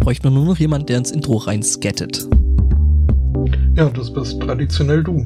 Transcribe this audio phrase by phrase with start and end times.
[0.00, 2.26] bräuchte man nur noch jemand, der ins Intro rein skattet.
[3.76, 5.24] Ja, das bist traditionell du.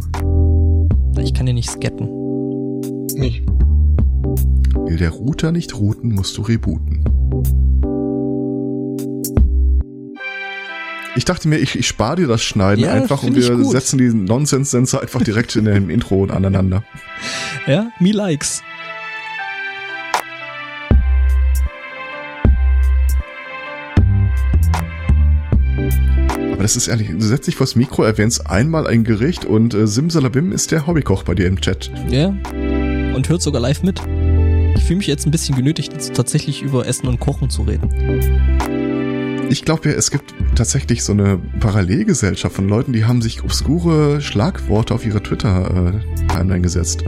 [1.19, 2.09] Ich kann ja nicht skatten.
[3.15, 3.47] Nicht.
[4.87, 7.05] Will der Router nicht routen, musst du rebooten.
[11.17, 14.13] Ich dachte mir, ich, ich spare dir das Schneiden Ja, einfach und wir setzen die
[14.13, 16.83] Nonsens-Sensor einfach direkt in dem Intro aneinander.
[17.67, 18.63] Ja, me likes.
[26.65, 30.51] Das ist ehrlich, du setzt dich vors Mikro, erwähnst einmal ein Gericht und äh, Simsalabim
[30.51, 31.91] ist der Hobbykoch bei dir im Chat.
[32.09, 32.29] Ja.
[33.15, 34.01] Und hört sogar live mit.
[34.75, 37.91] Ich fühle mich jetzt ein bisschen genötigt, jetzt tatsächlich über Essen und Kochen zu reden.
[39.51, 44.23] Ich glaube ja, es gibt tatsächlich so eine Parallelgesellschaft von Leuten, die haben sich obskure
[44.23, 47.05] Schlagworte auf ihre Twitter-Timeline gesetzt.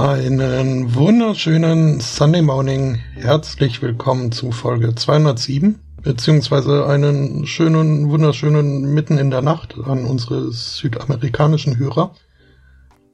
[0.00, 3.00] Einen wunderschönen Sunday Morning.
[3.16, 10.52] Herzlich willkommen zu Folge 207, beziehungsweise einen schönen, wunderschönen Mitten in der Nacht an unsere
[10.52, 12.14] südamerikanischen Hörer.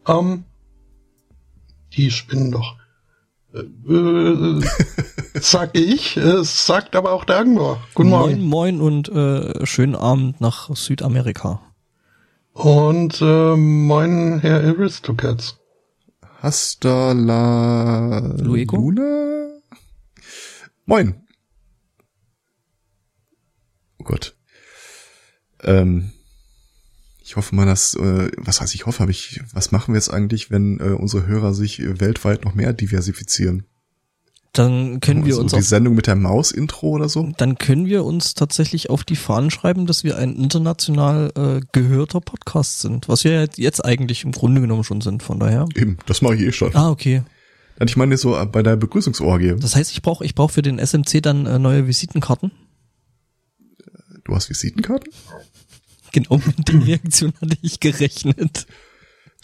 [0.07, 0.45] Ähm,
[1.95, 2.77] die spinnen doch.
[3.53, 4.61] Äh, äh,
[5.41, 7.79] sag ich, es sagt aber auch der Angler.
[7.95, 8.79] Guten Moin, Morgen.
[8.79, 11.63] moin und äh, schönen Abend nach Südamerika.
[12.53, 15.59] Und äh, moin, Herr Aristocats.
[16.41, 18.77] Hasta la Luego?
[18.77, 19.61] Luna?
[20.85, 21.27] Moin.
[23.99, 24.37] Oh Gott.
[25.63, 26.13] Ähm,
[27.23, 30.11] ich hoffe mal, dass, äh, was heißt ich hoffe, habe ich, was machen wir jetzt
[30.11, 33.67] eigentlich, wenn äh, unsere Hörer sich äh, weltweit noch mehr diversifizieren?
[34.59, 37.31] Dann können wir Also uns die Sendung mit der Maus-Intro oder so?
[37.37, 42.21] dann können wir uns tatsächlich auf die Fahnen schreiben, dass wir ein international äh, gehörter
[42.21, 45.67] Podcast sind, was wir jetzt- eigentlich im Grunde genommen schon sind, von daher.
[45.75, 46.75] Eben, das mache ich eh schon.
[46.75, 47.23] Ah, okay.
[47.79, 49.57] Und Ich meine so äh, bei der Begrüßungsorgie.
[49.61, 52.51] Das heißt, ich brauche ich brauch für den SMC dann äh, neue Visitenkarten.
[54.25, 55.13] Du hast Visitenkarten?
[56.13, 58.67] Genau mit der Reaktion hatte ich gerechnet.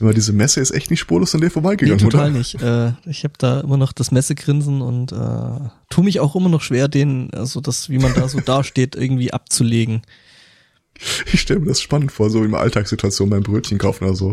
[0.00, 2.38] Aber diese Messe ist echt nicht spurlos an dir Nee, vorbeigegangen, total oder?
[2.38, 2.60] nicht.
[2.60, 6.62] Äh, ich habe da immer noch das Messegrinsen und äh, tu mich auch immer noch
[6.62, 10.02] schwer, den, also das, wie man da so dasteht, irgendwie abzulegen.
[11.32, 14.32] Ich stelle mir das spannend vor, so in Alltagssituation beim Brötchen kaufen oder so.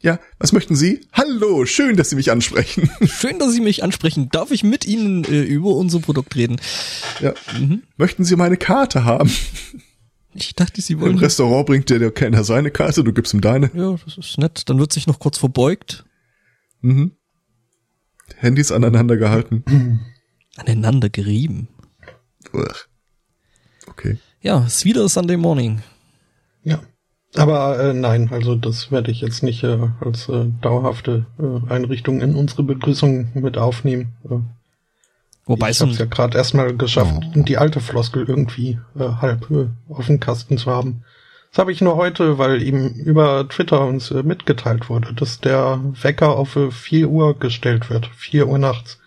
[0.00, 1.00] Ja, was möchten Sie?
[1.14, 2.90] Hallo, schön, dass Sie mich ansprechen.
[3.06, 4.28] Schön, dass Sie mich ansprechen.
[4.30, 6.60] Darf ich mit Ihnen äh, über unser Produkt reden?
[7.20, 7.32] Ja.
[7.58, 7.84] Mhm.
[7.96, 9.30] Möchten Sie meine Karte haben?
[10.34, 11.18] Ich dachte, Sie Im wollen.
[11.18, 13.70] Restaurant bringt dir der Kellner seine Karte, du gibst ihm deine.
[13.74, 14.68] Ja, das ist nett.
[14.68, 16.04] Dann wird sich noch kurz verbeugt,
[16.80, 17.12] Mhm.
[18.36, 19.64] Handys aneinander gehalten.
[20.56, 21.68] aneinander gerieben.
[22.52, 22.74] Uah.
[23.86, 24.18] Okay.
[24.40, 25.82] Ja, ist wieder Sunday Morning.
[26.62, 26.80] Ja.
[27.36, 32.20] Aber äh, nein, also das werde ich jetzt nicht äh, als äh, dauerhafte äh, Einrichtung
[32.20, 34.12] in unsere Begrüßung mit aufnehmen.
[34.30, 34.36] Äh,
[35.46, 37.42] Wobei ich so habe es ja gerade erstmal geschafft, Oh.
[37.42, 41.02] die alte Floskel irgendwie äh, halb äh, auf dem Kasten zu haben.
[41.50, 45.80] Das habe ich nur heute, weil ihm über Twitter uns äh, mitgeteilt wurde, dass der
[46.02, 48.08] Wecker auf äh, 4 Uhr gestellt wird.
[48.16, 48.98] 4 Uhr nachts.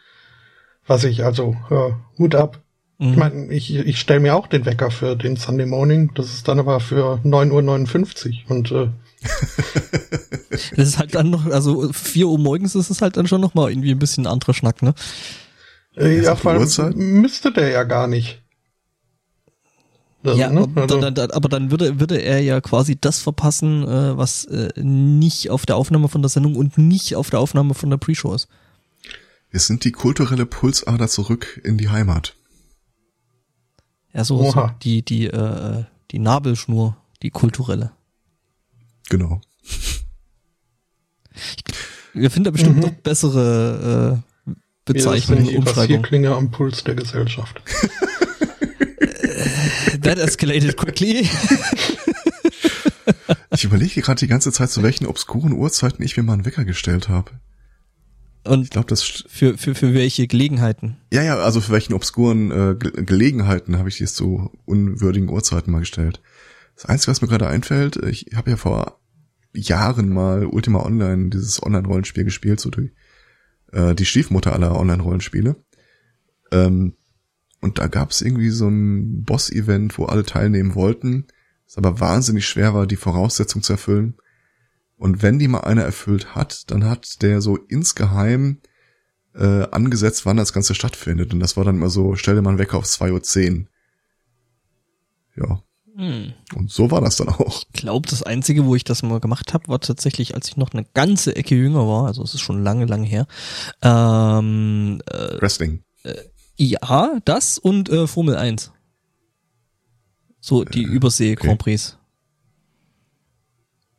[0.85, 2.59] Was ich also, äh, Hut ab.
[2.99, 3.09] Mhm.
[3.11, 6.11] Ich meine, ich, ich stelle mir auch den Wecker für den Sunday Morning.
[6.15, 8.55] Das ist dann aber für 9.59 Uhr.
[8.55, 8.87] Und äh,
[10.51, 13.71] Das ist halt dann noch, also 4 Uhr morgens ist es halt dann schon nochmal
[13.71, 14.93] irgendwie ein bisschen ein anderer Schnack, ne?
[15.97, 16.95] Äh, ja, Uhrzeit?
[16.95, 18.41] müsste der ja gar nicht.
[20.23, 20.61] Das, ja, ne?
[20.61, 24.45] aber, Also- dann, dann, aber dann würde, würde er ja quasi das verpassen, äh, was
[24.45, 27.97] äh, nicht auf der Aufnahme von der Sendung und nicht auf der Aufnahme von der
[27.97, 28.47] Pre-Show ist.
[29.51, 32.35] Wir sind die kulturelle Pulsader zurück in die Heimat.
[34.13, 37.91] Ja, so, so die, die, äh, die Nabelschnur, die kulturelle.
[39.09, 39.39] Genau.
[42.13, 42.81] Wir finden da bestimmt Mhm.
[42.81, 44.23] noch bessere
[44.87, 45.67] sind die Umschreibungen.
[45.67, 47.61] Rasierklinge am Puls der Gesellschaft.
[50.01, 51.27] That escalated quickly.
[53.49, 56.63] Ich überlege gerade die ganze Zeit, zu welchen obskuren Uhrzeiten ich mir mal einen Wecker
[56.63, 57.31] gestellt habe.
[58.43, 60.97] Und Ich glaube, das für, für, für welche Gelegenheiten?
[61.11, 65.71] Ja, ja, also für welchen obskuren äh, Ge Gelegenheiten habe ich dies zu unwürdigen Uhrzeiten
[65.71, 66.21] mal gestellt.
[66.75, 68.99] Das Einzige, was mir gerade einfällt, ich habe ja vor
[69.53, 72.91] Jahren mal Ultima Online, dieses Online-Rollenspiel gespielt, so die,
[73.71, 75.55] äh, die Stiefmutter aller Online-Rollenspiele.
[76.51, 76.95] Ähm,
[77.61, 81.27] und da gab es irgendwie so ein Boss-Event, wo alle teilnehmen wollten,
[81.65, 84.15] es aber wahnsinnig schwer war, die Voraussetzung zu erfüllen.
[84.95, 88.61] Und wenn die mal einer erfüllt hat, dann hat der so insgeheim
[89.35, 91.33] äh, angesetzt, wann das Ganze stattfindet.
[91.33, 93.67] Und das war dann immer so, stell dir mal einen Wecker auf 2.10 Uhr.
[95.35, 95.63] Ja.
[95.97, 96.33] Hm.
[96.53, 97.63] Und so war das dann auch.
[97.73, 100.71] Ich glaube, das Einzige, wo ich das mal gemacht habe, war tatsächlich, als ich noch
[100.71, 103.25] eine ganze Ecke jünger war, also es ist schon lange, lange her.
[103.81, 105.83] Ähm, äh, Wrestling.
[106.55, 108.71] ja, das und äh, Formel 1.
[110.39, 111.97] So die Übersee-Grand Prix.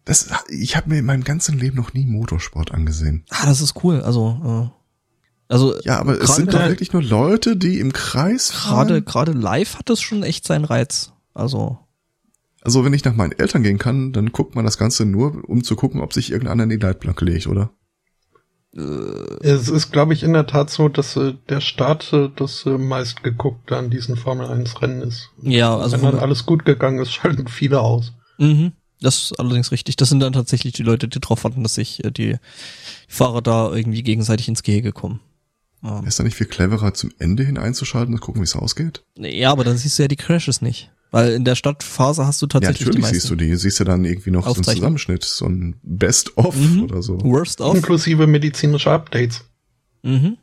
[0.04, 3.24] Das, ich habe mir in meinem ganzen Leben noch nie Motorsport angesehen.
[3.28, 4.00] Ah, das ist cool.
[4.02, 9.02] Also, äh, also Ja, aber es sind doch wirklich nur Leute, die im Kreis gerade
[9.02, 11.12] gerade live hat das schon echt seinen Reiz.
[11.34, 11.78] Also
[12.62, 15.62] Also wenn ich nach meinen Eltern gehen kann, dann guckt man das Ganze nur, um
[15.62, 17.70] zu gucken, ob sich irgendeiner in die Leitplanke legt, oder?
[19.40, 22.76] Es ist, glaube ich, in der Tat so, dass äh, der Start äh, das äh,
[22.76, 25.30] meistgeguckte an diesen Formel 1 Rennen ist.
[25.42, 28.12] ja, also Wenn dann alles gut gegangen ist, schalten viele aus.
[28.36, 28.72] Mhm.
[29.00, 29.96] Das ist allerdings richtig.
[29.96, 32.36] Das sind dann tatsächlich die Leute, die drauf warten, dass sich äh, die
[33.08, 35.20] Fahrer da irgendwie gegenseitig ins Gehege kommen.
[35.82, 39.02] Ähm, Ist da nicht viel cleverer, zum Ende hin einzuschalten und gucken, wie es ausgeht?
[39.16, 40.90] ja, aber dann siehst du ja die Crashes nicht.
[41.10, 43.14] Weil in der Stadtphase hast du Ja, tatsächlich die natürlich meisten.
[43.20, 43.54] siehst du die.
[43.56, 44.64] Siehst du dann irgendwie noch so einen.
[44.64, 46.82] Zusammenschnitt, so ein Best-of Mhm.
[46.84, 47.18] oder so.
[47.22, 47.74] Worst of.
[47.76, 49.44] Inklusive medizinische Updates.
[50.02, 50.36] Mhm.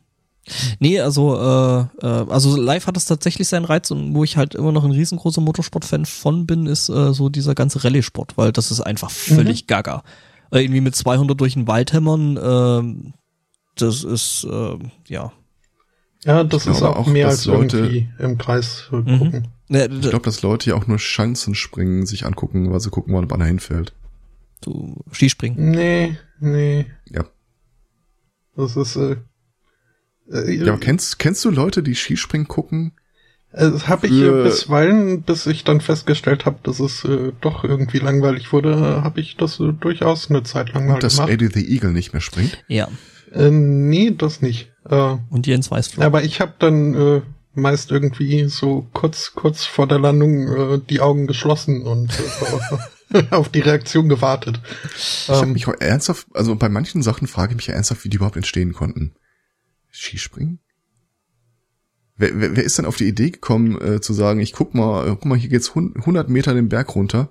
[0.78, 4.54] Nee, also, äh, äh, also live hat es tatsächlich seinen Reiz und wo ich halt
[4.54, 8.70] immer noch ein riesengroßer Motorsport-Fan von bin, ist äh, so dieser ganze Rallye-Sport, weil das
[8.70, 10.04] ist einfach völlig gaga.
[10.52, 13.14] Äh, irgendwie mit 200 durch den Wald hämmern, ähm,
[13.76, 14.78] das ist, äh,
[15.08, 15.32] ja.
[16.26, 19.18] Ja, das Ich ist auch auch, mehr dass als Leute- irgendwie im Kreis äh, Mhm.
[19.18, 19.48] gucken.
[19.68, 23.24] Ich glaube, dass Leute ja auch nur Chancen springen, sich angucken, weil sie gucken wollen,
[23.24, 23.94] ob einer hinfällt.
[24.62, 25.70] du Skispringen.
[25.70, 26.86] Nee, nee.
[27.10, 27.24] Ja.
[28.56, 29.16] Das ist, äh,
[30.32, 32.92] äh, Ja, kennst, kennst du Leute, die Skispringen gucken?
[33.52, 37.64] äh, das habe ich für- bisweilen, bis ich dann festgestellt habe, dass es äh, doch
[37.64, 41.30] irgendwie langweilig wurde, habe ich das äh, durchaus eine Zeit lang mal Und dass gemacht.
[41.30, 42.64] Eddie the Eagle nicht mehr springt?
[42.66, 42.88] Ja.
[43.32, 44.72] Äh, nee, das nicht.
[44.90, 46.04] Äh, Und Jens Weißflug.
[46.04, 47.22] aber ich habe dann äh,
[47.54, 52.12] meist irgendwie so kurz kurz vor der Landung äh, die Augen geschlossen und
[53.10, 54.60] äh, auf die Reaktion gewartet.
[54.96, 58.08] Ich habe mich auch ernsthaft, also bei manchen Sachen frage ich mich ja ernsthaft, wie
[58.08, 59.14] die überhaupt entstehen konnten.
[59.90, 60.58] Skispringen?
[62.18, 65.06] Wer, wer, wer ist denn auf die Idee gekommen, äh, zu sagen, ich guck mal,
[65.06, 67.30] äh, guck mal, hier geht's hun- 100 Meter den Berg runter.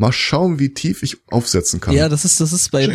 [0.00, 1.94] Mal schauen, wie tief ich aufsetzen kann.
[1.94, 2.88] Ja, das ist, das ist bei,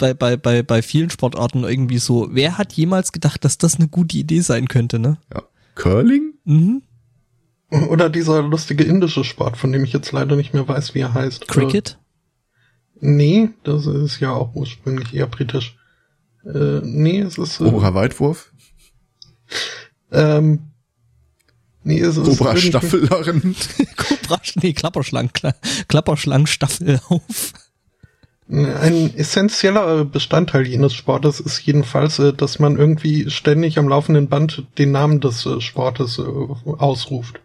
[0.00, 2.26] bei, bei, bei, bei vielen Sportarten irgendwie so.
[2.32, 5.18] Wer hat jemals gedacht, dass das eine gute Idee sein könnte, ne?
[5.32, 5.44] ja.
[5.76, 6.34] Curling?
[6.44, 6.82] Mhm.
[7.70, 11.14] Oder dieser lustige indische Sport, von dem ich jetzt leider nicht mehr weiß, wie er
[11.14, 11.46] heißt.
[11.46, 12.00] Cricket?
[13.00, 15.78] Äh, nee, das ist ja auch ursprünglich eher britisch.
[16.44, 17.60] Äh, nee, es ist.
[17.60, 18.52] Äh, Cobra Weitwurf?
[20.10, 20.69] ähm,
[21.84, 22.38] nee, es ist.
[22.38, 23.56] Cobra Staffellachen?
[23.96, 25.54] Cobra, nee, Klapperschlangen, Kla
[25.88, 27.52] Klapperschlangenstaffelauf.
[28.50, 34.66] Ein essentieller Bestandteil jenes Sportes ist jedenfalls, äh, dass man irgendwie ständig am laufenden Band
[34.76, 37.40] den Namen des äh, Sportes äh, ausruft.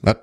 [0.00, 0.16] Was?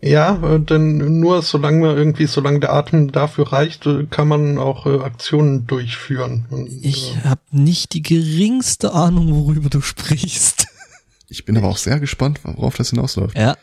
[0.00, 5.66] Ja, denn nur solange man irgendwie, solange der Atem dafür reicht, kann man auch Aktionen
[5.66, 6.46] durchführen.
[6.50, 10.68] Und, Ich äh, habe nicht die geringste Ahnung, worüber du sprichst.
[11.28, 13.36] Ich bin aber auch sehr gespannt, worauf das hinausläuft.
[13.36, 13.56] Ja.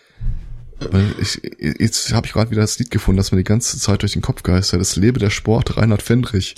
[0.79, 1.41] Weil ich,
[1.79, 4.21] jetzt habe ich gerade wieder das Lied gefunden, das mir die ganze Zeit durch den
[4.21, 4.81] Kopf geistert.
[4.81, 6.55] Das Lebe der Sport, Reinhard Fendrich.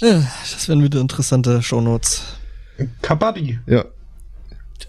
[0.00, 0.20] Äh,
[0.52, 2.22] Das wären wieder interessante Shownotes.
[3.02, 3.58] Kabaddi.
[3.66, 3.84] Ja.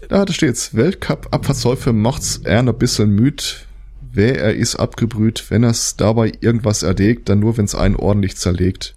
[0.08, 0.74] Da, da steht's.
[0.74, 3.66] Weltcup-Abfahrtsläufe macht's er ein bisschen müd.
[4.12, 8.96] Wer er ist abgebrüht, wenn er's dabei irgendwas erlegt, dann nur, wenn's einen ordentlich zerlegt.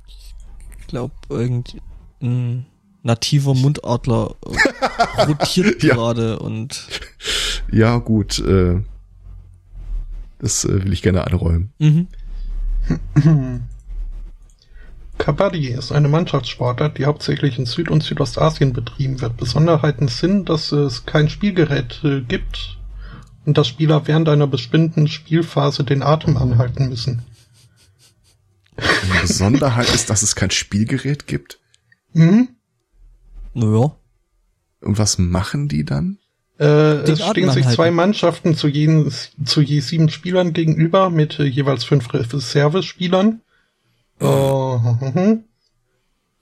[0.79, 1.81] Ich glaube, irgendwie
[2.21, 2.65] ein
[3.03, 4.35] nativer Mundadler
[5.17, 5.93] äh, rotiert Ja.
[5.95, 6.87] gerade und
[7.71, 8.81] Ja, gut, äh,
[10.39, 11.71] das äh, will ich gerne anräumen.
[11.79, 12.07] mhm.
[15.17, 19.37] Kabaddi ist eine Mannschaftssportart, die hauptsächlich in Süd- und Südostasien betrieben wird.
[19.37, 22.79] Besonderheiten sind, dass es kein Spielgerät äh, gibt
[23.45, 27.21] und dass Spieler während einer bestimmten Spielphase den Atem anhalten müssen.
[28.75, 31.59] Eine Besonderheit ist, dass es kein Spielgerät gibt.
[32.13, 32.49] Mhm.
[33.53, 33.95] Naja.
[34.81, 36.17] Und was machen die dann?
[36.57, 37.75] Äh, Den es stehen sich anhalten.
[37.75, 39.11] zwei Mannschaften zu, jeden,
[39.43, 43.41] zu je sieben Spielern gegenüber mit äh, jeweils fünf Reservespielern.
[44.19, 45.43] Äh, mhm.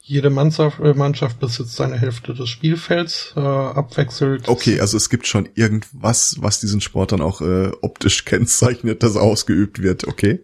[0.04, 4.50] Jede Mannschaft, äh, Mannschaft besitzt eine Hälfte des Spielfelds, äh, abwechselt.
[4.50, 9.16] Okay, also es gibt schon irgendwas, was diesen Sport dann auch äh, optisch kennzeichnet, das
[9.16, 10.44] ausgeübt wird, okay?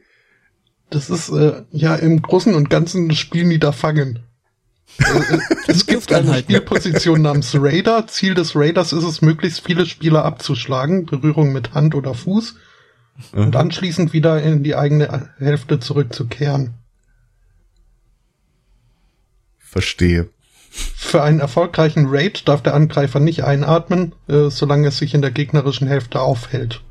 [0.89, 4.26] Das ist äh, ja im Großen und Ganzen das Spiel niederfangen.
[5.67, 6.51] Es gibt eine anhalten.
[6.51, 8.07] Spielposition namens Raider.
[8.07, 12.55] Ziel des Raiders ist es, möglichst viele Spieler abzuschlagen, Berührung mit Hand oder Fuß,
[13.33, 16.75] und anschließend wieder in die eigene Hälfte zurückzukehren.
[19.57, 20.29] Verstehe.
[20.69, 25.31] Für einen erfolgreichen Raid darf der Angreifer nicht einatmen, äh, solange es sich in der
[25.31, 26.81] gegnerischen Hälfte aufhält.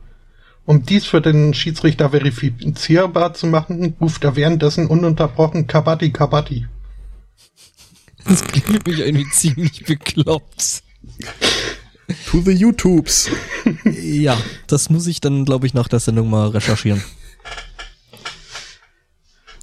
[0.65, 6.67] Um dies für den Schiedsrichter verifizierbar zu machen, ruft er währenddessen ununterbrochen Kabaddi Kabaddi.
[8.29, 10.83] Das klingt nämlich irgendwie ziemlich bekloppt.
[12.31, 13.31] To the YouTubes.
[13.85, 17.03] Ja, das muss ich dann, glaube ich, nach der Sendung mal recherchieren.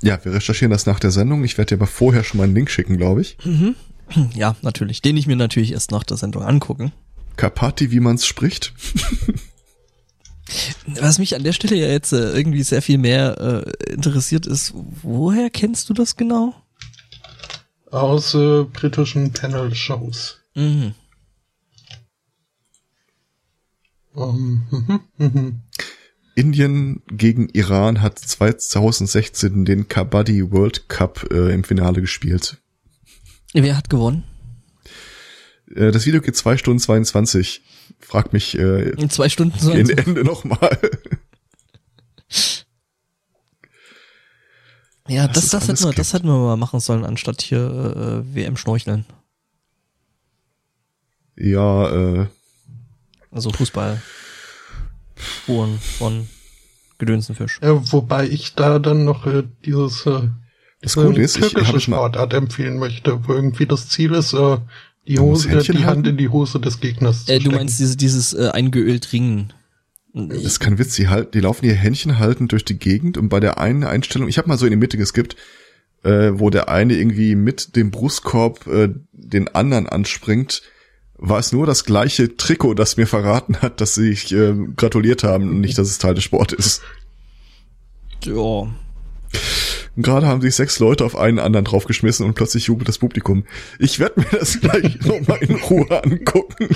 [0.02, 1.44] Ja, wir recherchieren das nach der Sendung.
[1.46, 3.38] Ich werde dir aber vorher schon mal einen Link schicken, glaube ich.
[4.36, 5.02] Ja, natürlich.
[5.02, 6.92] Den ich mir natürlich erst nach der Sendung angucken.
[7.38, 8.74] Kapati, wie man's spricht.
[11.00, 14.74] Was mich an der Stelle ja jetzt äh, irgendwie sehr viel mehr äh, interessiert ist,
[15.02, 16.54] woher kennst du das genau?
[17.94, 20.40] Aus äh, britischen Panel-Shows.
[20.56, 20.96] Mhm.
[24.16, 25.62] Um, mhm, mhm.
[26.36, 32.58] Indien gegen Iran hat 2016 den Kabaddi World Cup äh, im Finale gespielt.
[33.54, 34.24] Wer hat gewonnen?
[35.76, 37.62] Äh, das Video geht zwei Stunden 22.
[38.00, 40.80] Frag mich äh, In zwei Stunden so gegen Ende nochmal.
[45.08, 47.60] Ja, das, das, hätten wir, das hätten wir mal machen sollen, anstatt hier
[48.26, 49.06] äh, WM schnorcheln.
[51.36, 51.90] ja,
[52.22, 52.28] äh,
[53.32, 54.02] Also Fußball.
[55.16, 56.28] Spuren von
[56.98, 57.60] Gedönsenfisch.
[57.62, 60.30] Äh, wobei ich da dann noch äh, dieses äh,
[60.82, 64.14] Das diese Gute ist, ich türkische habe schon Sportart empfehlen möchte, wo irgendwie das Ziel
[64.14, 64.58] ist, äh,
[65.08, 66.06] die Hose, äh, die Hand halten?
[66.06, 67.56] in die Hose des Gegners Äh, zu du stecken.
[67.56, 69.54] meinst diese, dieses äh, eingeölt Ringen.
[70.14, 70.96] Das ist kein Witz.
[70.96, 74.28] Die, halt, die laufen ihr Händchen halten durch die Gegend und bei der einen Einstellung,
[74.28, 75.36] ich habe mal so in die Mitte geskippt,
[76.04, 80.62] äh, wo der eine irgendwie mit dem Brustkorb äh, den anderen anspringt,
[81.18, 85.24] war es nur das gleiche Trikot, das mir verraten hat, dass sie sich äh, gratuliert
[85.24, 86.82] haben und nicht, dass es Teil des Sports ist.
[88.24, 88.70] Ja.
[89.96, 93.46] Gerade haben sich sechs Leute auf einen anderen draufgeschmissen und plötzlich jubelt das Publikum.
[93.80, 96.68] Ich werde mir das gleich nochmal in Ruhe angucken.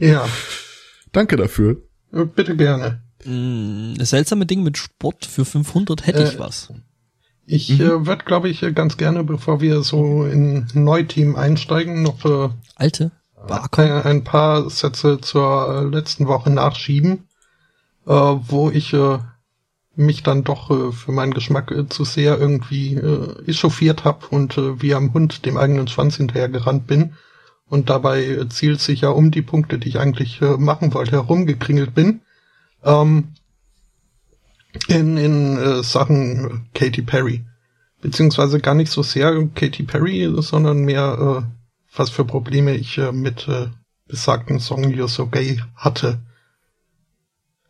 [0.00, 0.26] Ja,
[1.12, 1.82] Danke dafür.
[2.12, 3.02] äh, bitte gerne.
[3.24, 6.72] Das seltsame Ding mit Sport für 500 hätte ich Äh, was.
[7.46, 7.80] Ich Mhm.
[7.80, 12.24] äh, würde, glaube ich, äh, ganz gerne, bevor wir so in ein Neuteam einsteigen, noch
[12.24, 13.10] äh, Alte?
[13.46, 13.86] Barcode?
[13.90, 17.24] ein, ein paar Sätze zur äh, letzten Woche nachschieben,
[18.06, 19.18] äh, wo ich äh,
[19.96, 24.56] mich dann doch äh, für meinen Geschmack äh, zu sehr irgendwie äh, echauffiert habe und
[24.58, 27.14] äh, wie am Hund dem eigenen Schwanz hinterhergerannt bin
[27.68, 32.20] und dabei äh, zielsicher um die Punkte, die ich eigentlich äh, machen wollte, herumgekringelt bin.
[32.84, 33.34] Ähm,
[34.86, 37.44] in in äh, Sachen Katy Perry.
[38.00, 43.12] Beziehungsweise gar nicht so sehr Katy Perry, sondern mehr, äh, was für Probleme ich äh,
[43.12, 43.68] mit äh,
[44.06, 46.20] besagten Song You're So Gay hatte.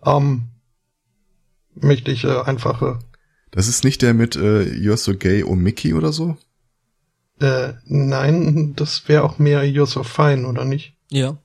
[0.05, 0.49] Ähm,
[1.75, 2.99] möchte ich äh, einfach äh,
[3.51, 6.37] Das ist nicht der mit äh, You're so gay oh Mickey oder so?
[7.41, 10.95] Äh, nein, das wäre auch mehr You're So Fine, oder nicht?
[11.11, 11.37] Ja.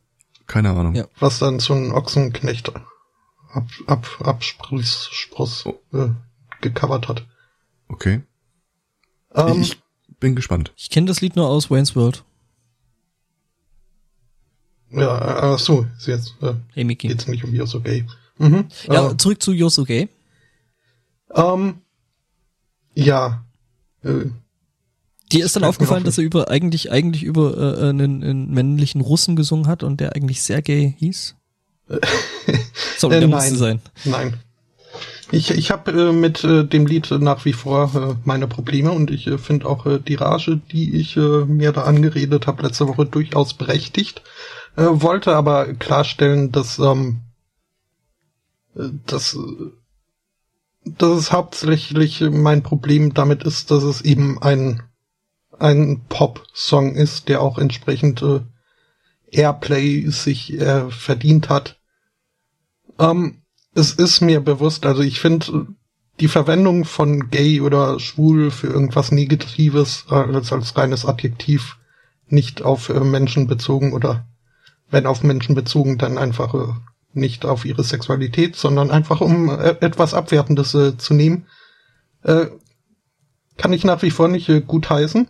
[0.48, 0.96] Keine Ahnung.
[0.96, 1.06] Ja.
[1.20, 6.10] Was dann so ein Ochsenknecht ab, ab, Abspross Spross, äh,
[6.62, 7.26] gecovert hat.
[7.88, 8.22] Okay.
[9.34, 9.82] Ähm, ich
[10.20, 10.74] bin gespannt.
[10.76, 12.24] Ich kenne das Lied nur aus Wayne's World.
[14.92, 15.10] ja,
[15.54, 17.08] ach so, ist jetzt äh, Hey Mickey.
[17.08, 18.06] geht's nicht um You're So Gay.
[18.38, 18.68] Mhm.
[18.88, 20.10] Ja, äh, zurück zu Yosu Gay.
[21.36, 21.82] Ähm,
[22.96, 23.46] ja.
[24.04, 24.26] Äh,
[25.32, 26.06] Dir ist dann aufgefallen, auf.
[26.06, 30.15] dass er über eigentlich eigentlich über äh, einen, einen männlichen Russen gesungen hat und der
[30.15, 31.36] eigentlich Sergei hieß.
[32.98, 33.30] Sorry, Äh, der nein.
[33.30, 33.82] musste sein.
[34.06, 34.39] nein.
[35.32, 39.10] Ich, ich habe äh, mit äh, dem Lied nach wie vor äh, meine Probleme und
[39.10, 42.88] ich äh, finde auch äh, die Rage, die ich äh, mir da angeredet habe letzte
[42.88, 44.22] Woche, durchaus berechtigt.
[44.75, 47.22] Äh, wollte aber klarstellen, dass ähm,
[48.75, 49.72] äh, dass, äh,
[50.86, 54.84] dass es hauptsächlich mein Problem damit ist, dass es eben ein
[55.63, 58.41] ein Pop-Song ist, der auch entsprechend äh,
[59.32, 61.79] Airplay sich äh, verdient hat.
[63.00, 63.41] Ähm,
[63.74, 65.67] es ist mir bewusst, also ich finde
[66.20, 71.77] die Verwendung von gay oder schwul für irgendwas Negatives äh, als, als reines Adjektiv
[72.27, 74.27] nicht auf äh, Menschen bezogen oder
[74.89, 76.74] wenn auf Menschen bezogen, dann einfach äh,
[77.13, 81.48] nicht auf ihre Sexualität, sondern einfach um äh, etwas Abwertendes äh, zu nehmen,
[82.25, 85.29] kann ich nach wie vor nicht gut heißen.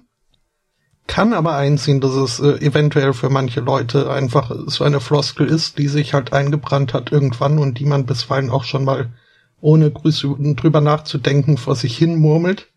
[1.07, 5.77] Kann aber einsehen, dass es äh, eventuell für manche Leute einfach so eine Floskel ist,
[5.77, 9.11] die sich halt eingebrannt hat irgendwann und die man bisweilen auch schon mal
[9.59, 12.69] ohne Grüße drüber nachzudenken vor sich hin murmelt.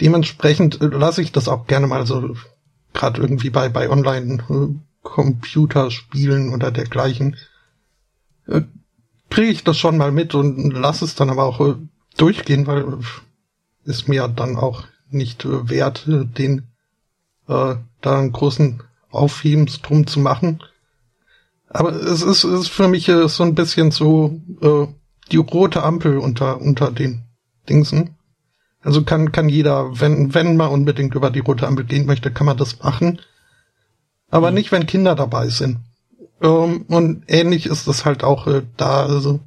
[0.00, 2.34] Dementsprechend äh, lasse ich das auch gerne mal so,
[2.92, 7.36] gerade irgendwie bei, bei Online-Computerspielen oder dergleichen,
[8.46, 8.62] äh,
[9.30, 11.74] kriege ich das schon mal mit und lasse es dann aber auch äh,
[12.16, 12.96] durchgehen, weil äh,
[13.84, 16.71] ist mir dann auch nicht äh, wert, äh, den
[17.48, 20.62] äh, da einen großen Aufhebens drum zu machen.
[21.68, 24.86] Aber es ist, es ist für mich äh, so ein bisschen so äh,
[25.30, 27.24] die rote Ampel unter, unter den
[27.68, 28.16] Dingsen.
[28.82, 32.46] Also kann, kann jeder, wenn, wenn man unbedingt über die rote Ampel gehen möchte, kann
[32.46, 33.20] man das machen.
[34.30, 34.54] Aber mhm.
[34.54, 35.78] nicht, wenn Kinder dabei sind.
[36.42, 39.06] Ähm, und ähnlich ist es halt auch äh, da.
[39.06, 39.40] Also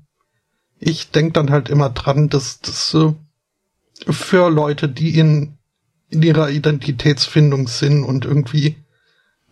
[0.80, 3.14] ich denk dann halt immer dran, dass das äh,
[4.12, 5.58] für Leute, die in,
[6.10, 8.78] in ihrer Identitätsfindung sind und irgendwie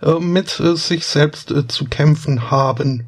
[0.01, 3.07] äh, mit äh, sich selbst äh, zu kämpfen haben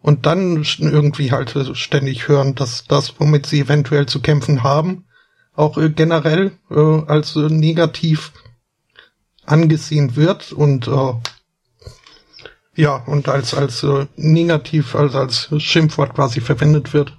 [0.00, 5.06] und dann irgendwie halt äh, ständig hören, dass das, womit sie eventuell zu kämpfen haben,
[5.54, 8.32] auch äh, generell als negativ
[9.44, 10.88] angesehen wird und
[12.76, 17.16] ja, und als, als äh, negativ, als, als Schimpfwort quasi verwendet wird.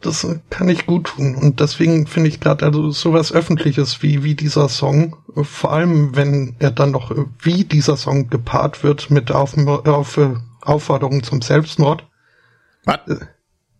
[0.00, 1.34] Das kann ich gut tun.
[1.34, 6.54] Und deswegen finde ich gerade also sowas Öffentliches wie, wie dieser Song, vor allem wenn
[6.60, 10.20] er dann noch wie dieser Song gepaart wird mit auf, auf,
[10.60, 12.06] Aufforderungen zum Selbstmord.
[12.84, 13.00] Was?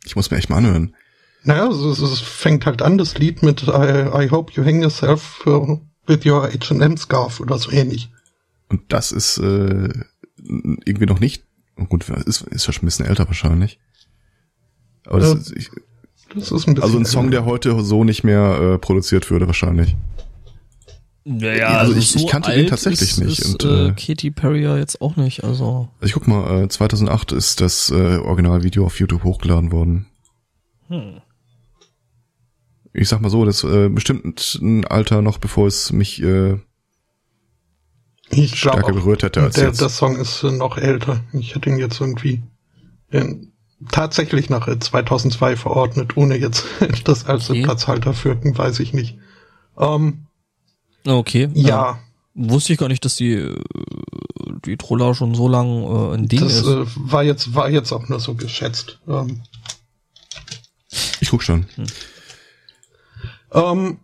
[0.05, 0.97] Ich muss mir echt mal anhören.
[1.45, 5.47] Naja, es, es fängt halt an, das Lied mit I, I hope you hang yourself
[5.47, 8.11] with your H&M scarf oder so ähnlich.
[8.69, 9.91] Und das ist äh,
[10.39, 11.45] irgendwie noch nicht,
[11.77, 13.79] oh gut, ist, ist ja schon ein bisschen älter wahrscheinlich.
[15.07, 15.71] Aber das, ja, ist, ich,
[16.35, 19.47] das ist ein bisschen Also ein Song, der heute so nicht mehr äh, produziert würde
[19.47, 19.97] wahrscheinlich.
[21.29, 23.39] Naja, also, also ich, so ich kannte den tatsächlich ist, nicht.
[23.41, 25.89] Ist, und, äh, äh, Katy Perry ja jetzt auch nicht, also.
[26.01, 30.07] Ich guck mal, äh, 2008 ist das äh, Originalvideo auf YouTube hochgeladen worden.
[30.87, 31.21] Hm.
[32.93, 36.59] Ich sag mal so, das äh, bestimmt ein Alter noch, bevor es mich äh,
[38.31, 39.81] ich stärker berührt hätte als der, jetzt.
[39.81, 41.25] Der Song ist noch älter.
[41.33, 42.43] Ich hätte ihn jetzt irgendwie
[43.11, 43.35] äh,
[43.91, 46.65] tatsächlich nach 2002 äh, verordnet, ohne jetzt
[47.05, 47.63] das als okay.
[47.63, 49.19] Platzhalter führten, weiß ich nicht.
[49.79, 50.27] Ähm,
[51.07, 51.51] okay.
[51.55, 51.99] Ja.
[52.35, 53.59] Ähm, wusste ich gar nicht, dass die äh,
[54.65, 56.67] die Troller schon so lang äh, ein Ding das, ist.
[56.67, 59.01] Das äh, war jetzt war jetzt auch nur so geschätzt.
[59.09, 59.43] Ähm,
[61.21, 61.67] ich guck schon.
[61.77, 61.87] Hm.
[63.53, 63.99] Ähm,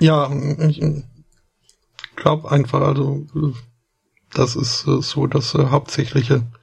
[0.00, 0.30] ja,
[0.68, 0.82] ich,
[2.16, 3.26] glaube einfach, also
[4.32, 6.59] das ist äh, so das äh, Hauptsächliche, äh,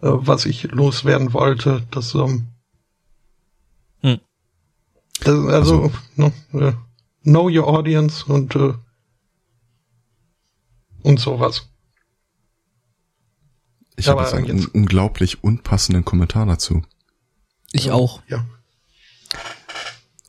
[0.00, 1.86] was ich loswerden wollte.
[1.90, 2.48] Das, ähm,
[4.02, 4.20] hm.
[5.20, 5.92] das also, also.
[6.16, 6.72] No, äh,
[7.22, 8.74] know your audience und äh,
[11.02, 11.68] und sowas.
[13.96, 14.74] Ich habe jetzt einen jetzt.
[14.74, 16.82] unglaublich unpassenden Kommentar dazu.
[17.72, 18.22] Ich auch.
[18.28, 18.44] Ja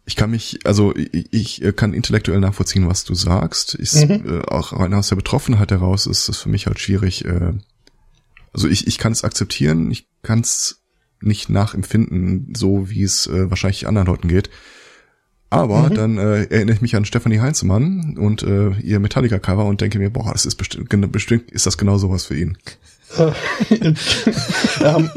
[0.07, 3.75] ich kann mich, also ich, ich kann intellektuell nachvollziehen, was du sagst.
[3.75, 4.39] Ich, mhm.
[4.39, 7.25] äh, auch rein aus der Betroffenheit heraus ist es für mich halt schwierig.
[7.25, 7.53] Äh,
[8.53, 10.81] also ich, ich kann es akzeptieren, ich kann es
[11.21, 14.49] nicht nachempfinden, so wie es äh, wahrscheinlich anderen Leuten geht.
[15.49, 15.95] Aber mhm.
[15.95, 20.09] dann äh, erinnere ich mich an Stefanie Heinzemann und äh, ihr Metallica-Cover und denke mir,
[20.09, 22.57] boah, das ist bestimmt, bestimmt ist das genau sowas für ihn.
[23.17, 23.31] Äh,
[24.83, 25.09] ähm,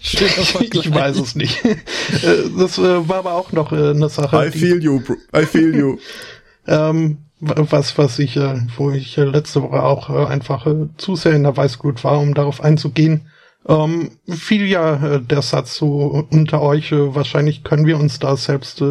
[0.00, 1.62] ich weiß es nicht.
[2.22, 4.48] Äh, das äh, war aber auch noch eine Sache.
[4.48, 5.14] I feel you, bro.
[5.34, 5.98] I feel you.
[6.66, 8.36] ähm, was, was ich,
[8.76, 13.30] wo ich letzte Woche auch einfach zu sehr in der Weißglut war, um darauf einzugehen.
[13.66, 18.82] Ähm, fiel ja der Satz so unter euch, wahrscheinlich können wir uns da selbst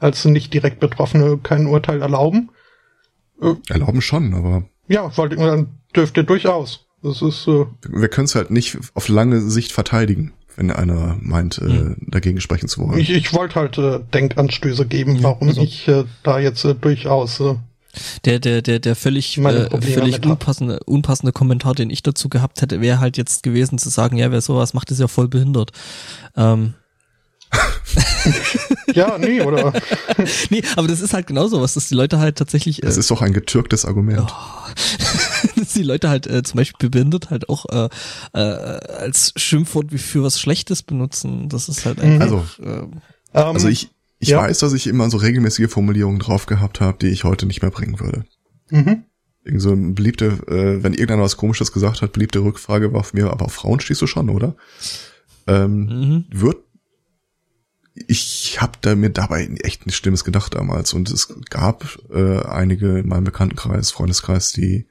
[0.00, 2.50] als nicht direkt Betroffene kein Urteil erlauben.
[3.68, 4.64] Erlauben schon, aber.
[4.88, 6.86] Ja, wollte, dürft ihr durchaus.
[7.02, 7.68] Das ist so.
[7.88, 11.96] Wir können es halt nicht auf lange Sicht verteidigen, wenn einer meint, äh, hm.
[12.06, 12.98] dagegen sprechen zu wollen.
[12.98, 15.62] Ich, ich wollte halt äh, Denkanstöße geben, warum also.
[15.62, 17.56] ich äh, da jetzt äh, durchaus äh,
[18.24, 22.80] der, der, der, der völlig, äh, völlig unpassende, unpassende Kommentar, den ich dazu gehabt hätte,
[22.80, 25.72] wäre halt jetzt gewesen zu sagen, ja, wer sowas macht, ist ja voll behindert.
[26.36, 26.74] Ähm,
[28.94, 29.72] ja, nee, oder?
[30.50, 32.82] nee, aber das ist halt genauso was, dass die Leute halt tatsächlich.
[32.82, 34.20] Äh, das ist doch ein getürktes Argument.
[34.22, 37.88] Oh, dass die Leute halt äh, zum Beispiel behindert halt auch äh,
[38.32, 41.48] äh, als Schimpfwort wie für was Schlechtes benutzen.
[41.48, 42.22] Das ist halt einfach.
[42.24, 43.90] Also, äh, also ich,
[44.22, 44.38] ich ja.
[44.38, 47.72] weiß, dass ich immer so regelmäßige Formulierungen drauf gehabt habe, die ich heute nicht mehr
[47.72, 48.24] bringen würde.
[48.70, 49.02] Mhm.
[49.44, 53.20] Irgend so ein beliebte, äh, wenn irgendeiner was komisches gesagt hat, beliebte Rückfrage war von
[53.20, 54.54] mir, aber auf Frauen stehst du schon, oder?
[55.48, 56.24] Ähm, mhm.
[56.30, 56.58] Wird
[57.94, 62.98] ich habe da mir dabei echt nichts Schlimmes gedacht damals und es gab äh, einige
[63.00, 64.86] in meinem Bekanntenkreis, Freundeskreis, die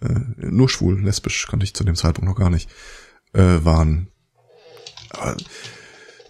[0.00, 2.68] äh, nur schwul, lesbisch kannte ich zu dem Zeitpunkt noch gar nicht,
[3.34, 4.08] äh, waren.
[5.10, 5.36] Aber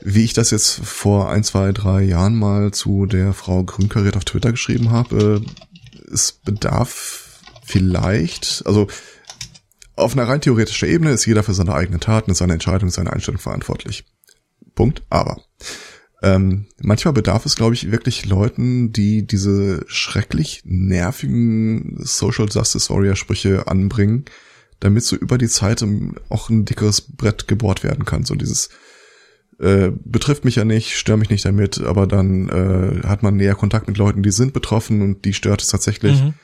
[0.00, 4.24] wie ich das jetzt vor ein, zwei, drei Jahren mal zu der Frau Grünkariert auf
[4.24, 8.86] Twitter geschrieben habe, äh, es bedarf vielleicht, also
[9.96, 13.40] auf einer rein theoretischen Ebene ist jeder für seine eigenen Taten, seine Entscheidung, seine Einstellung
[13.40, 14.04] verantwortlich.
[14.74, 15.02] Punkt.
[15.10, 15.42] Aber
[16.22, 23.16] ähm, manchmal bedarf es, glaube ich, wirklich Leuten, die diese schrecklich nervigen Social Justice Warrior
[23.16, 24.24] Sprüche anbringen,
[24.80, 25.84] damit so über die Zeit
[26.28, 28.24] auch ein dickeres Brett gebohrt werden kann.
[28.24, 28.70] So dieses
[29.58, 33.56] äh, betrifft mich ja nicht, stört mich nicht damit, aber dann äh, hat man näher
[33.56, 36.22] Kontakt mit Leuten, die sind betroffen und die stört es tatsächlich.
[36.22, 36.34] Mhm.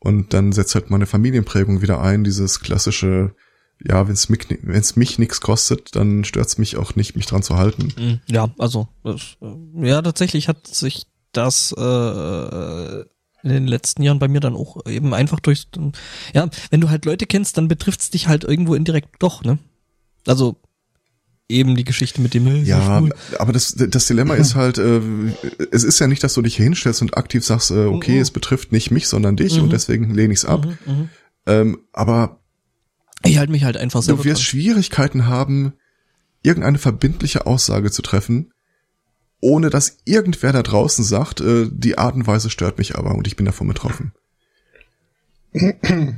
[0.00, 3.34] Und dann setzt halt meine Familienprägung wieder ein, dieses klassische,
[3.84, 7.26] ja, wenn es mich, wenn's mich nichts kostet, dann stört es mich auch nicht, mich
[7.26, 7.92] dran zu halten.
[7.96, 8.20] Mhm.
[8.28, 9.14] Ja, also äh,
[9.74, 13.00] ja, tatsächlich hat sich das äh,
[13.44, 15.68] in den letzten Jahren bei mir dann auch eben einfach durch,
[16.34, 19.58] ja, wenn du halt Leute kennst, dann betrifft es dich halt irgendwo indirekt doch, ne?
[20.26, 20.56] Also
[21.48, 23.02] eben die Geschichte mit dem Ja,
[23.38, 25.00] aber das, das Dilemma ist halt, äh,
[25.70, 28.20] es ist ja nicht, dass du dich hinstellst und aktiv sagst, äh, okay, mhm.
[28.20, 29.64] es betrifft nicht mich, sondern dich mhm.
[29.64, 30.66] und deswegen lehne ich es ab.
[30.66, 31.08] Mhm, mhm,
[31.46, 32.40] ähm, aber
[33.24, 34.22] ich halte mich halt einfach selber.
[34.22, 34.46] Du wirst dran.
[34.46, 35.72] Schwierigkeiten haben,
[36.42, 38.52] irgendeine verbindliche Aussage zu treffen,
[39.40, 43.26] ohne dass irgendwer da draußen sagt, äh, die Art und Weise stört mich aber und
[43.26, 44.12] ich bin davon betroffen.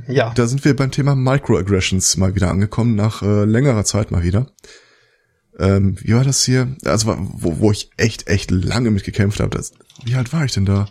[0.07, 0.33] Ja.
[0.33, 4.51] Da sind wir beim Thema Microaggressions mal wieder angekommen, nach äh, längerer Zeit mal wieder
[5.59, 6.75] ähm, wie war das hier?
[6.85, 9.55] Also wo, wo ich echt, echt lange mit gekämpft habe.
[9.55, 10.87] Das, wie alt war ich denn da?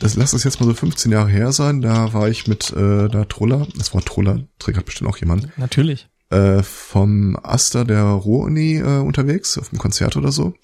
[0.00, 1.80] Das lass es jetzt mal so 15 Jahre her sein.
[1.80, 5.56] Da war ich mit äh, der Truller, das Wort Truller triggert bestimmt auch jemand.
[5.58, 6.08] Natürlich.
[6.30, 10.54] Äh, vom Aster der Ruhr-Uni äh, unterwegs, auf einem Konzert oder so.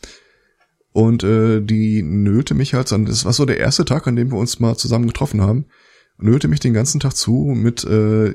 [0.93, 4.31] Und äh, die nöte mich halt an, das war so der erste Tag, an dem
[4.31, 5.67] wir uns mal zusammen getroffen haben,
[6.19, 8.35] nöte mich den ganzen Tag zu mit äh,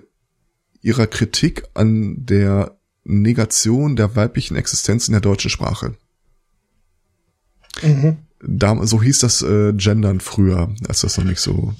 [0.82, 2.77] ihrer Kritik an der
[3.08, 5.96] Negation der weiblichen Existenz in der deutschen Sprache.
[7.82, 8.18] Mhm.
[8.42, 11.74] Da, so hieß das äh, Gendern früher, als das noch nicht so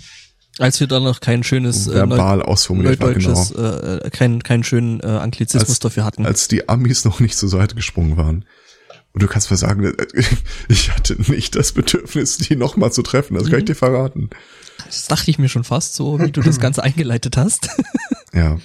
[0.60, 3.48] als wir dann noch kein schönes äh, verbal äh, ausformuliert war, genau.
[3.56, 6.26] Äh, äh, keinen keinen schönen äh, Anglizismus als, dafür hatten.
[6.26, 8.46] Als die Amis noch nicht zur Seite gesprungen waren.
[9.14, 10.08] Und du kannst mal sagen, äh,
[10.68, 13.36] ich hatte nicht das Bedürfnis, die nochmal zu treffen.
[13.36, 13.50] Das mhm.
[13.50, 13.68] kann ich mhm.
[13.68, 14.30] dir verraten.
[14.86, 17.70] Das dachte ich mir schon fast so, wie du das Ganze eingeleitet hast.
[18.34, 18.58] ja.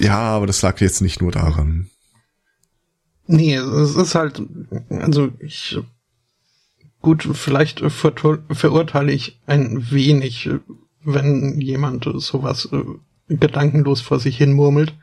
[0.00, 1.90] Ja, aber das lag jetzt nicht nur daran.
[3.26, 4.42] Nee, es ist halt,
[4.88, 5.78] also ich,
[7.02, 10.48] gut, vielleicht verurteile ich ein wenig,
[11.04, 12.84] wenn jemand sowas äh,
[13.28, 14.94] gedankenlos vor sich hin murmelt.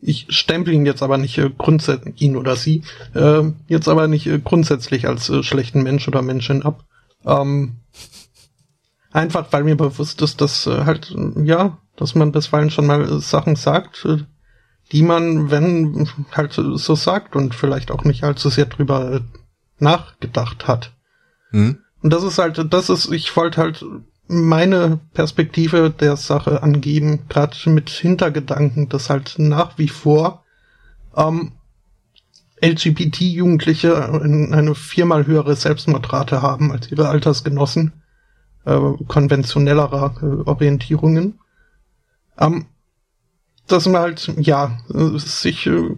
[0.00, 2.82] Ich stempel ihn jetzt aber nicht äh, grundsätzlich, ihn oder sie,
[3.14, 6.84] äh, jetzt aber nicht grundsätzlich als schlechten Mensch oder Menschen ab.
[7.24, 7.76] Ähm,
[9.12, 13.56] einfach weil mir bewusst ist, dass äh, halt, ja, dass man bisweilen schon mal Sachen
[13.56, 14.18] sagt, äh,
[14.92, 19.20] die man, wenn halt so sagt und vielleicht auch nicht allzu sehr drüber
[19.78, 20.92] nachgedacht hat.
[21.50, 21.78] Hm.
[22.02, 23.84] Und das ist halt, das ist, ich wollte halt
[24.28, 30.44] meine Perspektive der Sache angeben, gerade mit Hintergedanken, dass halt nach wie vor
[31.16, 31.52] ähm,
[32.62, 38.02] LGBT-Jugendliche eine viermal höhere Selbstmordrate haben als ihre Altersgenossen
[38.68, 41.38] äh, konventionellerer äh, Orientierungen.
[42.38, 42.66] Ähm,
[43.66, 45.96] dass man halt, ja, sich äh,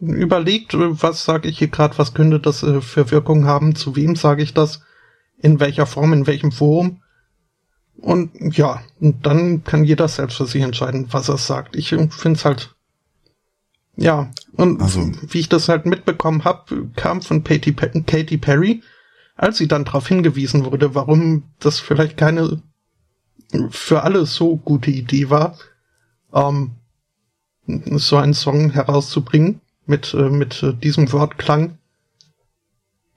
[0.00, 4.16] überlegt, was sage ich hier gerade, was könnte das äh, für Wirkung haben, zu wem
[4.16, 4.80] sage ich das,
[5.38, 7.02] in welcher Form, in welchem Forum.
[7.96, 11.76] Und ja, und dann kann jeder selbst für sich entscheiden, was er sagt.
[11.76, 12.74] Ich finde es halt,
[13.96, 15.12] ja, und also.
[15.28, 18.82] wie ich das halt mitbekommen habe, kam von Katy, Katy Perry,
[19.34, 22.62] als sie dann darauf hingewiesen wurde, warum das vielleicht keine
[23.70, 25.56] für alle so gute Idee war,
[26.32, 26.72] ähm,
[27.66, 31.78] so einen Song herauszubringen mit, äh, mit äh, diesem Wortklang.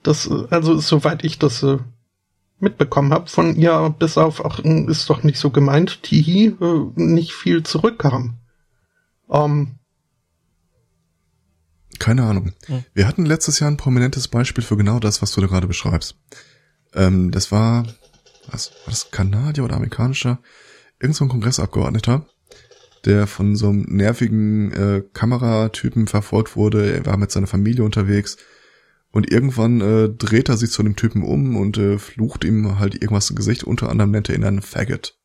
[0.03, 1.77] Das, äh, also soweit ich das äh,
[2.59, 7.33] mitbekommen habe, von ihr bis auf, ach, ist doch nicht so gemeint, Tihi, äh, nicht
[7.33, 8.37] viel zurückkam.
[9.29, 9.79] Ähm,
[11.99, 12.53] keine Ahnung.
[12.65, 12.83] Hm.
[12.93, 16.15] Wir hatten letztes Jahr ein prominentes Beispiel für genau das, was du da gerade beschreibst.
[16.93, 17.85] Ähm, das war,
[18.49, 20.39] was, war das Kanadier oder amerikanischer?
[20.99, 22.25] Irgend so ein Kongressabgeordneter,
[23.05, 26.91] der von so einem nervigen äh, Kameratypen verfolgt wurde.
[26.91, 28.37] Er war mit seiner Familie unterwegs.
[29.11, 32.95] Und irgendwann äh, dreht er sich zu dem Typen um und äh, flucht ihm halt
[32.95, 33.63] irgendwas im Gesicht.
[33.63, 35.17] Unter anderem nennt er ihn einen Faggot.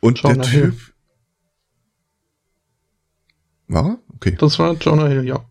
[0.00, 0.52] Und Jonah der Typ...
[0.52, 0.74] Hill.
[3.68, 3.98] War er?
[4.16, 4.36] Okay.
[4.38, 5.44] Das war Jonah Hill, ja.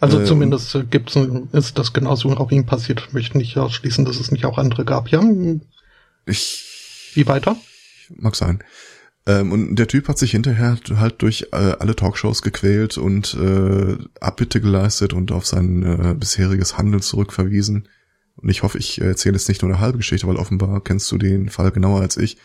[0.00, 3.04] Also äh, zumindest äh, gibt's ein, ist das genauso auch ihm passiert.
[3.06, 5.08] Ich möchte nicht ausschließen, dass es nicht auch andere gab.
[5.08, 5.22] Ja.
[6.26, 7.10] Ich.
[7.14, 7.56] Wie weiter?
[8.16, 8.62] Mag sein.
[9.26, 13.96] Ähm, und der Typ hat sich hinterher halt durch äh, alle Talkshows gequält und äh,
[14.20, 17.88] Abbitte geleistet und auf sein äh, bisheriges Handeln zurückverwiesen.
[18.36, 21.18] Und ich hoffe, ich erzähle jetzt nicht nur eine halbe Geschichte, weil offenbar kennst du
[21.18, 22.38] den Fall genauer als ich.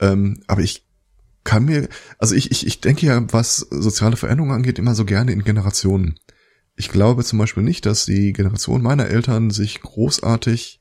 [0.00, 0.86] Ähm, aber ich
[1.44, 5.32] kann mir, also ich, ich, ich denke ja, was soziale Veränderungen angeht, immer so gerne
[5.32, 6.18] in Generationen.
[6.76, 10.80] Ich glaube zum Beispiel nicht, dass die Generation meiner Eltern sich großartig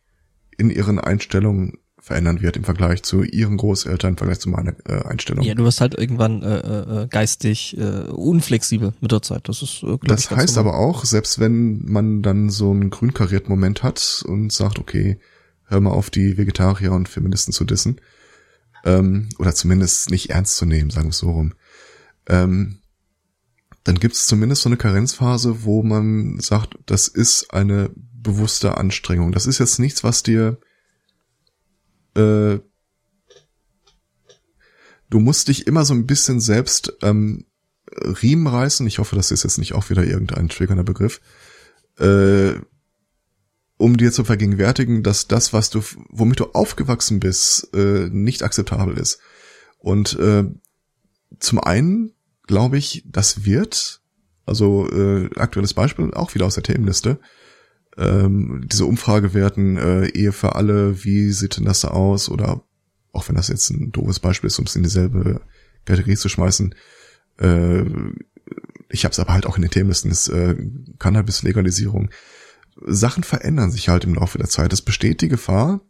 [0.58, 5.04] in ihren Einstellungen verändern wird im Vergleich zu ihren Großeltern, im Vergleich zu meiner äh,
[5.06, 5.44] Einstellung.
[5.44, 9.48] Ja, du wirst halt irgendwann äh, äh, geistig äh, unflexibel mit der Zeit.
[9.48, 13.50] Das ist, äh, Das heißt aber auch, selbst wenn man dann so einen grün karierten
[13.50, 15.20] Moment hat und sagt, okay,
[15.66, 18.00] hör mal auf, die Vegetarier und Feministen zu dissen,
[18.90, 21.54] ähm, oder zumindest nicht ernst zu nehmen, sagen wir so rum,
[22.28, 22.80] ähm,
[23.84, 29.32] dann gibt es zumindest so eine Karenzphase, wo man sagt, das ist eine bewusste Anstrengung.
[29.32, 30.60] Das ist jetzt nichts, was dir
[32.16, 32.60] äh,
[35.10, 37.46] du musst dich immer so ein bisschen selbst ähm,
[37.92, 38.86] Riemen reißen.
[38.88, 41.22] Ich hoffe, das ist jetzt nicht auch wieder irgendein triggernder Begriff.
[41.98, 42.54] Äh,
[43.80, 48.98] um dir zu vergegenwärtigen, dass das, was du, womit du aufgewachsen bist, äh, nicht akzeptabel
[48.98, 49.20] ist.
[49.80, 50.44] Und äh,
[51.40, 52.14] zum einen
[52.46, 54.02] glaube ich, das wird,
[54.46, 57.20] also äh, aktuelles Beispiel auch wieder aus der Themenliste,
[57.96, 62.28] ähm, diese Umfragewerten, äh, Ehe für alle, wie sieht denn das da aus?
[62.28, 62.64] Oder
[63.12, 65.42] auch wenn das jetzt ein doofes Beispiel ist, um es in dieselbe
[65.86, 66.76] Kategorie zu schmeißen,
[67.38, 67.84] äh,
[68.90, 70.56] ich habe es aber halt auch in den Themenlisten, ist äh,
[70.98, 72.10] Cannabis-Legalisierung.
[72.86, 74.74] Sachen verändern sich halt im Laufe der Zeit.
[74.74, 75.82] Es besteht die Gefahr,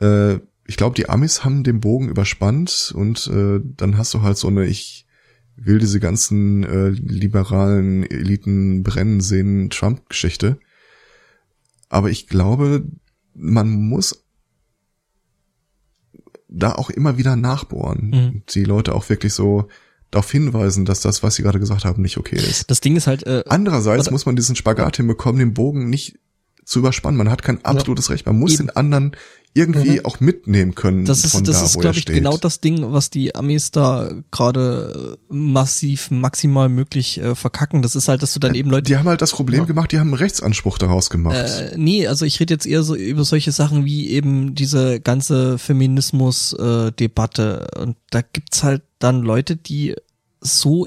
[0.00, 4.36] äh, ich glaube, die Amis haben den Bogen überspannt und äh, dann hast du halt
[4.36, 5.06] so eine, ich
[5.56, 10.60] will diese ganzen äh, liberalen Eliten brennen sehen Trump-Geschichte.
[11.88, 12.86] Aber ich glaube,
[13.34, 14.26] man muss
[16.48, 18.10] da auch immer wieder nachbohren.
[18.10, 18.42] Mhm.
[18.50, 19.68] Die Leute auch wirklich so
[20.10, 22.70] darauf hinweisen, dass das, was sie gerade gesagt haben, nicht okay ist.
[22.70, 23.26] Das Ding ist halt.
[23.26, 26.18] Äh, Andererseits oder- muss man diesen Spagat hinbekommen, den Bogen nicht
[26.68, 27.16] zu überspannen.
[27.16, 28.26] Man hat kein absolutes Recht.
[28.26, 28.66] Man muss Eben.
[28.66, 29.12] den anderen
[29.54, 32.14] irgendwie auch mitnehmen können das ist, von das da, ist, glaube ich, steht.
[32.14, 37.82] genau das Ding, was die Amis da gerade äh, massiv, maximal möglich äh, verkacken.
[37.82, 39.98] Das ist halt, dass du dann eben Leute Die haben halt das Problem gemacht, die
[39.98, 41.34] haben einen Rechtsanspruch daraus gemacht.
[41.34, 45.58] Äh, nee, also ich rede jetzt eher so über solche Sachen wie eben diese ganze
[45.58, 47.68] Feminismus-Debatte.
[47.80, 49.96] Und da gibt's halt dann Leute, die
[50.40, 50.86] so,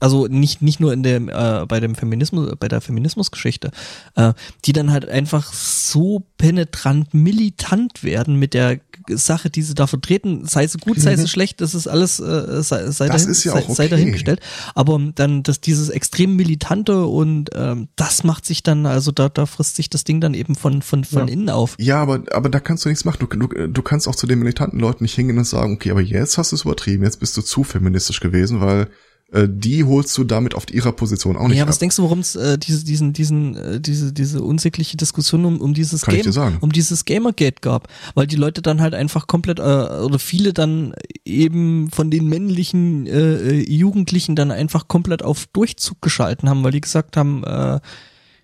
[0.00, 3.70] also nicht, nicht nur in dem, äh, bei dem Feminismus, bei der Feminismusgeschichte,
[4.16, 4.32] äh,
[4.64, 8.80] die dann halt einfach so penetrant militant werden mit der
[9.10, 12.62] Sache, die sie da vertreten, sei es gut, sei es schlecht, das ist alles, äh,
[12.62, 13.88] sei, sei, Das dahin, ist ja sei, auch sei okay.
[13.88, 14.40] dahingestellt.
[14.74, 19.46] Aber dann das dieses extrem militante und ähm, das macht sich dann, also da, da
[19.46, 21.32] frisst sich das Ding dann eben von von von Ja.
[21.32, 21.74] innen auf.
[21.78, 23.18] Ja, aber, aber da kannst du nichts machen.
[23.20, 26.02] Du, du, du kannst auch zu den militanten Leuten nicht hingehen und sagen, okay, aber
[26.02, 28.88] jetzt hast du es übertrieben, jetzt bist du zu feministisch gewesen, weil
[29.30, 31.80] die holst du damit auf ihrer Position auch nicht Ja, was ab.
[31.80, 35.74] denkst du, warum es äh, diese, diesen, diesen, äh, diese, diese unsägliche Diskussion um, um
[35.74, 39.62] dieses Kann Game, um dieses Gamergate gab, weil die Leute dann halt einfach komplett äh,
[39.62, 40.94] oder viele dann
[41.26, 46.72] eben von den männlichen äh, äh, Jugendlichen dann einfach komplett auf Durchzug geschalten haben, weil
[46.72, 47.80] die gesagt haben, äh,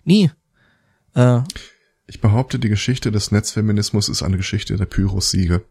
[0.03, 0.29] nee,
[1.15, 1.39] äh,
[2.05, 5.63] Ich behaupte, die Geschichte des Netzfeminismus ist eine Geschichte der Pyrrhus-Siege.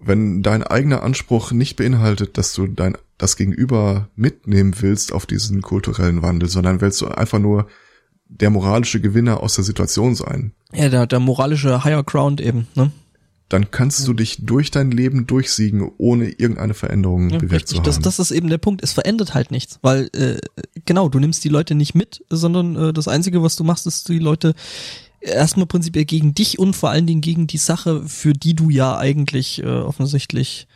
[0.00, 5.62] Wenn dein eigener Anspruch nicht beinhaltet, dass du dein, das Gegenüber mitnehmen willst auf diesen
[5.62, 7.68] kulturellen Wandel, sondern willst du einfach nur
[8.26, 12.90] der moralische Gewinner aus der Situation sein, ja, der, der moralische Higher Ground eben, ne?
[13.52, 17.78] dann kannst du dich durch dein Leben durchsiegen, ohne irgendeine Veränderung Ja, bewirkt zu richtig,
[17.78, 17.84] haben.
[17.84, 18.82] das, das ist eben der Punkt.
[18.82, 20.38] Es verändert halt nichts, weil äh,
[20.86, 24.08] genau, du nimmst die Leute nicht mit, sondern äh, das Einzige, was du machst, ist
[24.08, 24.54] die Leute
[25.20, 28.96] erstmal prinzipiell gegen dich und vor allen Dingen gegen die Sache, für die du ja
[28.96, 30.66] eigentlich äh, offensichtlich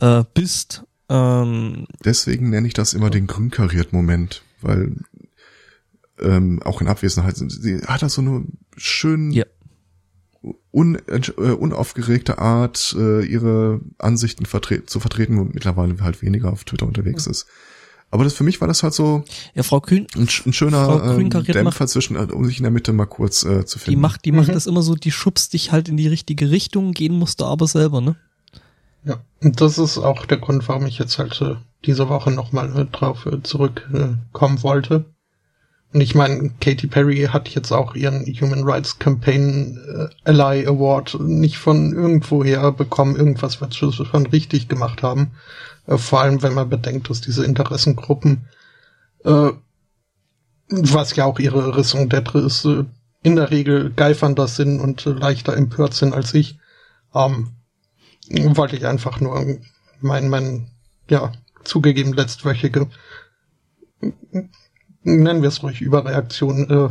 [0.00, 0.84] äh, bist.
[1.08, 4.96] Ähm, Deswegen nenne ich das immer den grün karierten Moment, weil
[6.20, 8.44] ähm, auch in Abwesenheit sie hat das so eine
[8.76, 9.44] schön Ja.
[10.70, 16.64] un, äh, unaufgeregte Art, äh, ihre Ansichten vertre zu vertreten, wo mittlerweile halt weniger auf
[16.64, 17.46] Twitter unterwegs ist.
[18.10, 21.02] Aber das für mich war das halt so ja, Frau Kühn, ein, ein schöner Frau
[21.02, 23.86] ähm, Grün-kariert Dämpfer zwischen, äh, um sich in der Mitte mal kurz äh, zu die
[23.86, 24.00] finden.
[24.00, 27.14] macht, die macht das immer so, die schubst dich halt in die richtige Richtung, gehen
[27.18, 28.14] musst du aber selber, ne?
[29.04, 32.84] Ja, das ist auch der Grund, warum ich jetzt halt äh, diese Woche nochmal äh,
[32.86, 35.04] drauf äh, zurückkommen äh, wollte.
[35.92, 39.78] Und ich meine, Katy Perry hat jetzt auch ihren Human Rights Campaign
[40.24, 45.32] äh, Ally Award nicht von irgendwoher bekommen, irgendwas, was sie schon richtig gemacht haben.
[45.86, 48.46] Äh, vor allem, wenn man bedenkt, dass diese Interessengruppen,
[49.24, 49.50] äh,
[50.68, 52.84] was ja auch ihre Raison d'être ist, äh,
[53.22, 56.58] in der Regel geifernder sind und leichter empört sind als ich.
[57.14, 57.50] Ähm,
[58.30, 59.58] wollte ich einfach nur
[60.00, 60.70] mein, mein,
[61.08, 61.32] ja,
[61.64, 62.88] zugegeben letztwöchige,
[65.02, 66.88] nennen wir es ruhig, Überreaktion, äh,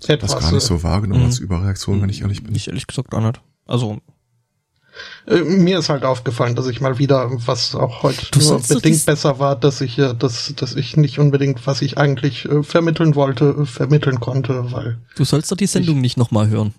[0.00, 0.38] das etwas.
[0.40, 1.26] gar nicht so wahrgenommen Mhm.
[1.26, 2.54] als Überreaktion, wenn ich ehrlich bin.
[2.54, 3.40] Ich ehrlich gesagt auch nicht.
[3.66, 3.98] Also,
[5.26, 9.04] äh, mir ist halt aufgefallen, dass ich mal wieder, was auch heute Du nur bedingt
[9.06, 13.14] besser war, dass ich, äh, dass, dass ich nicht unbedingt, was ich eigentlich äh, vermitteln
[13.14, 16.74] wollte, äh, vermitteln konnte, weil du sollst doch die Sendung nicht nochmal hören.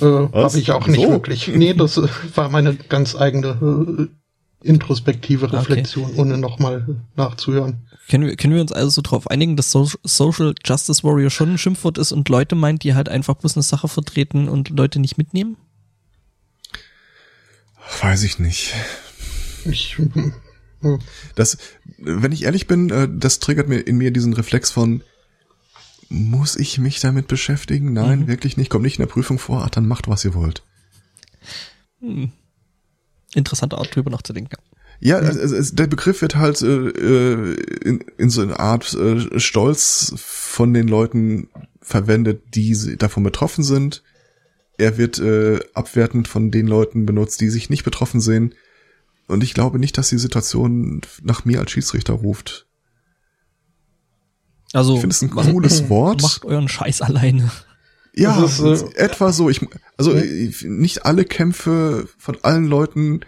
[0.00, 1.10] Äh, Habe ich auch nicht so?
[1.10, 1.48] wirklich.
[1.48, 4.08] Nee, das äh, war meine ganz eigene
[4.62, 6.20] äh, introspektive Reflexion, okay.
[6.20, 7.86] ohne nochmal nachzuhören.
[8.08, 11.50] Können wir, können wir uns also so darauf einigen, dass so Social Justice Warrior schon
[11.50, 14.98] ein Schimpfwort ist und Leute meint, die halt einfach bloß eine Sache vertreten und Leute
[14.98, 15.56] nicht mitnehmen?
[18.00, 18.74] Weiß ich nicht.
[19.64, 20.32] Ich, hm.
[21.34, 21.58] Das,
[21.98, 25.02] wenn ich ehrlich bin, äh, das triggert mir in mir diesen Reflex von,
[26.08, 27.92] muss ich mich damit beschäftigen?
[27.92, 28.26] Nein, mhm.
[28.28, 28.70] wirklich nicht.
[28.70, 29.62] Kommt nicht in der Prüfung vor.
[29.64, 30.62] Ach, dann macht, was ihr wollt.
[32.00, 32.32] Hm.
[33.34, 34.56] Interessante Art, drüber nachzudenken.
[35.00, 35.28] Ja, mhm.
[35.28, 40.14] es, es, der Begriff wird halt äh, äh, in, in so einer Art äh, Stolz
[40.16, 41.48] von den Leuten
[41.80, 44.02] verwendet, die davon betroffen sind.
[44.76, 48.54] Er wird äh, abwertend von den Leuten benutzt, die sich nicht betroffen sehen.
[49.26, 52.67] Und ich glaube nicht, dass die Situation nach mir als Schiedsrichter ruft.
[54.72, 56.22] Also, ich finde es ein cooles Wort.
[56.22, 57.50] Macht euren Scheiß alleine.
[58.14, 59.48] Ja, ist, äh, etwa so.
[59.48, 59.60] Ich,
[59.96, 63.20] also nicht alle Kämpfe von allen Leuten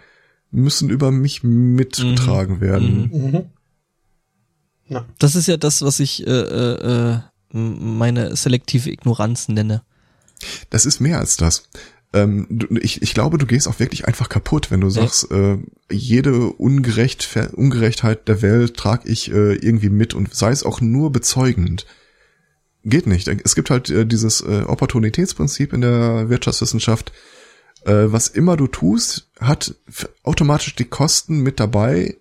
[0.51, 2.61] müssen über mich mitgetragen mhm.
[2.61, 3.09] werden.
[3.11, 3.45] Mhm.
[4.89, 5.05] Ja.
[5.19, 7.19] Das ist ja das, was ich äh, äh, äh
[7.53, 9.83] meine selektive Ignoranz nenne.
[10.69, 11.63] Das ist mehr als das.
[12.13, 15.57] Ähm, du, ich, ich glaube, du gehst auch wirklich einfach kaputt, wenn du sagst, äh,
[15.89, 21.11] jede Ungerecht, Ungerechtheit der Welt trage ich äh, irgendwie mit und sei es auch nur
[21.11, 21.85] bezeugend.
[22.83, 23.27] Geht nicht.
[23.27, 27.13] Es gibt halt äh, dieses äh, Opportunitätsprinzip in der Wirtschaftswissenschaft,
[27.85, 29.75] äh, was immer du tust, hat
[30.23, 32.17] automatisch die Kosten mit dabei,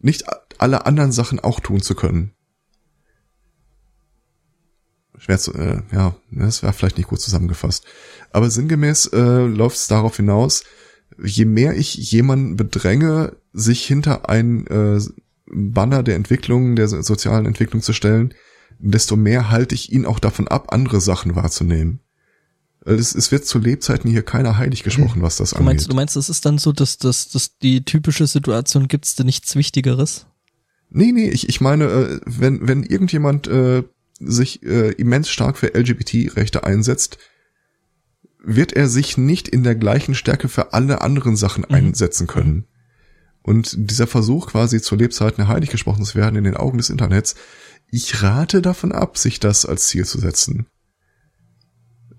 [0.00, 0.24] nicht
[0.58, 2.32] alle anderen Sachen auch tun zu können.
[5.22, 7.84] Schwer zu, äh, ja, das war vielleicht nicht gut zusammengefasst.
[8.32, 10.64] Aber sinngemäß äh, läuft es darauf hinaus,
[11.22, 15.00] je mehr ich jemanden bedränge, sich hinter ein äh,
[15.46, 18.34] Banner der Entwicklung, der sozialen Entwicklung zu stellen,
[18.80, 22.00] desto mehr halte ich ihn auch davon ab, andere Sachen wahrzunehmen.
[22.84, 25.92] Es, es wird zu Lebzeiten hier keiner heilig gesprochen, was das du meinst, angeht.
[25.92, 29.54] Du meinst, das ist dann so, dass, dass, dass die typische Situation gibt's denn nichts
[29.54, 30.26] Wichtigeres?
[30.90, 33.84] Nee, nee, ich, ich meine, äh, wenn, wenn irgendjemand äh,
[34.18, 37.18] sich äh, immens stark für LGBT-Rechte einsetzt,
[38.44, 41.74] wird er sich nicht in der gleichen Stärke für alle anderen Sachen mhm.
[41.74, 42.66] einsetzen können.
[43.42, 47.34] Und dieser Versuch quasi zu Lebzeiten heilig gesprochen zu werden in den Augen des Internets,
[47.90, 50.66] ich rate davon ab, sich das als Ziel zu setzen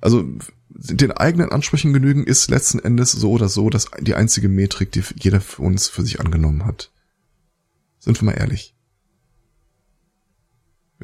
[0.04, 0.30] also
[0.70, 5.02] den eigenen Ansprüchen genügen ist letzten Endes so oder so das die einzige Metrik, die
[5.16, 6.92] jeder von uns für sich angenommen hat.
[8.00, 8.76] Sind wir mal ehrlich.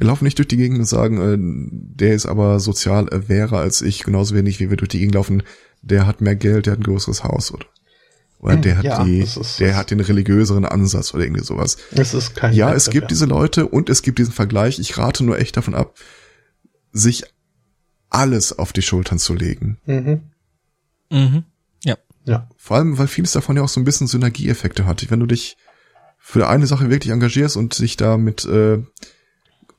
[0.00, 3.82] Wir laufen nicht durch die Gegend und sagen, äh, der ist aber sozial wäre als
[3.82, 5.42] ich, genauso wenig wie wir durch die Gegend laufen,
[5.82, 7.66] der hat mehr Geld, der hat ein größeres Haus oder
[8.38, 11.76] oder der hat ja, die, ist, der hat den religiöseren Ansatz oder irgendwie sowas.
[11.90, 14.78] Es ist kein ja, es gibt diese Leute und es gibt diesen Vergleich.
[14.78, 15.94] Ich rate nur echt davon ab,
[16.92, 17.24] sich
[18.08, 19.76] alles auf die Schultern zu legen.
[19.84, 20.22] Mhm.
[21.10, 21.44] Mhm.
[21.84, 21.98] Ja.
[22.24, 22.48] Ja.
[22.56, 25.10] Vor allem, weil vieles davon ja auch so ein bisschen Synergieeffekte hat.
[25.10, 25.58] Wenn du dich
[26.18, 28.78] für eine Sache wirklich engagierst und dich damit äh,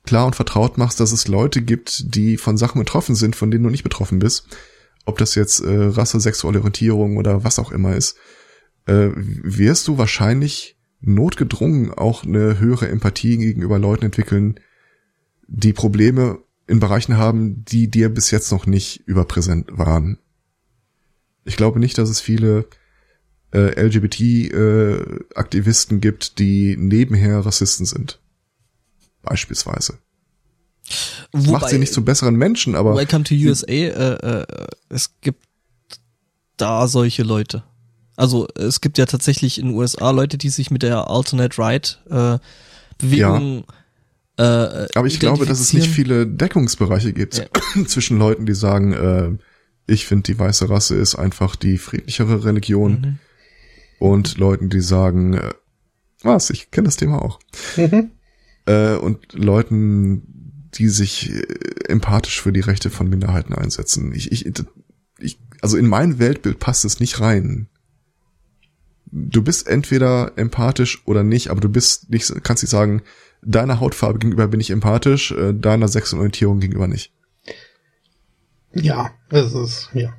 [0.04, 3.64] klar und vertraut machst, dass es Leute gibt, die von Sachen betroffen sind, von denen
[3.64, 4.48] du nicht betroffen bist,
[5.06, 8.18] ob das jetzt äh, Rasse, sexuelle Orientierung oder was auch immer ist,
[8.86, 14.60] äh, wirst du wahrscheinlich notgedrungen auch eine höhere Empathie gegenüber Leuten entwickeln,
[15.48, 20.18] die Probleme in Bereichen haben, die dir bis jetzt noch nicht überpräsent waren.
[21.44, 22.68] Ich glaube nicht, dass es viele
[23.52, 28.21] äh, LGBT-Aktivisten äh, gibt, die nebenher Rassisten sind.
[29.22, 30.00] Beispielsweise.
[31.32, 32.96] Wobei, Macht sie nicht zu besseren Menschen, aber.
[32.96, 34.46] Welcome to USA, äh, äh,
[34.90, 35.46] es gibt
[36.58, 37.64] da solche Leute.
[38.18, 42.02] Also es gibt ja tatsächlich in den USA Leute, die sich mit der Alternate Right
[42.10, 42.38] äh,
[42.98, 43.76] Bewegung ja
[44.42, 47.86] äh, Aber ich glaube, dass es nicht viele Deckungsbereiche gibt ja.
[47.86, 49.38] zwischen Leuten, die sagen, äh,
[49.92, 53.20] ich finde, die weiße Rasse ist einfach die friedlichere Religion mhm.
[54.00, 55.52] und Leuten, die sagen, äh,
[56.24, 57.40] was, ich kenne das Thema auch.
[57.78, 58.12] Mhm.
[58.66, 61.42] Äh, und Leuten, die sich äh,
[61.88, 64.14] empathisch für die Rechte von Minderheiten einsetzen.
[64.14, 64.46] Ich, ich,
[65.20, 67.68] ich, also in mein Weltbild passt es nicht rein.
[69.12, 73.02] Du bist entweder empathisch oder nicht, aber du bist nicht, kannst nicht sagen,
[73.42, 77.12] deiner Hautfarbe gegenüber bin ich empathisch, äh, deiner Sexualorientierung gegenüber nicht.
[78.74, 80.14] Ja, es ist, ja.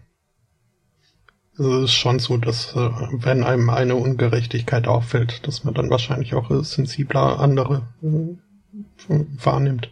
[1.64, 6.34] Es ist schon so, dass äh, wenn einem eine Ungerechtigkeit auffällt, dass man dann wahrscheinlich
[6.34, 9.90] auch äh, sensibler andere äh, wahrnimmt.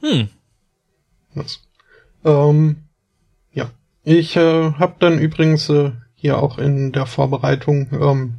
[0.00, 0.28] Hm.
[1.34, 1.60] Das.
[2.24, 2.84] Ähm,
[3.52, 3.70] ja.
[4.04, 8.34] Ich äh, habe dann übrigens äh, hier auch in der Vorbereitung ähm,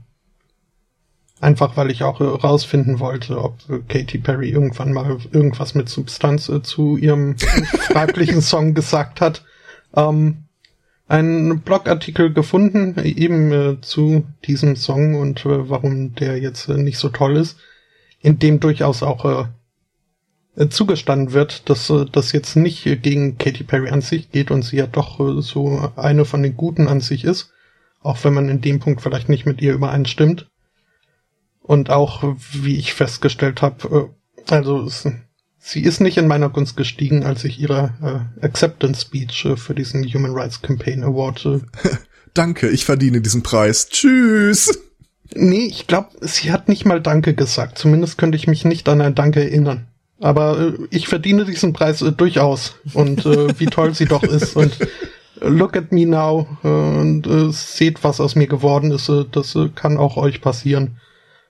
[1.41, 6.61] Einfach weil ich auch rausfinden wollte, ob Katy Perry irgendwann mal irgendwas mit Substanz äh,
[6.61, 7.37] zu ihrem
[7.79, 9.45] fraglichen Song gesagt hat.
[9.95, 10.48] ähm,
[11.09, 16.99] einen Blogartikel gefunden, eben äh, zu diesem Song und äh, warum der jetzt äh, nicht
[16.99, 17.57] so toll ist,
[18.21, 19.45] in dem durchaus auch äh,
[20.63, 24.61] äh zugestanden wird, dass äh, das jetzt nicht gegen Katy Perry an sich geht und
[24.61, 27.51] sie ja doch so eine von den Guten an sich ist,
[28.01, 30.47] auch wenn man in dem Punkt vielleicht nicht mit ihr übereinstimmt.
[31.61, 34.11] Und auch, wie ich festgestellt habe,
[34.47, 35.07] also es,
[35.61, 37.93] Sie ist nicht in meiner Gunst gestiegen, als ich ihre
[38.41, 41.45] äh, Acceptance Speech äh, für diesen Human Rights Campaign Award.
[41.45, 41.59] Äh,
[42.33, 43.89] Danke, ich verdiene diesen Preis.
[43.89, 44.79] Tschüss.
[45.35, 47.77] Nee, ich glaube, sie hat nicht mal Danke gesagt.
[47.77, 49.87] Zumindest könnte ich mich nicht an ein Danke erinnern.
[50.19, 52.75] Aber äh, ich verdiene diesen Preis äh, durchaus.
[52.93, 54.55] Und äh, wie toll sie doch ist.
[54.55, 54.77] Und
[55.41, 56.47] look at me now.
[56.63, 59.09] Äh, und äh, seht, was aus mir geworden ist.
[59.09, 60.97] Äh, das äh, kann auch euch passieren.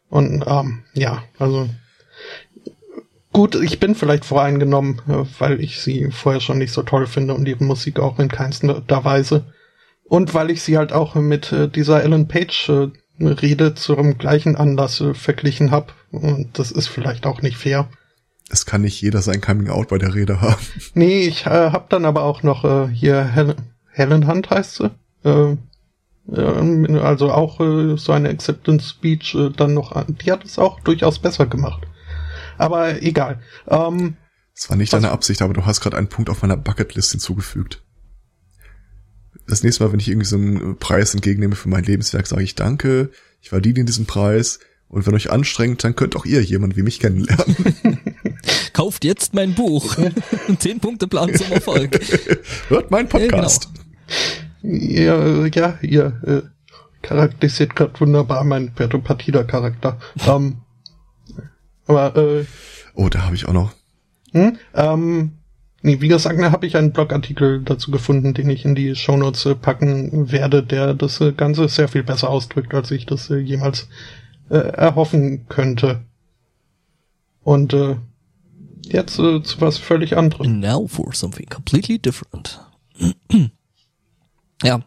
[0.10, 1.70] Und ähm, ja, also
[3.32, 7.36] Gut, ich bin vielleicht voreingenommen, äh, weil ich sie vorher schon nicht so toll finde
[7.36, 9.46] und ihre Musik auch in keinster Weise.
[10.04, 12.88] Und weil ich sie halt auch mit äh, dieser Ellen Page äh,
[13.20, 15.94] Rede zum gleichen Anlass verglichen habe.
[16.12, 17.88] Und das ist vielleicht auch nicht fair.
[18.50, 20.62] Es kann nicht jeder sein Coming Out bei der Rede haben.
[20.96, 23.56] Nee, ich äh, habe dann aber auch noch äh, hier Helen,
[23.92, 24.92] Helen Hunt heißt sie.
[25.24, 25.58] Äh,
[26.32, 27.60] also auch
[27.98, 30.16] so eine Acceptance Speech dann noch an.
[30.24, 31.88] Die hat es auch durchaus besser gemacht.
[32.60, 33.42] Aber egal.
[33.68, 34.18] Ähm,
[34.54, 37.82] das war nicht deine Absicht, aber du hast gerade einen Punkt auf meiner Bucketlist hinzugefügt.
[39.48, 42.56] Das nächste Mal, wenn ich irgendwie so einen Preis entgegennehme für mein Lebenswerk, sage ich
[42.56, 43.10] Danke,
[43.42, 44.60] ich verdiene diesen Preis.
[44.90, 47.56] Und wenn euch anstrengt, dann könnt auch ihr jemand wie mich kennenlernen.
[48.74, 49.96] Kauft jetzt mein Buch.
[50.60, 52.00] Zehn Punkte Plan zum Erfolg.
[52.70, 53.70] Hört mein Podcast.
[54.62, 56.42] Ja, ja, ihr äh,
[57.02, 60.00] charakterisiert gerade wunderbar meinen Pedro Partida Charakter.
[60.28, 60.58] ähm,
[61.90, 62.46] aber äh,
[62.94, 63.72] oh, da habe ich auch noch.
[64.32, 65.32] Hm, ähm,
[65.82, 69.48] nee, wie gesagt, da habe ich einen Blogartikel dazu gefunden, den ich in die Shownotes
[69.48, 73.38] äh, packen werde, der das äh, Ganze sehr viel besser ausdrückt, als ich das äh,
[73.38, 73.90] jemals
[74.50, 76.02] äh, erhoffen könnte.
[77.44, 77.96] Und äh,
[78.84, 80.60] jetzt äh, zu was völlig anderem.
[80.60, 82.60] Now for something completely different.
[84.64, 84.82] ja.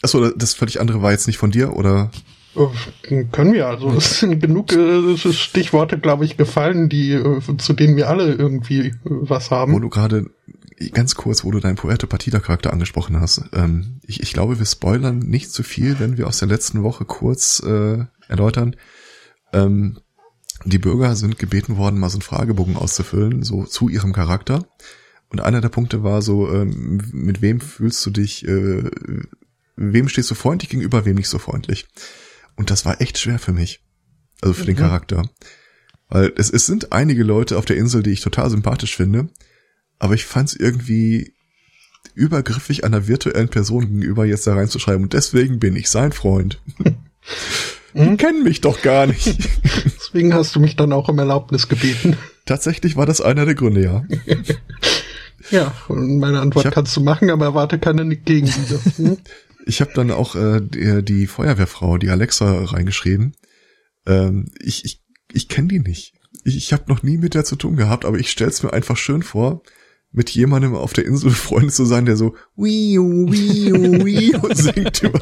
[0.00, 2.10] Achso, das völlig andere war jetzt nicht von dir, oder?
[2.56, 7.72] Äh, können wir, also es sind genug äh, Stichworte, glaube ich, gefallen, die äh, zu
[7.72, 9.72] denen wir alle irgendwie äh, was haben.
[9.72, 10.26] Wo du gerade
[10.90, 13.42] ganz kurz, wo du deinen Puerto Partida Charakter angesprochen hast.
[13.52, 17.04] Ähm, ich, ich glaube, wir spoilern nicht zu viel, wenn wir aus der letzten Woche
[17.04, 18.76] kurz äh, erläutern.
[19.52, 19.98] Ähm,
[20.64, 24.66] die Bürger sind gebeten worden, mal so einen Fragebogen auszufüllen, so zu ihrem Charakter.
[25.28, 28.90] Und einer der Punkte war so, ähm, mit wem fühlst du dich, äh,
[29.76, 31.88] wem stehst du freundlich gegenüber, wem nicht so freundlich.
[32.56, 33.80] Und das war echt schwer für mich.
[34.40, 34.66] Also für mhm.
[34.66, 35.28] den Charakter.
[36.08, 39.28] Weil es, es sind einige Leute auf der Insel, die ich total sympathisch finde,
[39.98, 41.34] aber ich fand es irgendwie
[42.14, 46.60] übergriffig einer virtuellen Person gegenüber jetzt da reinzuschreiben und deswegen bin ich sein Freund.
[47.94, 48.16] Die hm?
[48.16, 49.26] kennen mich doch gar nicht.
[49.84, 52.16] Deswegen hast du mich dann auch um Erlaubnis gebeten.
[52.46, 54.04] Tatsächlich war das einer der Gründe, ja.
[55.50, 58.80] ja, und meine Antwort hab, kannst du machen, aber erwarte keine Gegenlieder.
[58.96, 59.18] Hm?
[59.66, 63.36] Ich habe dann auch äh, die, die Feuerwehrfrau, die Alexa, reingeschrieben.
[64.06, 65.02] Ähm, ich ich,
[65.32, 66.14] ich kenne die nicht.
[66.44, 68.96] Ich, ich habe noch nie mit der zu tun gehabt, aber ich stell's mir einfach
[68.96, 69.62] schön vor,
[70.10, 75.20] mit jemandem auf der Insel befreundet zu sein, der so wiu, wiu, wiu singt über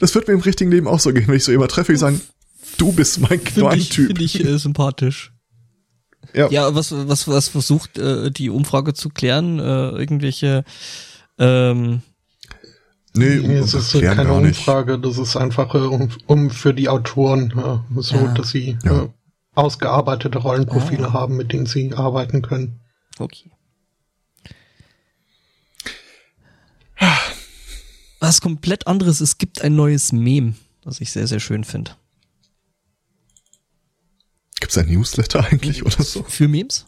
[0.00, 1.98] Das wird mir im richtigen Leben auch so gehen, wenn ich so jemand treffe, ich
[1.98, 2.20] sagen,
[2.76, 4.06] du bist mein Quantyp.
[4.06, 5.32] Finde ich, find ich äh, sympathisch.
[6.34, 6.50] Ja.
[6.50, 9.58] ja, was, was, was versucht äh, die Umfrage zu klären?
[9.58, 10.64] Äh, irgendwelche
[11.38, 12.02] ähm,
[13.18, 17.50] Nee, nee es ist keine Umfrage, das ist einfach äh, um, um für die Autoren
[17.50, 18.34] äh, so, ja.
[18.34, 19.04] dass sie ja.
[19.04, 19.08] äh,
[19.54, 21.12] ausgearbeitete Rollenprofile ah.
[21.12, 22.80] haben, mit denen sie arbeiten können.
[23.18, 23.50] Okay.
[28.20, 31.92] Was komplett anderes, es gibt ein neues Meme, das ich sehr, sehr schön finde.
[34.60, 36.24] Gibt es ein Newsletter eigentlich oder so?
[36.24, 36.86] Für Memes?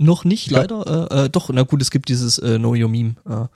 [0.00, 0.60] Noch nicht, ja.
[0.60, 1.10] leider.
[1.10, 3.16] Äh, äh, doch, na gut, es gibt dieses äh, Know Your Meme.
[3.28, 3.46] Äh.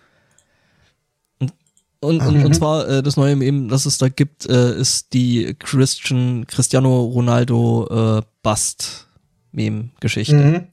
[2.00, 2.44] Und, und, mhm.
[2.44, 7.04] und zwar äh, das neue Meme, das es da gibt, äh, ist die Christian Cristiano
[7.04, 9.06] Ronaldo äh, Bust
[9.52, 10.34] Meme Geschichte.
[10.34, 10.66] Mhm.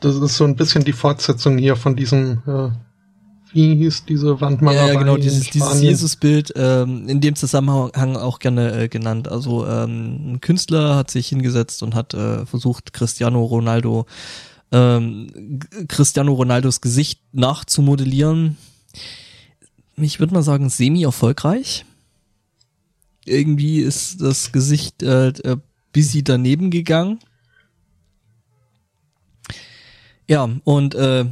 [0.00, 2.70] Das ist so ein bisschen die Fortsetzung hier von diesem äh,
[3.52, 4.92] wie hieß diese Wandmalerei?
[4.92, 9.28] Ja, genau, dieses, dieses Jesus-Bild, ähm, in dem Zusammenhang auch gerne äh, genannt.
[9.28, 14.04] Also ähm, ein Künstler hat sich hingesetzt und hat äh, versucht, Cristiano Ronaldo
[14.72, 18.56] ähm, Cristiano Ronaldos Gesicht nachzumodellieren.
[19.96, 21.84] Ich würde mal sagen, semi-erfolgreich.
[23.24, 25.56] Irgendwie ist das Gesicht äh, äh,
[25.92, 27.18] busy daneben gegangen.
[30.28, 31.24] Ja, und äh,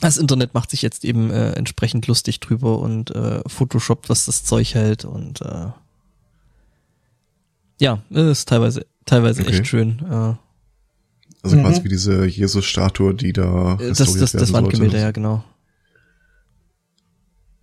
[0.00, 4.44] das Internet macht sich jetzt eben äh, entsprechend lustig drüber und äh, Photoshop, was das
[4.44, 5.68] Zeug hält und äh,
[7.80, 9.52] ja, ist teilweise teilweise Okay.
[9.52, 9.98] echt schön.
[10.10, 10.34] Äh,
[11.42, 11.62] Also Mhm.
[11.62, 15.44] quasi wie diese Jesus-Statue, die da das restauriert das, das werden Wandgemälde, ja genau.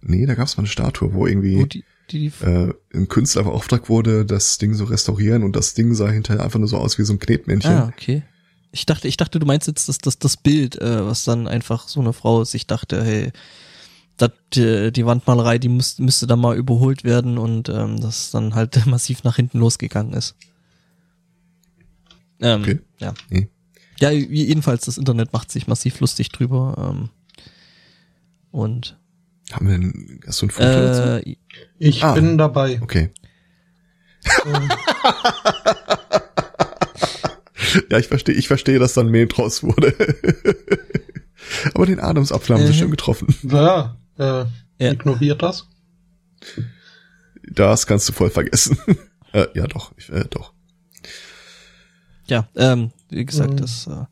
[0.02, 3.08] Nee, da gab es mal eine Statue, wo irgendwie Wo die, die, die äh, ein
[3.08, 6.78] Künstler beauftragt wurde, das Ding so restaurieren und das Ding sah hinterher einfach nur so
[6.78, 7.72] aus wie so ein Knetmännchen.
[7.72, 8.24] Ah, okay.
[8.72, 11.88] Ich dachte, ich dachte, du meinst jetzt das, das, das Bild, äh, was dann einfach
[11.88, 13.32] so eine Frau sich dachte, hey,
[14.18, 18.56] dat, die, die Wandmalerei, die müsste, müsste dann mal überholt werden und ähm, das dann
[18.56, 20.36] halt massiv nach hinten losgegangen ist.
[22.40, 22.80] Ähm, Okay.
[23.00, 23.14] Ja.
[23.30, 23.50] Nee.
[24.00, 26.76] Ja, jedenfalls, das Internet macht sich massiv lustig drüber.
[26.92, 27.10] Ähm,
[28.52, 28.98] und
[29.52, 31.02] Haben wir ein, hast du ein Foto dazu?
[31.28, 31.36] äh,
[31.80, 32.14] Ich Ah.
[32.14, 32.80] bin dabei.
[32.82, 33.12] Okay.
[34.46, 34.70] Ähm,
[37.90, 39.94] Ja, ich verstehe, ich verstehe, dass dann Meme draus wurde.
[41.74, 42.78] Aber den Adamsapfel haben sie Mhm.
[42.78, 43.36] schon getroffen.
[43.44, 44.46] ja, äh,
[44.80, 44.92] Ja.
[44.92, 45.68] ignoriert das.
[47.44, 48.78] Das kannst du voll vergessen.
[49.34, 50.54] äh, ja, doch, ich, äh, doch.
[52.28, 53.58] ja, ähm, wie gesagt, Mhm.
[53.58, 54.06] das äh,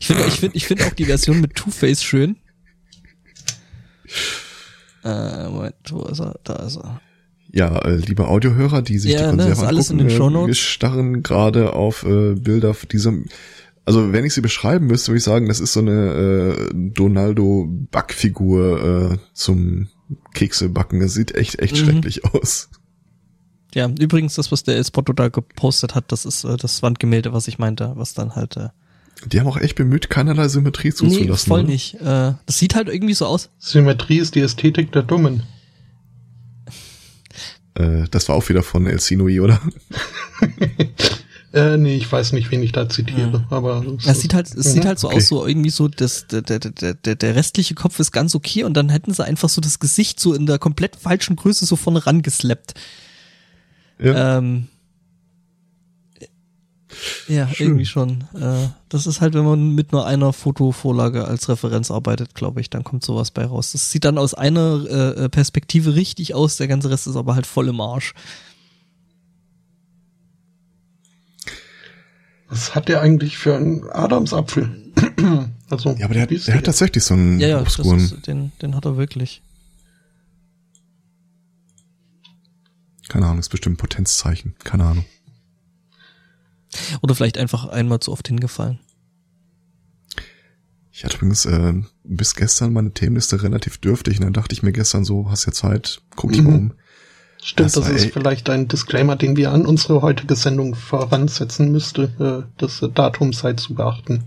[0.00, 2.36] ich finde ich finde ich finde auch die Version mit Two-Face schön.
[5.04, 6.38] Äh, Moment, wo ist er?
[6.44, 7.00] Da ist er.
[7.52, 10.14] Ja, äh, liebe Audiohörer, die sich Ja, die ne, Konserve ist alles in angucken, den
[10.14, 10.46] äh, Shownotes.
[10.48, 13.14] wir starren gerade auf äh, Bilder dieser.
[13.86, 19.12] Also wenn ich sie beschreiben müsste, würde ich sagen, das ist so eine äh, Donaldo-Backfigur
[19.12, 19.88] äh, zum
[20.34, 21.00] Keksebacken.
[21.00, 21.76] Das sieht echt, echt Mhm.
[21.78, 22.68] schrecklich aus.
[23.74, 27.46] Ja, übrigens, das, was der Espotto da gepostet hat, das ist äh, das Wandgemälde, was
[27.48, 28.56] ich meinte, was dann halt.
[28.56, 28.68] Äh,
[29.26, 31.26] Die haben auch echt bemüht, keinerlei Symmetrie zuzulassen.
[31.28, 31.68] nee, voll ne?
[31.68, 31.94] nicht.
[32.00, 33.48] Äh, das sieht halt irgendwie so aus.
[33.58, 35.44] Symmetrie ist die Ästhetik der Dummen.
[37.74, 39.60] Äh, das war auch wieder von El Sinoi, oder?
[41.52, 44.70] Äh, nee, ich weiß nicht, wen ich da zitiere, aber Es sieht halt, es Mhm.
[44.70, 45.16] sieht halt so Okay.
[45.16, 48.62] aus, so irgendwie so, das, der, der, der, der, der restliche Kopf ist ganz okay
[48.62, 51.74] und dann hätten sie einfach so das Gesicht so in der komplett falschen Größe so
[51.74, 52.74] vorne rangeslappt.
[54.02, 54.38] Ja.
[54.38, 54.68] Ähm,
[57.28, 57.66] ja, Schön.
[57.68, 58.24] irgendwie schon.
[58.34, 62.70] Äh, das ist halt, wenn man mit nur einer Fotovorlage als Referenz arbeitet, glaube ich,
[62.70, 63.72] dann kommt sowas bei raus.
[63.72, 64.84] Das sieht dann aus einer
[65.16, 68.14] äh, Perspektive richtig aus, der ganze Rest ist aber halt voll im Arsch.
[72.48, 74.68] Was hat der eigentlich für einen Adamsapfel?
[75.70, 78.00] also, ja, aber der, der hat tatsächlich so einen Ja, ja, obskuren.
[78.00, 79.40] ist, den, den hat er wirklich.
[83.10, 84.54] Keine Ahnung, ist bestimmt ein Potenzzeichen.
[84.62, 85.04] Keine Ahnung.
[87.02, 88.78] Oder vielleicht einfach einmal zu oft hingefallen.
[90.92, 94.70] Ich hatte übrigens äh, bis gestern meine Themenliste relativ dürftig und dann dachte ich mir
[94.72, 96.56] gestern so, hast ja Zeit, guck dich mal Mhm.
[96.56, 96.72] um.
[97.42, 102.46] Stimmt, Das das, ist vielleicht ein Disclaimer, den wir an unsere heutige Sendung voransetzen müsste,
[102.46, 104.24] äh, das Datum sei zu beachten.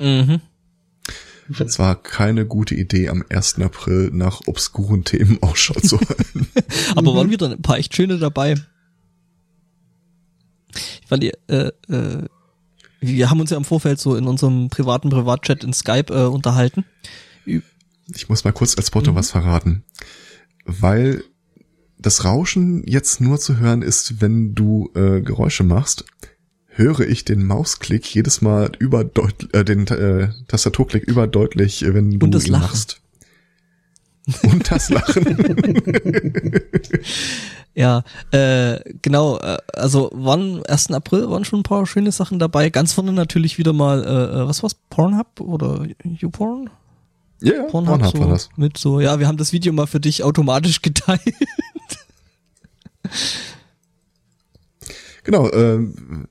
[0.00, 0.40] Mhm.
[1.58, 3.60] Es war keine gute Idee, am 1.
[3.60, 6.48] April nach obskuren Themen Ausschau zu halten.
[6.96, 8.54] Aber waren wieder ein paar echt schöne dabei.
[11.02, 12.24] Ich fand die, äh, äh,
[13.00, 16.84] wir haben uns ja im Vorfeld so in unserem privaten Privatchat in Skype äh, unterhalten.
[17.44, 19.16] Ich muss mal kurz als Spotto Mhm.
[19.16, 19.84] was verraten.
[20.64, 21.24] Weil
[21.98, 26.04] das Rauschen jetzt nur zu hören ist, wenn du äh, Geräusche machst,
[26.74, 32.26] höre ich den Mausklick jedes Mal überdeutlich, äh, den äh, Tastaturklick überdeutlich, äh, wenn du
[32.26, 32.66] Und das ihn Lachen.
[32.66, 33.00] machst.
[34.42, 36.60] Und das Lachen.
[37.74, 40.90] Ja, äh, genau, äh, also waren 1.
[40.90, 42.68] April waren schon ein paar schöne Sachen dabei.
[42.68, 46.68] Ganz vorne natürlich wieder mal, äh, äh, was war's, Pornhub oder YouPorn?
[47.40, 48.50] Ja, yeah, Pornhub, Pornhub so war das.
[48.56, 51.34] mit so, ja, wir haben das Video mal für dich automatisch geteilt.
[55.24, 56.28] Genau, ähm,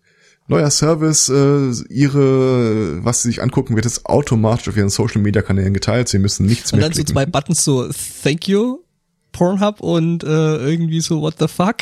[0.51, 5.41] neuer Service, äh, ihre, was sie sich angucken, wird jetzt automatisch auf ihren Social Media
[5.41, 6.07] Kanälen geteilt.
[6.09, 7.13] Sie müssen nichts Und mehr dann so klicken.
[7.13, 7.89] zwei Buttons so
[8.23, 8.79] Thank you,
[9.31, 10.27] Pornhub und äh,
[10.57, 11.77] irgendwie so What the fuck.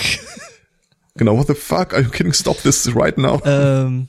[1.16, 1.94] Genau, what the fuck?
[1.94, 2.32] Are you kidding?
[2.34, 3.42] Stop this right now.
[3.44, 4.08] ähm,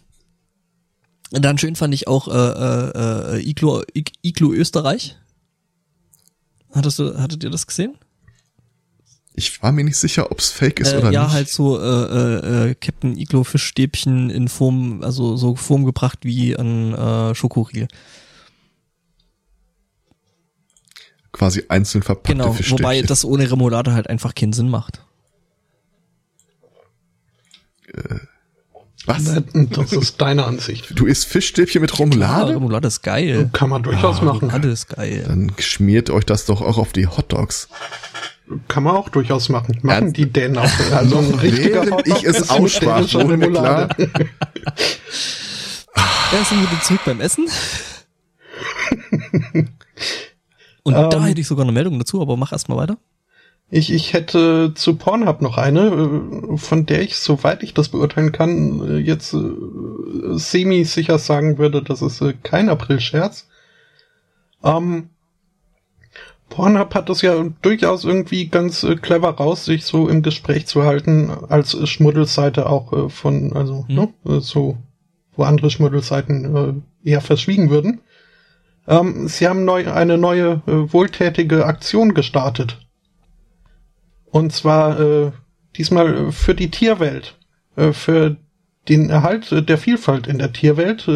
[1.33, 5.17] und dann schön fand ich auch äh, äh, äh, Iglo, Ig- Iglo Österreich.
[6.73, 7.97] Hattest du, hattet ihr das gesehen?
[9.35, 11.33] Ich war mir nicht sicher, ob's fake ist Äh, oder ja, nicht.
[11.33, 16.55] halt so äh, äh, äh, Captain Iglo Fischstäbchen in Form, also so Form gebracht wie
[16.57, 17.89] ein äh, Schokoriegel.
[21.33, 22.85] Quasi einzeln verpackte Genau, Fischstäbchen.
[22.85, 25.05] wobei das ohne Remoulade halt einfach keinen Sinn macht.
[29.07, 29.25] Was?
[29.71, 30.93] Das ist deine Ansicht.
[30.95, 32.55] Du isst Fischstäbchen mit Ja, Remoulade?
[32.55, 33.49] Remoulade ist geil.
[33.53, 34.41] Kann man durchaus machen.
[34.41, 35.25] Remoulade ist geil.
[35.27, 37.69] Dann schmiert euch das doch auch auf die Hotdogs.
[38.69, 39.79] Kann man auch durchaus machen.
[39.83, 40.71] Machen Ja, die Dänen auch.
[40.93, 44.11] Also ein richtiger während ich es ist aussprach, wurde mir Remoulade.
[46.33, 47.49] Ja, sind wir wieder zurück beim Essen.
[50.83, 51.23] Und da Ähm.
[51.25, 52.97] hätte ich sogar eine Meldung dazu, aber mach erst mal weiter.
[53.73, 55.87] Ich, ich hätte zu Pornhub noch eine,
[56.53, 59.39] äh, von der ich, soweit ich das beurteilen kann, äh, jetzt äh,
[60.33, 63.47] semi-sicher sagen würde, das ist kein April-Scherz.
[64.65, 65.11] Ähm,
[66.51, 70.83] Pornhub hat das ja durchaus irgendwie ganz äh, clever raus, sich so im Gespräch zu
[70.85, 73.95] halten, als äh, Schmuddelseite auch äh, von, also Hm.
[73.95, 74.77] ne, äh, so,
[75.35, 78.03] wo andere Schmuddelseiten äh, eher verschwiegen würden.
[78.87, 82.79] Ähm, sie haben neu, eine neue äh, wohltätige Aktion gestartet.
[84.31, 85.33] Und zwar äh,
[85.77, 87.37] diesmal für die Tierwelt,
[87.93, 88.37] für
[88.89, 91.09] den Erhalt der Vielfalt in der Tierwelt.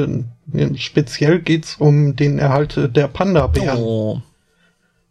[0.76, 4.22] Speziell geht's um den Erhalt der Panda-Bären, Oh.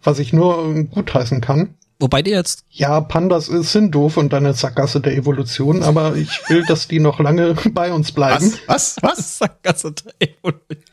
[0.03, 1.75] Was ich nur äh, gutheißen kann.
[1.99, 6.65] Wobei die jetzt, Ja, Pandas sind doof und eine Sackgasse der Evolution, aber ich will,
[6.65, 8.53] dass die noch lange bei uns bleiben.
[8.67, 8.97] Was?
[9.01, 9.17] Was?
[9.17, 9.37] Was?
[9.39, 10.83] Sackgasse der Evolution.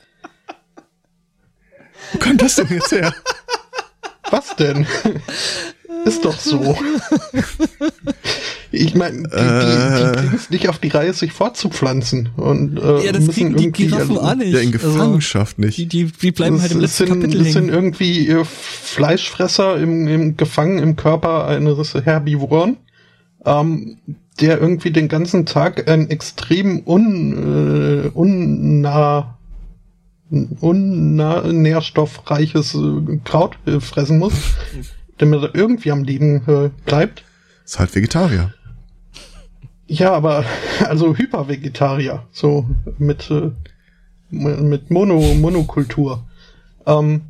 [2.12, 3.14] Wo kommt das denn jetzt her?
[4.30, 4.86] Was denn?
[6.04, 6.76] Ist doch so.
[8.72, 10.12] Ich meine, die, die, Äh.
[10.12, 12.28] die kriegen es nicht auf die Reihe, sich fortzupflanzen.
[12.36, 14.52] Und äh, Ja, das müssen kriegen die irgendwie Giraffen also, auch nicht.
[14.52, 15.92] Ja, in Also, Gefangenschaft die, nicht.
[15.92, 20.06] die, die bleiben halt im das letzten sind, Kapitel das sind irgendwie äh, Fleischfresser im,
[20.06, 22.76] im gefangen im Körper eines Herbivoren,
[23.44, 23.98] ähm,
[24.40, 29.36] der irgendwie den ganzen Tag ein extrem un, äh, unnah,
[30.60, 34.34] unnah nährstoffreiches äh, Kraut äh, fressen muss,
[35.18, 37.24] damit er irgendwie am Leben äh, bleibt.
[37.64, 38.54] Ist halt Vegetarier.
[39.93, 40.45] Ja, aber
[40.84, 42.64] also Hypervegetarier, so
[42.99, 43.51] mit äh,
[44.30, 46.24] mit Mono Monokultur.
[46.86, 47.22] Ähm,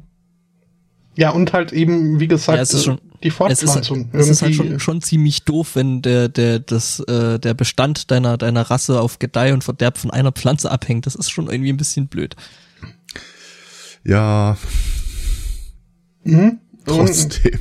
[1.17, 3.37] ja und halt eben wie gesagt Ja, es ist schon- die Es ist,
[3.73, 8.11] Fortpflanzung es ist halt schon, schon ziemlich doof, wenn der, der, das, äh, der Bestand
[8.11, 11.05] deiner, deiner Rasse auf Gedeih und Verderb von einer Pflanze abhängt.
[11.07, 12.35] Das ist schon irgendwie ein bisschen blöd.
[14.05, 14.57] Ja,
[16.25, 16.59] Mhm.
[16.87, 17.59] Und, trotzdem.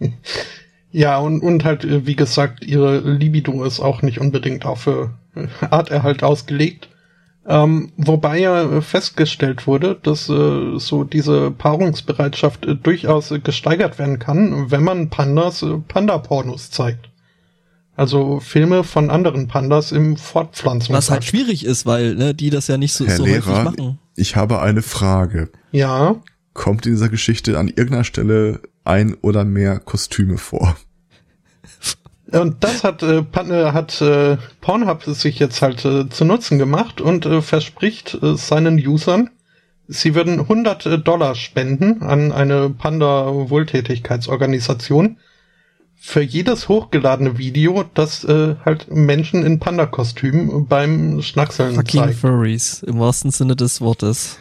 [0.94, 5.08] ja und und halt äh, wie gesagt ihre Libido ist auch nicht unbedingt auf äh,
[5.70, 6.88] Arterhalt ausgelegt.
[7.46, 14.18] Ähm, wobei ja festgestellt wurde, dass äh, so diese Paarungsbereitschaft äh, durchaus äh, gesteigert werden
[14.18, 17.10] kann, wenn man Pandas äh, Panda-Pornos zeigt.
[17.96, 20.96] Also Filme von anderen Pandas im Fortpflanzungsakt.
[20.96, 23.64] Was halt schwierig ist, weil ne, die das ja nicht so, Herr so häufig Lehrer,
[23.64, 23.98] machen.
[24.16, 25.50] ich habe eine Frage.
[25.70, 26.16] Ja,
[26.54, 30.76] Kommt in dieser Geschichte an irgendeiner Stelle ein oder mehr Kostüme vor?
[32.32, 37.00] und das hat, äh, äh, hat äh, Pornhub sich jetzt halt äh, zu Nutzen gemacht
[37.00, 39.30] und äh, verspricht äh, seinen Usern,
[39.86, 45.18] sie würden 100 Dollar spenden an eine Panda-Wohltätigkeitsorganisation
[45.94, 52.18] für jedes hochgeladene Video, das äh, halt Menschen in Panda-Kostümen beim Schnackseln Fucking zeigt.
[52.18, 54.38] Furries, im wahrsten Sinne des Wortes.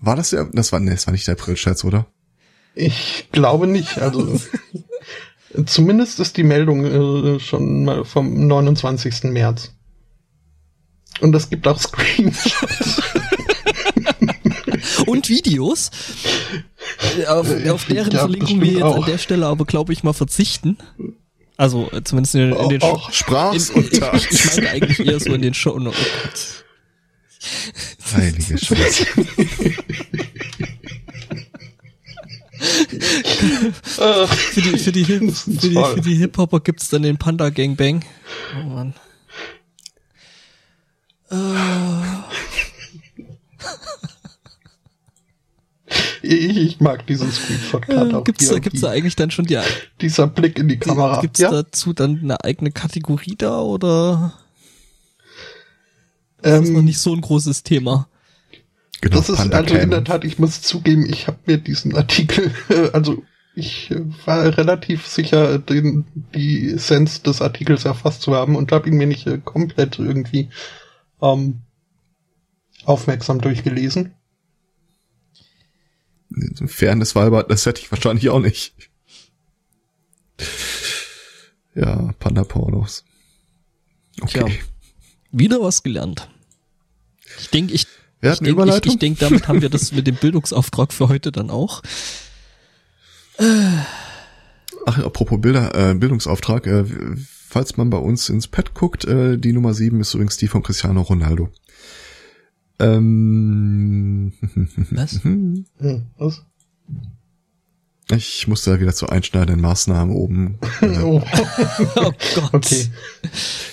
[0.00, 2.06] War das der, das war, nee, das war nicht der April-Scherz, oder?
[2.74, 3.98] Ich glaube nicht.
[3.98, 4.40] Also
[5.66, 9.24] zumindest ist die Meldung äh, schon mal vom 29.
[9.24, 9.74] März.
[11.20, 13.02] Und es gibt auch Screenshots.
[15.06, 15.90] Und Videos,
[17.18, 19.06] äh, auf, auf deren Ja, Verlinkung wir jetzt an auch.
[19.06, 20.78] der Stelle aber, glaube ich, mal verzichten.
[21.56, 22.80] Also äh, zumindest in, in den
[23.10, 24.00] Sprach's ich,
[24.56, 25.78] meine eigentlich eher so in den Show.
[25.78, 26.64] Gott.
[28.12, 29.06] Heilige Scheiße.
[33.98, 37.48] Äh, Für die, für die, Hip, für die, für die Hip-Hopper gibt's dann den Panda
[37.50, 38.04] Gangbang.
[38.58, 38.94] Oh Mann.
[46.22, 49.58] ich, ich mag diesen Screenshot gerade Äh, gibt's, da eigentlich dann schon die,
[50.00, 51.20] dieser Blick in die Kamera.
[51.20, 54.34] gibt's ja, dazu dann eine eigene Kategorie da oder
[56.42, 58.08] ist das noch ähm, nicht so ein großes Thema?
[59.00, 61.94] Genau, das ist Panda also in der Tat, ich muss zugeben, ich habe mir diesen
[61.96, 63.22] Artikel, äh, also
[63.54, 68.88] ich äh, war relativ sicher, den, die Essenz des Artikels erfasst zu haben und habe
[68.88, 70.50] ihn mir nicht äh, komplett irgendwie
[71.22, 71.62] ähm,
[72.84, 74.14] aufmerksam durchgelesen.
[76.66, 78.74] Fairness Walbert, das hätte ich wahrscheinlich auch nicht.
[81.74, 83.04] Ja, Panda-Pornos.
[84.20, 84.44] Okay.
[84.44, 84.48] Tja.
[85.32, 86.29] Wieder was gelernt.
[87.38, 87.86] Ich denke, ich,
[88.22, 91.50] ich denke, ich, ich denk, damit haben wir das mit dem Bildungsauftrag für heute dann
[91.50, 91.82] auch.
[94.86, 96.84] Ach, apropos Bilder, äh, Bildungsauftrag, äh,
[97.48, 100.62] falls man bei uns ins Pad guckt, äh, die Nummer 7 ist übrigens die von
[100.62, 101.48] Cristiano Ronaldo.
[102.78, 104.32] Ähm,
[104.90, 105.22] Was?
[105.24, 105.66] Hm,
[106.16, 106.42] was?
[108.12, 110.58] ich musste da wieder zu einschneidenden Maßnahmen oben.
[110.80, 111.22] Äh, Oh,
[111.96, 112.54] Oh Gott.
[112.54, 112.86] okay.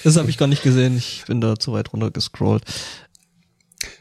[0.04, 0.98] Das habe ich gar nicht gesehen.
[0.98, 2.64] Ich bin da zu weit runter gescrollt.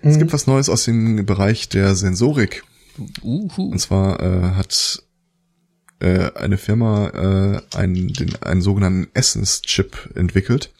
[0.02, 2.64] Es gibt was Neues aus dem Bereich der Sensorik.
[3.22, 3.70] Uhu.
[3.70, 5.02] Und zwar äh, hat
[6.00, 10.72] äh, eine Firma äh, einen, den, einen sogenannten Essenschip entwickelt,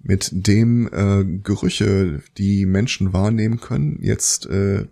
[0.00, 4.86] mit dem äh, Gerüche, die Menschen wahrnehmen können, jetzt äh,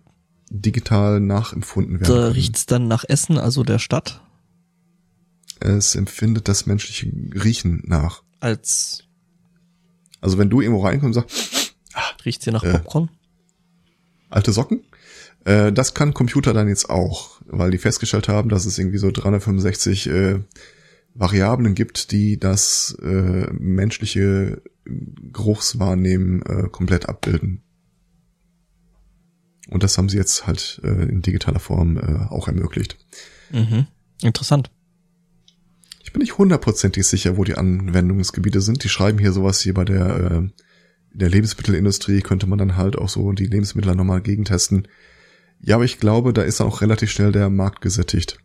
[0.51, 2.15] digital nachempfunden werden.
[2.15, 4.21] Da riecht's dann nach Essen, also der Stadt,
[5.61, 7.07] Es empfindet das menschliche
[7.43, 8.23] Riechen nach.
[8.41, 9.05] als
[10.21, 11.75] Also wenn du irgendwo reinkommst und sagst,
[12.25, 12.73] riecht's hier nach Äh.
[12.73, 13.11] Popcorn.
[14.31, 14.85] Alte Socken,
[15.45, 19.11] äh, das kann Computer dann jetzt auch, weil die festgestellt haben, dass es irgendwie so
[19.11, 20.41] 365 äh,
[21.15, 27.63] Variablen gibt, die das äh, menschliche Geruchswahrnehmen äh, komplett abbilden.
[29.69, 32.97] Und das haben sie jetzt halt äh, in digitaler Form äh, auch ermöglicht.
[33.53, 33.87] Mhm.
[34.23, 34.71] Interessant.
[36.03, 38.83] Ich bin nicht hundertprozentig sicher, wo die Anwendungsgebiete sind.
[38.83, 40.49] Die schreiben hier sowas hier bei der, äh,
[41.13, 44.87] in der Lebensmittelindustrie könnte man dann halt auch so die Lebensmittel nochmal gegentesten.
[45.61, 48.39] Ja, aber ich glaube, da ist dann auch relativ schnell der Markt gesättigt.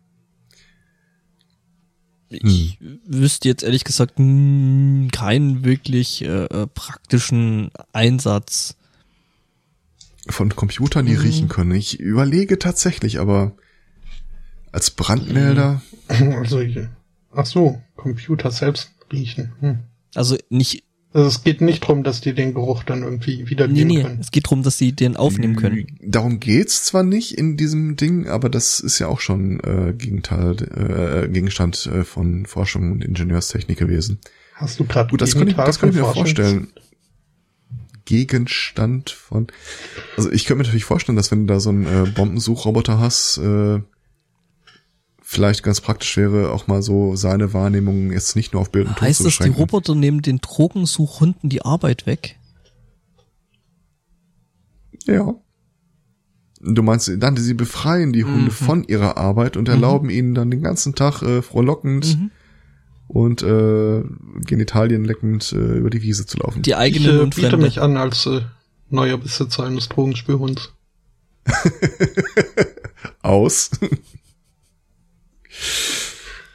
[2.28, 8.76] Ich wüsste jetzt ehrlich gesagt mh, keinen wirklich äh, äh, praktischen Einsatz.
[10.28, 11.20] Von Computern, die Mhm.
[11.20, 11.70] riechen können.
[11.76, 13.56] Ich überlege tatsächlich, aber
[14.72, 16.66] als Brandmelder, Also,
[17.32, 19.52] ach so, Computer selbst riechen.
[19.60, 19.78] Hm.
[20.16, 20.82] Also nicht,
[21.16, 24.18] Also es geht nicht drum, dass die den Geruch dann irgendwie nee, wiedergeben nee, können.
[24.20, 25.86] es geht darum, dass sie den aufnehmen können.
[26.02, 30.56] Darum geht's zwar nicht in diesem Ding, aber das ist ja auch schon äh, Gegenteil,
[31.24, 34.18] äh, Gegenstand äh, von Forschung und Ingenieurstechnik gewesen.
[34.56, 36.68] Hast du gerade Gut, das kann ich, das kann ich mir vorstellen.
[38.04, 39.46] Gegenstand von.
[40.18, 43.38] Also ich könnte mir natürlich vorstellen, dass wenn du da so einen äh, Bombensuchroboter hast,
[43.38, 43.80] äh,
[45.28, 48.96] vielleicht ganz praktisch wäre, auch mal so seine Wahrnehmung jetzt nicht nur auf Bild und
[48.96, 49.58] Ton Heißt zu das, die beschränken.
[49.60, 52.38] Roboter nehmen den Drogensuchhunden die Arbeit weg?
[55.06, 55.34] Ja.
[56.60, 58.50] Du meinst, dann sie befreien die Hunde Mhm.
[58.50, 62.30] von ihrer Arbeit und erlauben ihnen dann den ganzen Tag äh, frohlockend Mhm.
[63.08, 64.02] und äh,
[64.44, 66.62] Genitalien leckend äh, über die Wiese zu laufen.
[66.62, 67.66] Die Ich eigenen äh, und biete Fremde.
[67.66, 68.42] mich an als äh,
[68.90, 70.72] neuer Besitzer eines Drogenspürhunds.
[73.22, 73.70] Aus.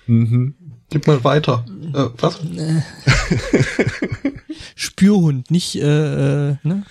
[0.08, 0.56] Mhm.
[0.90, 1.66] Gib mal weiter.
[1.94, 2.40] Äh, was?
[4.76, 6.84] Spürhund, nicht, äh, äh, ne?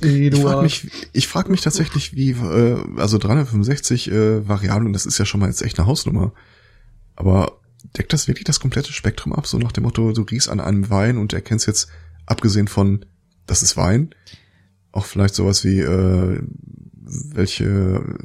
[0.00, 5.18] Ich frage mich, ich frag mich tatsächlich, wie, äh, also 365 äh, Variablen, das ist
[5.18, 6.32] ja schon mal jetzt echt eine Hausnummer.
[7.16, 7.58] Aber
[7.96, 9.46] deckt das wirklich das komplette Spektrum ab?
[9.46, 11.88] So nach dem Motto, du riechst an einem Wein und erkennst jetzt,
[12.26, 13.04] abgesehen von,
[13.46, 14.14] das ist Wein,
[14.92, 16.42] auch vielleicht sowas wie, äh,
[16.94, 18.18] welche,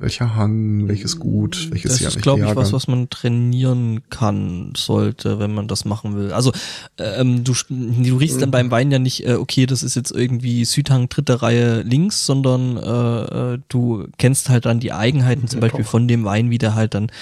[0.00, 4.00] welcher Hang, welches Gut, welches Das Jahr, ist, welcher glaube ich, was, was man trainieren
[4.08, 6.32] kann, sollte, wenn man das machen will.
[6.32, 6.52] Also,
[6.98, 8.40] ähm, du, du riechst Mhm.
[8.40, 12.24] dann beim Wein ja nicht, äh, okay, das ist jetzt irgendwie Südhang dritte Reihe links,
[12.24, 16.58] sondern äh, äh, du kennst halt dann die Eigenheiten zum Beispiel von dem Wein, wie
[16.58, 17.12] der halt dann,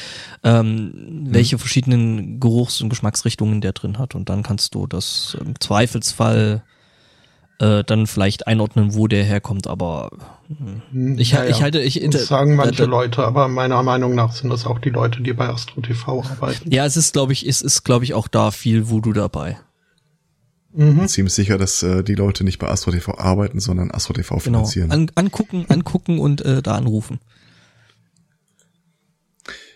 [0.45, 1.35] ähm, Mhm.
[1.35, 4.15] welche verschiedenen Geruchs- und Geschmacksrichtungen der drin hat.
[4.15, 6.63] Und dann kannst du das im Zweifelsfall
[7.61, 10.11] äh, dann vielleicht einordnen, wo der herkommt, aber
[10.93, 14.15] Hm, ich, naja, ich halte, ich, Das sagen manche da- da- Leute, aber meiner Meinung
[14.15, 16.71] nach sind das auch die Leute, die bei Astro TV arbeiten.
[16.71, 19.59] Ja, es ist, glaube ich, es ist, glaube ich, auch da viel Voodoo dabei.
[20.73, 21.09] Mhm.
[21.09, 24.41] Ziemlich sicher, dass äh, die Leute nicht bei Astro TV arbeiten, sondern Astro TV Genau.
[24.59, 24.91] finanzieren.
[24.93, 27.19] An, angucken, angucken und äh, da anrufen.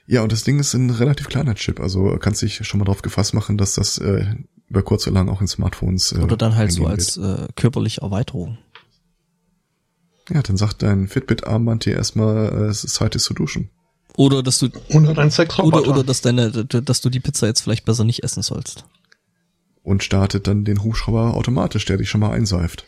[0.07, 3.03] Ja, und das Ding ist ein relativ kleiner Chip, also kannst dich schon mal drauf
[3.03, 4.26] gefasst machen, dass das äh,
[4.73, 8.01] über kurz oder lang auch in Smartphones äh, Oder dann halt so als äh, körperliche
[8.01, 8.57] Erweiterung.
[10.31, 13.68] Ja, dann sagt dein Fitbit-Armband dir erstmal, äh, es ist Zeit, dich zu duschen.
[14.16, 17.85] Oder dass du Oder dein oder, oder dass deine, dass du die Pizza jetzt vielleicht
[17.85, 18.87] besser nicht essen sollst.
[19.83, 22.87] Und startet dann den Hubschrauber automatisch, der dich schon mal einseift.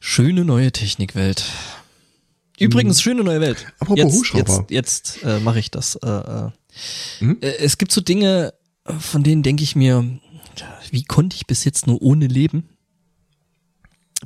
[0.00, 1.44] Schöne neue Technikwelt.
[2.58, 3.66] Übrigens, schöne neue Welt.
[3.78, 4.66] Apropos jetzt, Hubschrauber.
[4.70, 5.96] Jetzt, jetzt äh, mache ich das.
[5.96, 6.50] Äh, äh.
[7.20, 7.38] Mhm.
[7.42, 8.54] Äh, Es gibt so Dinge,
[8.98, 10.04] von denen denke ich mir,
[10.90, 12.68] wie konnte ich bis jetzt nur ohne leben?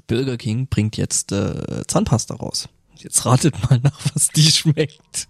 [0.07, 2.69] Burger King bringt jetzt äh, Zahnpasta raus.
[2.97, 5.29] Jetzt ratet mal nach, was die schmeckt.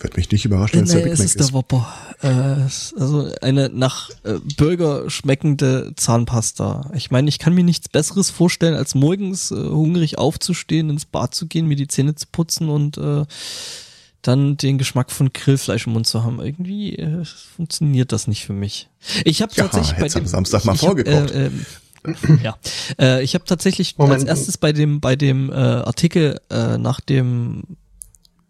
[0.00, 1.52] Wird mich nicht überraschen, wenn es der Nee, Big es Mac ist der ist.
[1.52, 1.94] Whopper.
[2.22, 6.90] Äh, es- also eine nach äh, Burger schmeckende Zahnpasta.
[6.94, 11.34] Ich meine, ich kann mir nichts Besseres vorstellen, als morgens äh, hungrig aufzustehen, ins Bad
[11.34, 13.24] zu gehen, mir die Zähne zu putzen und äh,
[14.26, 16.40] dann den Geschmack von Grillfleisch im Mund zu haben.
[16.40, 18.88] Irgendwie äh, funktioniert das nicht für mich.
[19.24, 21.30] Ich habe Ja, tatsächlich bei dem Samstag mal ich hab, vorgekocht.
[21.30, 21.66] Äh, ähm,
[22.42, 22.56] ja,
[22.98, 24.20] äh, ich habe tatsächlich Moment.
[24.20, 27.62] als erstes bei dem bei dem äh, Artikel äh, nach dem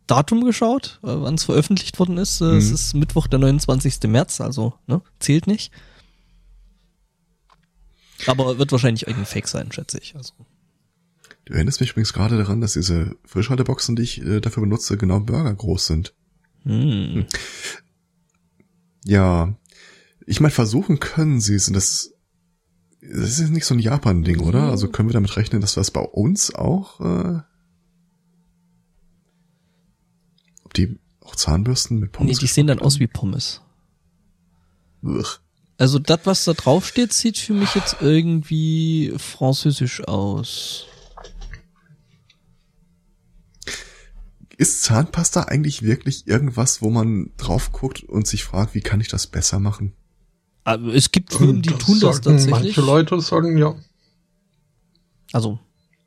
[0.07, 2.41] Datum geschaut, äh, wann es veröffentlicht worden ist.
[2.41, 2.75] Äh, Es Mhm.
[2.75, 4.03] ist Mittwoch, der 29.
[4.09, 5.73] März, also ne, zählt nicht.
[8.27, 10.15] Aber wird wahrscheinlich irgendein Fake sein, schätze ich.
[10.17, 10.33] Also.
[11.45, 15.21] Du erinnerst mich übrigens gerade daran, dass diese Frischhalteboxen, die ich äh, dafür benutze, genau
[15.21, 16.15] Burger groß sind.
[16.63, 17.27] Hm.
[19.05, 19.55] Ja,
[20.27, 21.69] ich meine, versuchen können sie es.
[21.69, 22.15] Und das,
[23.03, 24.71] das ist nicht so ein Japan-Ding, oder?
[24.71, 27.41] Also können wir damit rechnen, dass das bei uns auch, äh,
[30.65, 33.61] ob die auch Zahnbürsten mit Nee, die sehen dann aus wie Pommes.
[35.03, 35.41] Uch.
[35.77, 40.87] Also das, was da draufsteht, sieht für mich jetzt irgendwie französisch aus.
[44.65, 49.09] Ist Zahnpasta eigentlich wirklich irgendwas, wo man drauf guckt und sich fragt, wie kann ich
[49.09, 49.93] das besser machen?
[50.65, 52.51] Aber es gibt Firmen, die tun das tatsächlich.
[52.51, 53.75] Manche Leute sagen, ja.
[55.35, 55.59] Also,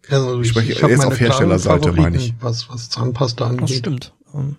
[0.10, 2.34] Also Ich spreche hab jetzt auf Herstellerseite, meine ich.
[2.39, 3.78] Was, was Zahnpasta das angeht.
[3.78, 4.16] stimmt.
[4.34, 4.55] Ähm,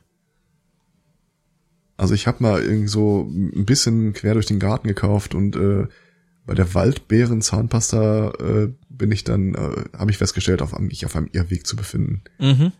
[1.96, 5.88] Also ich habe mal irgendwie so ein bisschen quer durch den Garten gekauft und äh,
[6.46, 11.16] bei der Waldbeeren Zahnpasta äh, bin ich dann, äh, habe ich festgestellt, auf, mich auf
[11.16, 12.22] einem Irrweg zu befinden.
[12.38, 12.70] Mhm.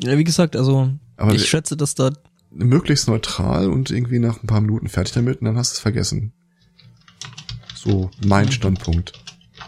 [0.00, 2.10] Ja, wie gesagt, also Aber ich schätze, dass da
[2.50, 5.80] Möglichst neutral und irgendwie nach ein paar Minuten fertig damit und dann hast du es
[5.80, 6.32] vergessen.
[7.74, 9.12] So mein Standpunkt.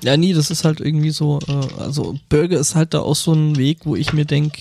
[0.02, 3.32] Ja, nie, das ist halt irgendwie so, äh, also Burger ist halt da auch so
[3.34, 4.54] ein Weg, wo ich mir denk,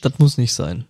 [0.00, 0.86] das muss nicht sein.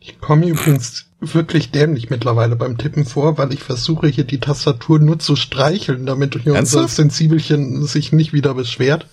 [0.00, 4.98] Ich komme übrigens wirklich dämlich mittlerweile beim Tippen vor, weil ich versuche hier die Tastatur
[4.98, 6.86] nur zu streicheln, damit unser?
[6.86, 9.06] Sensibelchen sich nicht wieder beschwert.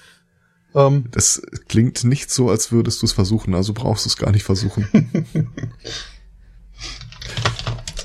[0.75, 4.31] Ähm, Das klingt nicht so, als würdest du es versuchen, also brauchst du es gar
[4.31, 4.87] nicht versuchen.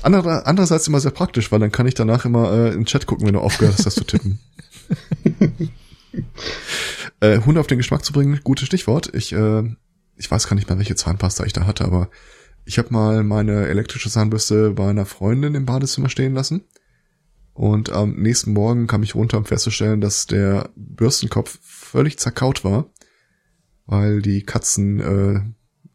[0.01, 3.05] Andere, andererseits immer sehr praktisch, weil dann kann ich danach immer äh, in den Chat
[3.05, 4.39] gucken, wenn du aufgehört hast, das zu tippen.
[7.19, 9.13] äh, Hunde auf den Geschmack zu bringen, gutes Stichwort.
[9.13, 9.63] Ich, äh,
[10.15, 12.09] ich weiß gar nicht mehr, welche Zahnpasta ich da hatte, aber
[12.65, 16.63] ich habe mal meine elektrische Zahnbürste bei einer Freundin im Badezimmer stehen lassen.
[17.53, 21.59] Und am nächsten Morgen kam ich runter, um festzustellen, dass der Bürstenkopf
[21.89, 22.89] völlig zerkaut war,
[23.85, 25.41] weil die Katzen äh,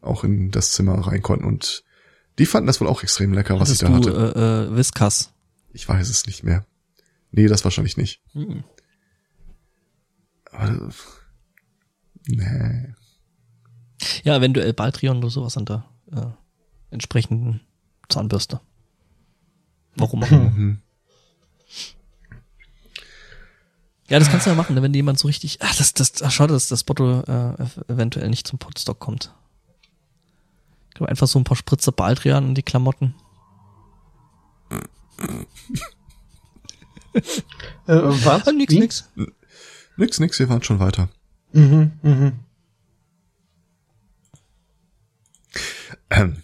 [0.01, 1.45] auch in das Zimmer rein konnten.
[1.45, 1.83] Und
[2.37, 4.67] die fanden das wohl auch extrem lecker, was Hattest ich da du hatte.
[4.69, 5.33] äh, äh, Whiskas?
[5.71, 6.65] Ich weiß es nicht mehr.
[7.31, 8.21] Nee, das wahrscheinlich nicht.
[8.33, 8.63] Hm.
[10.51, 10.89] Aber,
[12.27, 12.93] nee.
[14.23, 16.27] Ja, eventuell Baldrion oder sowas an der äh,
[16.91, 17.61] entsprechenden
[18.09, 18.61] Zahnbürste.
[19.95, 20.49] Warum auch immer.
[20.51, 20.81] Mhm.
[24.07, 25.59] Ja, das kannst du ja machen, ne, wenn jemand so richtig.
[25.61, 29.33] Ach, das, das, ach, schade, dass das Botto äh, eventuell nicht zum Podstock kommt.
[30.89, 33.15] Ich glaube, einfach so ein paar Spritzer Baldrian in die Klamotten.
[37.13, 37.21] äh,
[37.87, 38.47] was?
[38.47, 38.79] Ah, nix, Wie?
[38.79, 39.09] nix.
[39.97, 41.09] Nix, nix, wir waren schon weiter.
[41.53, 42.33] Mhm, mhm.
[46.09, 46.37] Ähm,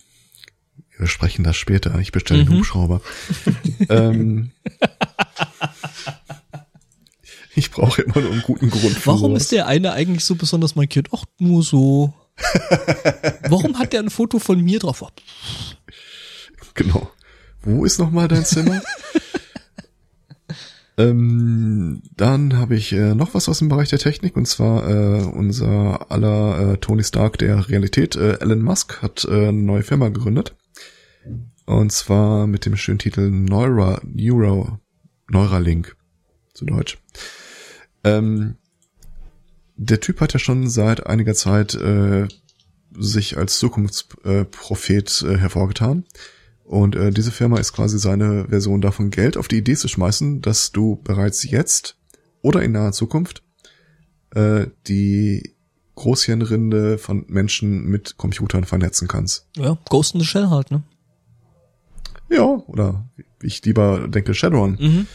[0.92, 1.98] wir besprechen das später.
[2.00, 2.60] Ich bestelle den Mhm.
[2.60, 3.02] Hubschrauber.
[3.90, 4.52] ähm,
[7.56, 9.44] ich brauche immer nur einen guten Grund für Warum sowas.
[9.44, 11.10] ist der eine eigentlich so besonders markiert?
[11.12, 12.14] Ach, nur so.
[13.50, 15.04] Warum hat der ein Foto von mir drauf?
[16.74, 17.12] Genau.
[17.64, 18.82] Wo ist nochmal dein Zimmer?
[20.98, 25.24] ähm, dann habe ich äh, noch was aus dem Bereich der Technik und zwar äh,
[25.24, 30.10] unser aller äh, Tony Stark der Realität, äh, Elon Musk, hat äh, eine neue Firma
[30.10, 30.56] gegründet.
[31.66, 34.80] Und zwar mit dem schönen Titel Neura, Neuro,
[35.30, 35.96] Neuralink
[36.54, 36.98] zu Deutsch.
[38.04, 38.56] Ähm,
[39.76, 42.28] der Typ hat ja schon seit einiger Zeit äh,
[42.98, 46.06] sich als Zukunftsprophet äh, hervorgetan.
[46.64, 50.42] Und äh, diese Firma ist quasi seine Version davon, Geld auf die Idee zu schmeißen,
[50.42, 51.98] dass du bereits jetzt
[52.42, 53.44] oder in naher Zukunft
[54.36, 55.56] äh, die
[55.96, 59.48] Großhirnrinde von Menschen mit Computern vernetzen kannst.
[59.58, 60.84] Ja, Ghost in the Shell halt, ne?
[62.30, 63.06] Ja, oder
[63.42, 64.78] ich lieber denke, Shadowrun.
[64.80, 65.08] Mhm.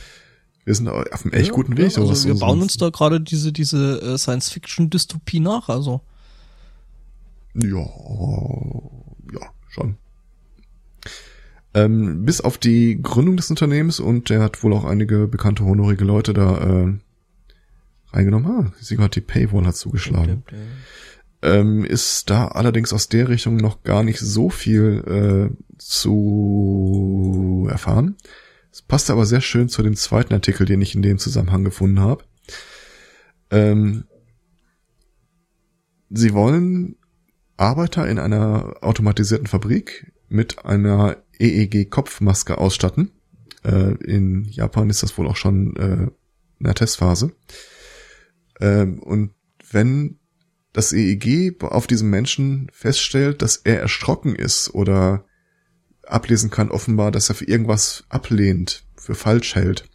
[0.66, 1.92] Wir sind auf einem echt ja, guten Weg.
[1.92, 6.00] Ja, also wir so- bauen uns da gerade diese, diese äh, Science-Fiction-Dystopie nach, also.
[7.54, 7.86] Ja,
[9.32, 9.96] ja, schon.
[11.72, 16.04] Ähm, bis auf die Gründung des Unternehmens und der hat wohl auch einige bekannte honorige
[16.04, 16.92] Leute da äh,
[18.12, 18.50] reingenommen.
[18.50, 20.42] Ah, sie hat die Paywall hat zugeschlagen.
[21.42, 28.16] Ähm, ist da allerdings aus der Richtung noch gar nicht so viel äh, zu erfahren.
[28.76, 31.98] Es passt aber sehr schön zu dem zweiten Artikel, den ich in dem Zusammenhang gefunden
[31.98, 32.24] habe.
[33.50, 34.04] Ähm,
[36.10, 36.96] sie wollen
[37.56, 43.12] Arbeiter in einer automatisierten Fabrik mit einer EEG-Kopfmaske ausstatten.
[43.64, 46.10] Äh, in Japan ist das wohl auch schon äh,
[46.58, 47.32] in der Testphase.
[48.60, 49.32] Ähm, und
[49.70, 50.18] wenn
[50.74, 55.25] das EEG auf diesem Menschen feststellt, dass er erschrocken ist oder
[56.06, 59.88] ablesen kann offenbar, dass er für irgendwas ablehnt, für falsch hält,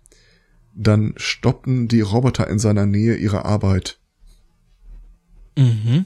[0.74, 4.00] dann stoppen die Roboter in seiner Nähe ihre Arbeit.
[5.58, 6.06] Mhm.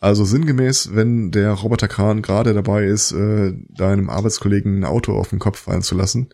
[0.00, 5.38] Also sinngemäß, wenn der Roboterkran gerade dabei ist, äh, deinem Arbeitskollegen ein Auto auf den
[5.38, 6.28] Kopf fallen zu lassen,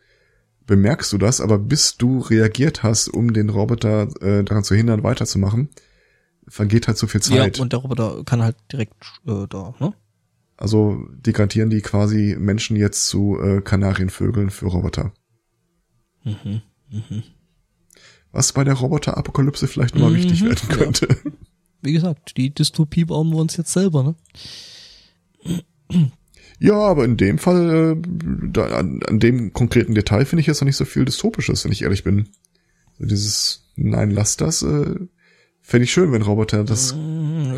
[0.67, 5.03] bemerkst du das, aber bis du reagiert hast, um den Roboter äh, daran zu hindern,
[5.03, 5.71] weiterzumachen,
[6.47, 7.57] vergeht halt so viel Zeit.
[7.57, 8.95] Ja, und der Roboter kann halt direkt
[9.27, 9.95] äh, da, ne?
[10.57, 15.13] Also degradieren die quasi Menschen jetzt zu äh, Kanarienvögeln für Roboter.
[16.25, 16.63] Mhm.
[16.91, 17.23] Mhm.
[18.31, 20.77] Was bei der Roboterapokalypse vielleicht nochmal Mhm, wichtig werden ja.
[20.77, 21.09] könnte.
[21.83, 24.15] Wie gesagt, die Dystopie bauen wir uns jetzt selber, ne?
[26.61, 28.03] Ja, aber in dem Fall, äh,
[28.53, 31.73] da, an, an dem konkreten Detail finde ich jetzt noch nicht so viel Dystopisches, wenn
[31.73, 32.29] ich ehrlich bin.
[32.99, 34.95] Dieses Nein, lass das, äh,
[35.63, 36.95] fände ich schön, wenn Roboter das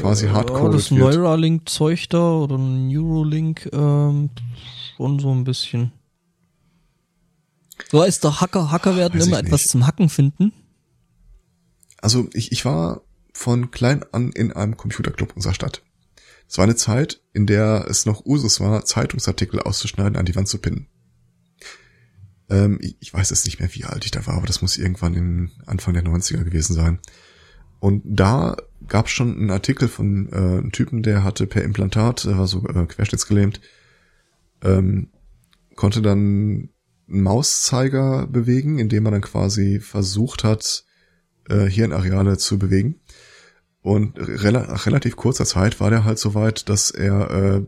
[0.01, 0.91] quasi hardcore ja, das.
[0.91, 4.31] Neuralink-Zeug da oder Neuralink, ähm,
[4.97, 5.93] schon so ein bisschen.
[7.91, 10.53] Du weißt doch, Hacker, Hacker werden Weiß immer etwas zum Hacken finden.
[12.01, 13.03] Also ich, ich war
[13.33, 15.83] von klein an in einem Computerclub unserer Stadt.
[16.49, 20.49] Es war eine Zeit, in der es noch Usus war, Zeitungsartikel auszuschneiden, an die Wand
[20.49, 20.87] zu pinnen.
[22.51, 24.77] Ähm, ich, ich weiß jetzt nicht mehr, wie alt ich da war, aber das muss
[24.77, 27.01] irgendwann im Anfang der 90er gewesen sein.
[27.85, 28.57] Und da
[28.89, 32.47] gab es schon einen Artikel von äh, einem Typen, der hatte per Implantat, äh, war
[32.47, 33.61] so äh, querschnittsgelähmt,
[34.63, 35.11] ähm,
[35.77, 36.71] konnte dann einen
[37.23, 40.87] Mauszeiger bewegen, indem er dann quasi versucht hat,
[41.51, 43.01] äh, Hirnareale zu bewegen.
[43.83, 47.67] Und rela nach relativ kurzer Zeit war der halt so weit, dass er äh,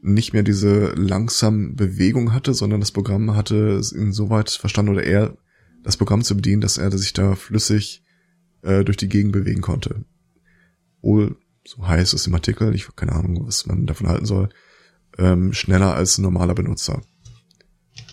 [0.00, 5.38] nicht mehr diese langsam Bewegung hatte, sondern das Programm hatte insoweit verstanden oder er
[5.84, 8.02] das Programm zu bedienen, dass er sich da flüssig
[8.62, 10.04] äh, durch die Gegend bewegen konnte.
[11.02, 11.36] Wohl,
[11.66, 14.48] so heißt es im Artikel, ich habe keine Ahnung, was man davon halten soll,
[15.18, 17.02] ähm, schneller als ein normaler Benutzer.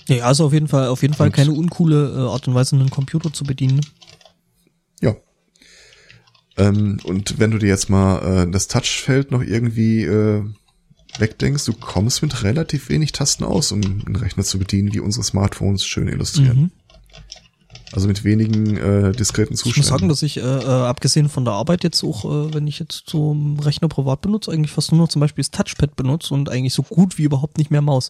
[0.07, 2.75] Ja, also auf jeden Fall, auf jeden Fall Und- keine uncoole äh, Art und Weise,
[2.75, 3.77] einen Computer zu bedienen.
[3.77, 3.81] ne?
[5.01, 5.15] Ja.
[6.57, 10.43] Ähm, und wenn du dir jetzt mal äh, das Touchfeld noch irgendwie äh,
[11.17, 15.23] wegdenkst, du kommst mit relativ wenig Tasten aus, um einen Rechner zu bedienen, wie unsere
[15.23, 16.59] Smartphones schön illustrieren.
[16.59, 16.71] Mhm.
[17.95, 19.89] Also mit wenigen äh, diskreten Ich muss Zuständen.
[19.89, 23.09] sagen, dass ich, äh, äh, abgesehen von der Arbeit jetzt auch, äh, wenn ich jetzt
[23.09, 26.49] so einen Rechner privat benutze, eigentlich fast nur noch zum Beispiel das Touchpad benutze und
[26.49, 28.09] eigentlich so gut wie überhaupt nicht mehr Maus.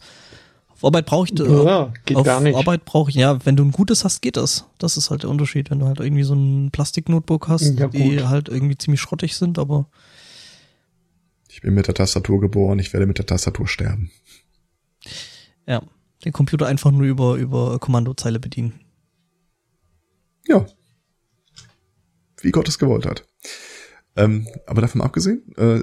[0.69, 2.55] Auf Arbeit brauche ich, äh, Ja, geht auf gar nicht.
[2.57, 4.65] Arbeit brauche ich, ja, wenn du ein gutes hast, geht das.
[4.79, 8.23] Das ist halt der Unterschied, wenn du halt irgendwie so ein Plastik-Notebook hast, Ja, die
[8.23, 9.85] halt irgendwie ziemlich schrottig sind, aber
[11.47, 14.11] ich bin mit der Tastatur geboren, ich werde mit der Tastatur sterben.
[15.67, 15.81] ja,
[16.25, 18.81] den Computer einfach nur über, über Kommandozeile bedienen.
[20.47, 20.65] Ja.
[22.41, 23.27] Wie Gott es gewollt hat.
[24.15, 25.81] Ähm, aber davon abgesehen, äh,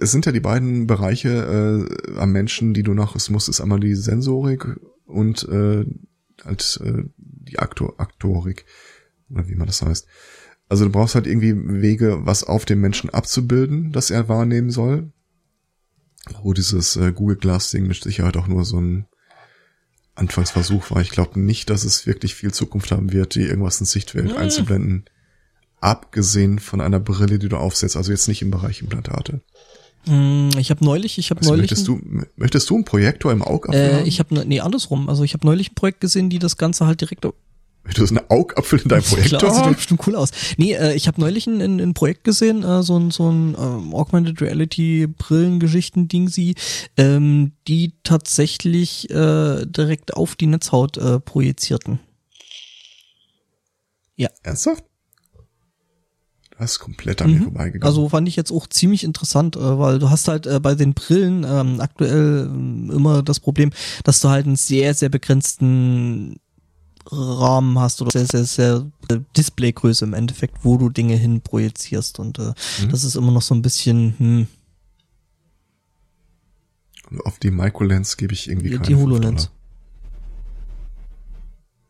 [0.00, 3.60] es sind ja die beiden Bereiche äh, am Menschen, die du noch, es muss, ist
[3.60, 4.66] einmal die Sensorik
[5.06, 5.84] und äh,
[6.44, 8.66] halt äh, die Aktor, Aktorik,
[9.30, 10.06] oder wie man das heißt.
[10.68, 15.12] Also du brauchst halt irgendwie Wege, was auf dem Menschen abzubilden, das er wahrnehmen soll.
[16.42, 19.06] Wo dieses äh, Google Glass Ding mit Sicherheit auch nur so ein
[20.18, 21.00] Anfangsversuch war.
[21.00, 24.38] Ich glaube nicht, dass es wirklich viel Zukunft haben wird, dir irgendwas ins Sichtfeld Mm.
[24.38, 25.04] einzublenden.
[25.80, 29.40] Abgesehen von einer Brille, die du aufsetzt, also jetzt nicht im Bereich Implantate.
[30.06, 32.00] Hm, Ich habe neulich, ich habe Also neulich, möchtest, du,
[32.36, 34.06] möchtest du einen Projektor im Augapfel äh, haben?
[34.06, 35.08] ich habe nee andersrum.
[35.08, 37.24] Also ich habe neulich ein Projekt gesehen, die das Ganze halt direkt
[37.94, 40.30] du einen Augapfel in deinem Projektor Klar, sieht doch bestimmt cool aus.
[40.56, 43.56] Nee, äh, ich habe neulich ein, ein, ein Projekt gesehen, äh, so ein, so ein
[43.58, 46.54] ähm, Augmented Reality Brillengeschichten-Ding sie,
[46.96, 52.00] ähm, die tatsächlich äh, direkt auf die Netzhaut äh, projizierten.
[54.48, 54.84] Ernsthaft?
[56.58, 57.44] Das ist komplett an mir Mhm.
[57.44, 57.84] vorbeigegangen.
[57.84, 60.94] Also fand ich jetzt auch ziemlich interessant, äh, weil du hast halt äh, bei den
[60.94, 63.70] Brillen ähm, aktuell ähm, immer das Problem,
[64.02, 66.40] dass du halt einen sehr, sehr begrenzten
[67.10, 72.18] Rahmen hast oder sehr, sehr, sehr äh, Displaygröße im Endeffekt, wo du Dinge hin projizierst
[72.18, 72.52] und äh,
[72.82, 72.90] Mhm.
[72.90, 74.46] das ist immer noch so ein bisschen, hm,
[77.10, 79.50] Und auf die Microlens gebe ich irgendwie keine die 5 HoloLens.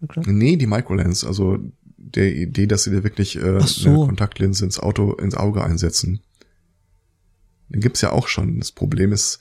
[0.00, 0.22] Okay.
[0.26, 1.58] Nee, die Microlens, also
[1.96, 3.88] der Idee, dass sie dir wirklich äh, so.
[3.88, 6.20] eine Kontaktlinse ins Auto, ins Auge einsetzen.
[7.68, 8.60] Den gibt's ja auch schon.
[8.60, 9.40] Das Problem ist,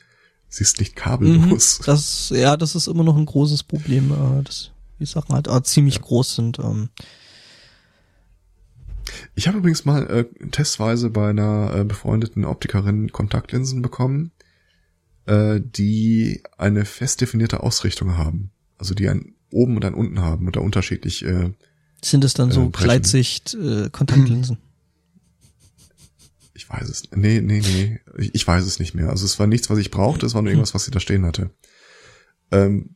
[0.49, 1.79] sie ist nicht Mhm, kabellos.
[1.85, 5.63] das, ja, das ist immer noch ein großes Problem, äh, dass die Sachen halt äh,
[5.63, 6.01] ziemlich Ja.
[6.01, 6.59] groß sind.
[6.59, 6.89] Ähm,
[9.35, 14.31] Ich habe übrigens mal äh, testweise bei einer äh, befreundeten Optikerin Kontaktlinsen bekommen,
[15.25, 18.51] äh, die eine fest definierte Ausrichtung haben.
[18.77, 21.23] Also die ein oben und ein unten haben und da unterschiedlich.
[21.23, 21.53] Äh,
[22.03, 22.69] sind es dann Äh, so.
[22.69, 24.57] Gleitsicht äh, Kontaktlinsen?
[26.53, 27.03] ich weiß es.
[27.15, 27.99] Nee, nee, nee.
[28.17, 29.09] Ich, ich weiß es nicht mehr.
[29.09, 31.25] Also es war nichts, was ich brauchte, es war nur irgendwas, was sie da stehen
[31.25, 31.51] hatte.
[32.51, 32.95] Ähm,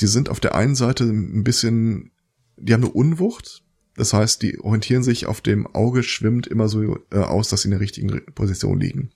[0.00, 2.12] die sind auf der einen Seite ein bisschen,
[2.56, 3.62] die haben eine Unwucht.
[3.96, 7.68] Das heißt, die orientieren sich auf dem Auge schwimmt immer so äh, aus, dass sie
[7.68, 9.10] in der richtigen Position liegen.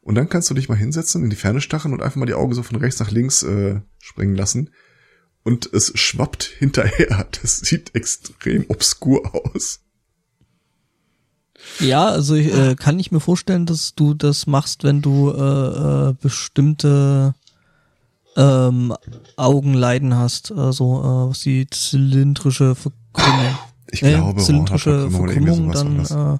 [0.00, 2.34] Und dann kannst du dich mal hinsetzen, in die Ferne stachen und einfach mal die
[2.34, 4.70] Augen so von rechts nach links äh, springen lassen.
[5.42, 7.26] Und es schwappt hinterher.
[7.42, 9.80] Das sieht extrem obskur aus.
[11.80, 16.08] Ja, also ich, äh, kann ich mir vorstellen, dass du das machst, wenn du äh,
[16.10, 17.34] äh, bestimmte
[18.38, 18.94] ähm,
[19.36, 23.58] Augenleiden hast, also äh, was die zylindrische Verkrümmung.
[23.90, 26.38] Ich glaube, äh, zylindrische Verkrümmung, dann, äh,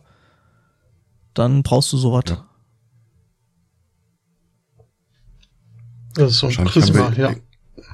[1.32, 2.24] dann brauchst du sowas.
[2.28, 2.44] Ja.
[6.14, 7.36] Das ist so ein Wahrscheinlich Prisma, haben wir, ja.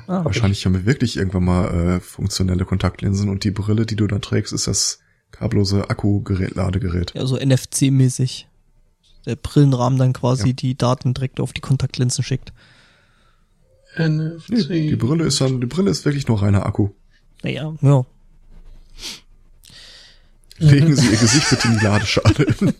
[0.06, 0.24] Ah, okay.
[0.24, 4.22] Wahrscheinlich haben wir wirklich irgendwann mal äh, funktionelle Kontaktlinsen und die Brille, die du dann
[4.22, 4.98] trägst, ist das
[5.30, 7.12] kabellose Akkugerät, Ladegerät.
[7.14, 8.46] Ja, so NFC-mäßig.
[9.26, 10.52] Der Brillenrahmen dann quasi Ja.
[10.52, 12.52] die Daten direkt auf die Kontaktlinsen schickt.
[13.96, 14.68] NFC.
[14.68, 16.90] Nee, die Brille ist dann, die Brille ist wirklich nur reiner Akku.
[17.42, 18.04] Naja, ja.
[20.58, 22.46] Legen Sie Ihr Gesicht bitte in die Ladeschale.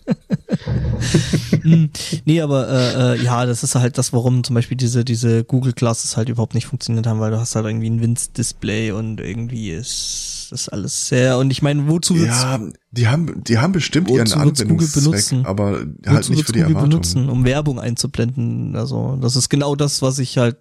[1.61, 1.89] Hm,
[2.25, 5.73] nee, aber äh, äh, ja, das ist halt das, warum zum Beispiel diese, diese Google
[5.73, 9.71] Glasses halt überhaupt nicht funktioniert haben, weil du hast halt irgendwie ein Winz-Display und irgendwie
[9.71, 12.59] ist das alles sehr, und ich meine, wozu wird's, ja,
[12.91, 15.45] die haben, die haben bestimmt ihren Wozu wird's Google Anwendungszweck, benutzen?
[15.45, 15.71] aber
[16.05, 16.89] halt wozu nicht für die Google Erwartung.
[16.89, 18.75] benutzen, um Werbung einzublenden?
[18.75, 20.57] Also, das ist genau das, was ich halt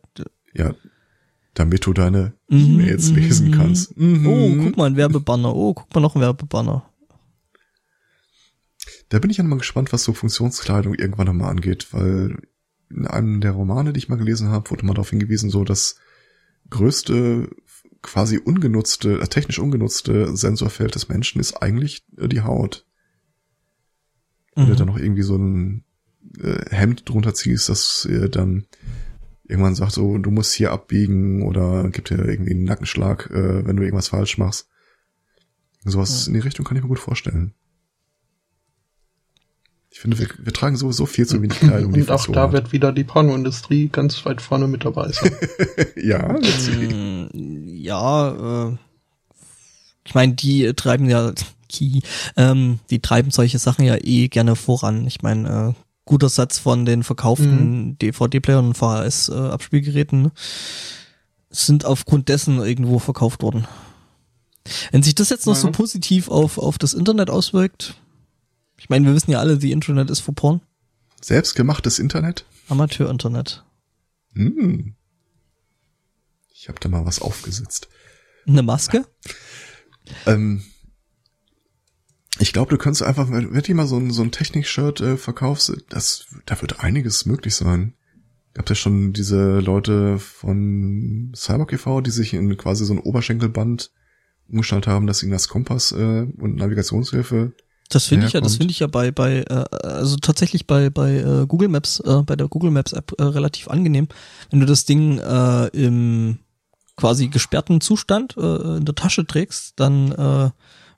[0.55, 0.75] Ja,
[1.55, 3.53] damit du deine Mhm, E-Mails mhm, lesen mhm.
[3.53, 3.97] kannst.
[3.97, 4.27] Mhm.
[4.27, 5.55] Oh, guck mal, ein Werbebanner.
[5.55, 6.89] Oh, guck mal, noch ein Werbebanner.
[9.09, 12.39] Da bin ich ja mal gespannt, was so Funktionskleidung irgendwann nochmal angeht, weil
[12.91, 15.97] in einem der Romane, die ich mal gelesen habe, wurde mal darauf hingewiesen, so das
[16.71, 17.49] größte,
[18.03, 22.87] quasi ungenutzte, äh, technisch ungenutzte Sensorfeld des Menschen ist eigentlich äh, die Haut.
[24.55, 24.77] Wenn du Mhm.
[24.77, 25.85] dann noch irgendwie so ein
[26.41, 28.67] äh, Hemd drunter ziehst, das äh, dann
[29.47, 33.77] irgendwann sagt so, du musst hier abbiegen oder gibt dir irgendwie einen Nackenschlag, äh, wenn
[33.77, 34.69] du irgendwas falsch machst.
[35.85, 37.53] Sowas in die Richtung kann ich mir gut vorstellen.
[39.91, 41.93] Ich finde, wir, wir tragen sowieso viel zu wenig Kleidung.
[41.93, 42.53] die Und auch da hat.
[42.53, 45.31] wird wieder die Pornoindustrie ganz weit vorne mit dabei sein.
[45.97, 46.91] ja, witzig.
[46.93, 48.77] Mm, Ja, äh,
[50.07, 51.33] ich meine, die treiben ja,
[51.71, 52.03] die,
[52.37, 55.07] ähm, die treiben solche Sachen ja eh gerne voran.
[55.07, 60.33] Ich meine, äh, guter Satz von den verkauften DVD-Playern und VHS-Abspielgeräten ne,
[61.51, 63.67] sind aufgrund dessen irgendwo verkauft worden.
[64.93, 65.73] Wenn sich das jetzt noch so Mhm.
[65.73, 67.95] positiv auf, auf das Internet auswirkt,
[68.79, 70.61] ich meine, wir wissen ja alle, die Internet ist for Porn.
[71.23, 72.45] Selbstgemachtes Internet?
[72.69, 73.65] Amateur-Internet.
[74.35, 74.95] Hm.
[76.53, 77.89] Ich habe da mal was aufgesetzt.
[78.47, 79.07] Eine Maske?
[80.27, 80.65] Ähm,
[82.39, 85.73] ich glaube, du kannst einfach, wenn du mal so ein, so ein Technik-Shirt äh, verkaufst,
[85.89, 87.95] das, da wird einiges möglich sein.
[88.55, 93.91] Gab ja schon diese Leute von Cyborg e.V., die sich in quasi so ein Oberschenkelband
[94.49, 97.53] umgestellt haben, dass ihnen das Kompass äh, und Navigationshilfe
[97.89, 101.17] Das finde ich ja, das finde ich ja bei, bei, äh, also tatsächlich bei, bei
[101.17, 104.09] äh, Google Maps, äh, bei der Google Maps App äh, relativ angenehm.
[104.51, 106.39] Wenn du das Ding äh, im
[106.97, 110.51] quasi gesperrten Zustand äh, in der Tasche trägst, dann äh,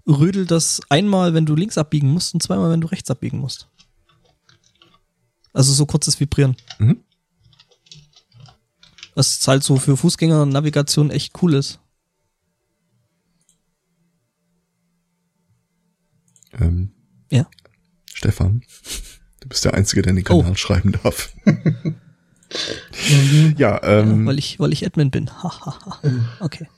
[0.07, 3.69] rödelt das einmal, wenn du links abbiegen musst und zweimal, wenn du rechts abbiegen musst.
[5.53, 6.57] Also so kurzes Vibrieren.
[6.78, 7.01] Mhm.
[9.15, 11.81] Was halt so für Fußgänger-Navigation echt cool ist.
[16.53, 16.91] Ähm,
[17.31, 17.47] Ja.
[18.12, 18.62] Stefan,
[19.41, 20.41] du bist der Einzige, der den Oh.
[20.43, 21.33] Kanal schreiben darf.
[23.57, 25.31] ja, ähm, ja, weil ich, weil ich Admin bin.
[26.41, 26.69] Okay.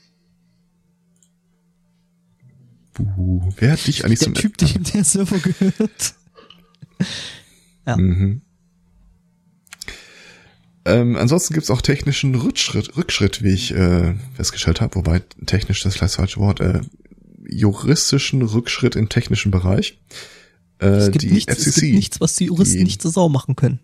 [2.98, 6.14] Buh, wer hat dich eigentlich Der zum Typ, dem der Server gehört.
[7.86, 7.96] Ja.
[7.96, 8.42] Mhm.
[10.84, 15.94] Ähm, ansonsten gibt's auch technischen Rückschritt, Rückschritt, wie ich äh, festgestellt habe, wobei technisch das
[15.94, 16.80] vielleicht das falsche Wort, äh,
[17.46, 19.98] juristischen Rückschritt im technischen Bereich.
[20.80, 21.68] Äh, Es gibt, die nichts, FCC.
[21.68, 23.80] es gibt nichts, was die Juristen die- nicht zur Sau machen können.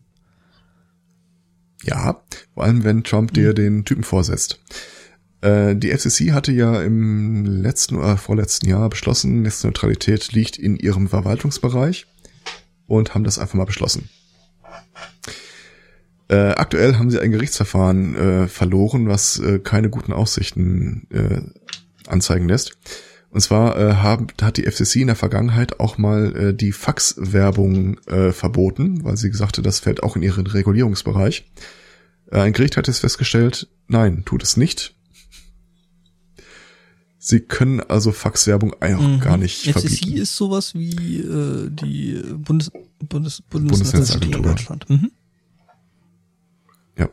[1.82, 2.22] Ja,
[2.54, 4.58] vor allem wenn Trump dir den Typen vorsetzt.
[5.44, 11.06] Äh, die FCC hatte ja im letzten oder vorletzten Jahr beschlossen, Netzneutralität liegt in ihrem
[11.06, 12.06] Verwaltungsbereich
[12.86, 14.08] und haben das einfach mal beschlossen.
[16.28, 21.42] Äh, aktuell haben sie ein Gerichtsverfahren äh, verloren, was äh, keine guten Aussichten äh,
[22.10, 22.78] anzeigen lässt.
[23.28, 27.98] Und zwar äh, haben, hat die FCC in der Vergangenheit auch mal die Faxwerbung
[28.30, 31.50] verboten, weil sie gesagt hat, das fällt auch in ihren Regulierungsbereich.
[32.30, 34.94] Ein Gericht hat es festgestellt, nein, tut es nicht.
[37.26, 39.20] Sie können also Faxwerbung auch Mhm.
[39.20, 40.16] gar nicht FCC verbieten.
[40.18, 42.70] ist sowas wie äh, die Bundes,
[43.08, 44.36] Bundes, Bundesnetzagentur.
[44.36, 44.90] in Deutschland.
[44.90, 45.10] Mhm.
[46.98, 47.08] Ja.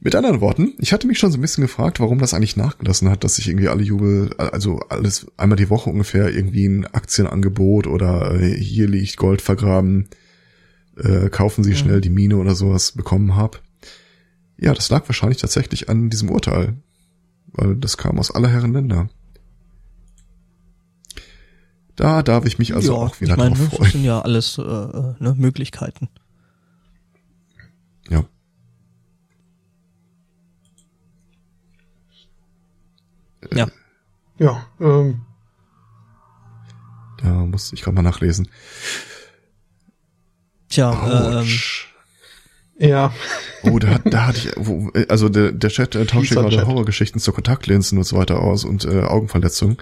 [0.00, 3.10] Mit anderen Worten, ich hatte mich schon so ein bisschen gefragt, warum das eigentlich nachgelassen
[3.10, 7.86] hat, dass sich irgendwie alle Jubel, also alles einmal die Woche ungefähr irgendwie ein Aktienangebot
[7.86, 10.08] oder äh, hier liegt Gold vergraben,
[10.96, 13.58] äh, kaufen Sie schnell die Mine oder sowas bekommen habe.
[14.56, 16.74] Ja, das lag wahrscheinlich tatsächlich an diesem Urteil,
[17.52, 19.08] weil das kam aus aller Herren Länder.
[21.96, 23.90] Da darf ich mich also auch wieder ich meine, drauf Das freuen.
[23.90, 26.08] sind ja alles äh, äh, ne, Möglichkeiten.
[28.08, 28.24] Ja.
[33.52, 33.66] Ja.
[34.38, 35.22] Ja, ähm,
[37.18, 38.48] Da muss ich gerade mal nachlesen.
[40.68, 41.87] Tja, ähm, Autsch.
[42.78, 43.12] Ja,
[43.62, 46.66] Oh, da, hat- da hatte ich, also der, der Chat äh, tauscht hier gerade.
[46.66, 49.78] Horrorgeschichten zur Kontaktlinsen und so weiter aus und äh, Augenverletzungen.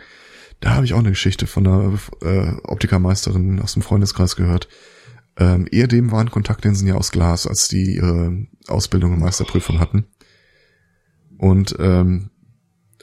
[0.60, 4.68] Da habe ich auch eine Geschichte von einer äh, Optikermeisterin aus dem Freundeskreis gehört.
[5.38, 10.06] Ähm, ehedem waren Kontaktlinsen ja aus Glas, als die ihre Ausbildung und Meisterprüfung hatten.
[11.36, 12.30] Und ähm,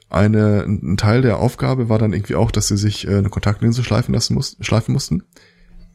[0.09, 3.83] eine, ein Teil der Aufgabe war dann irgendwie auch, dass sie sich äh, eine Kontaktlinse
[3.83, 5.23] schleifen lassen mussten, schleifen mussten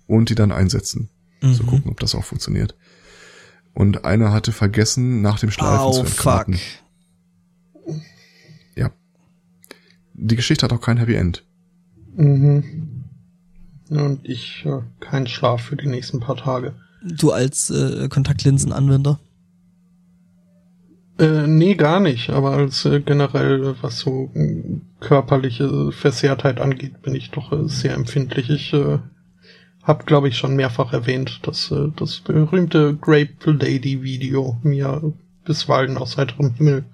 [0.07, 1.11] und die dann einsetzen.
[1.41, 1.67] So mhm.
[1.67, 2.77] gucken, ob das auch funktioniert.
[3.75, 6.49] Und einer hatte vergessen, nach dem Schleifen oh zu fuck.
[6.49, 6.59] entkarten.
[8.75, 8.91] Ja.
[10.15, 11.45] Die Geschichte hat auch kein Happy End.
[12.17, 12.85] mhm.
[13.91, 16.75] Und ich äh, kein Schlaf für die nächsten paar Tage.
[17.03, 19.19] Du als äh, Kontaktlinsenanwender.
[21.19, 22.31] Äh, nee, gar nicht.
[22.31, 24.63] Aber als äh, generell, was so äh,
[25.01, 28.51] körperliche Versehrtheit angeht, bin ich doch äh, sehr empfindlich.
[28.51, 28.99] Ich äh,
[29.89, 35.97] habe, glaube ich, schon mehrfach erwähnt, dass äh, das berühmte Grape Lady Video mir bisweilen
[35.97, 36.85] aus heiterem Himmel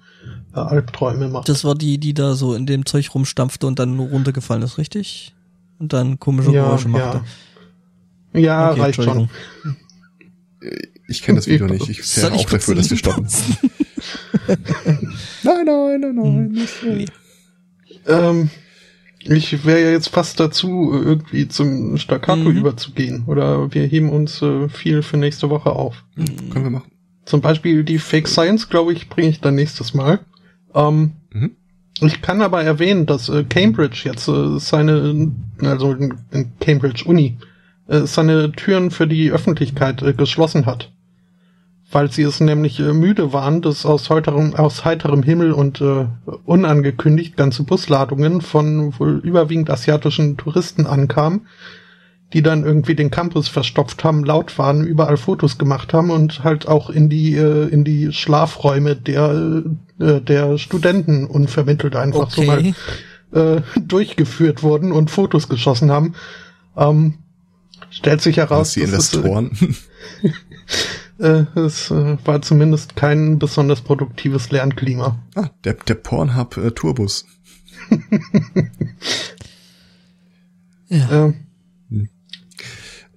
[0.55, 1.49] äh, Albträume macht.
[1.49, 4.77] Das war die, die da so in dem Zeug rumstampfte und dann nur runtergefallen ist,
[4.77, 5.35] richtig?
[5.77, 7.21] Und dann komische ja, Geräusche machte.
[8.31, 8.39] ja.
[8.39, 9.07] ja Okay, reicht schon.
[9.07, 9.29] Entschuldigung.
[11.07, 11.89] Ich kenne das Video nicht.
[11.89, 13.27] Ich wäre auch dafür, dass wir stoppen.
[15.43, 16.67] Nein, nein, nein, nein.
[16.83, 17.05] Nee.
[18.07, 18.49] Ähm,
[19.27, 22.57] ich wäre ja jetzt fast dazu, irgendwie zum Staccato Mhm.
[22.57, 23.23] überzugehen.
[23.27, 26.03] Oder wir heben uns äh, viel für nächste Woche auf.
[26.15, 26.91] Können wir machen.
[27.25, 30.19] Zum Beispiel die Fake Science, glaube ich, bringe ich dann nächstes Mal.
[30.73, 31.51] Ähm, Mhm.
[32.01, 35.31] Ich kann aber erwähnen, dass äh, Cambridge jetzt äh, seine,
[35.61, 37.37] also in in Cambridge Uni,
[37.87, 40.91] äh, seine Türen für die Öffentlichkeit äh, geschlossen hat.
[41.95, 46.07] Weil sie es nämlich äh, müde waren, dass aus heiterem, aus heiterem Himmel und äh,
[46.43, 51.47] unangekündigt ganze Busladungen von wohl überwiegend asiatischen Touristen ankamen,
[52.33, 56.67] die dann irgendwie den Campus verstopft haben, laut waren, überall Fotos gemacht haben und halt
[56.67, 59.63] auch in die äh, in die Schlafräume der
[59.97, 62.73] äh, der Studenten unvermittelt einfach so mal Okay.
[63.31, 66.15] äh, durchgeführt wurden und Fotos geschossen haben.
[66.75, 67.19] Ähm,
[67.89, 69.51] stellt sich heraus, Was die dass es, Investoren.
[71.19, 75.19] äh, es äh, war zumindest kein besonders produktives Lernklima.
[75.35, 77.25] ah, der, der Pornhub äh, Tourbus.
[80.87, 81.27] Ja.
[81.27, 81.33] Äh,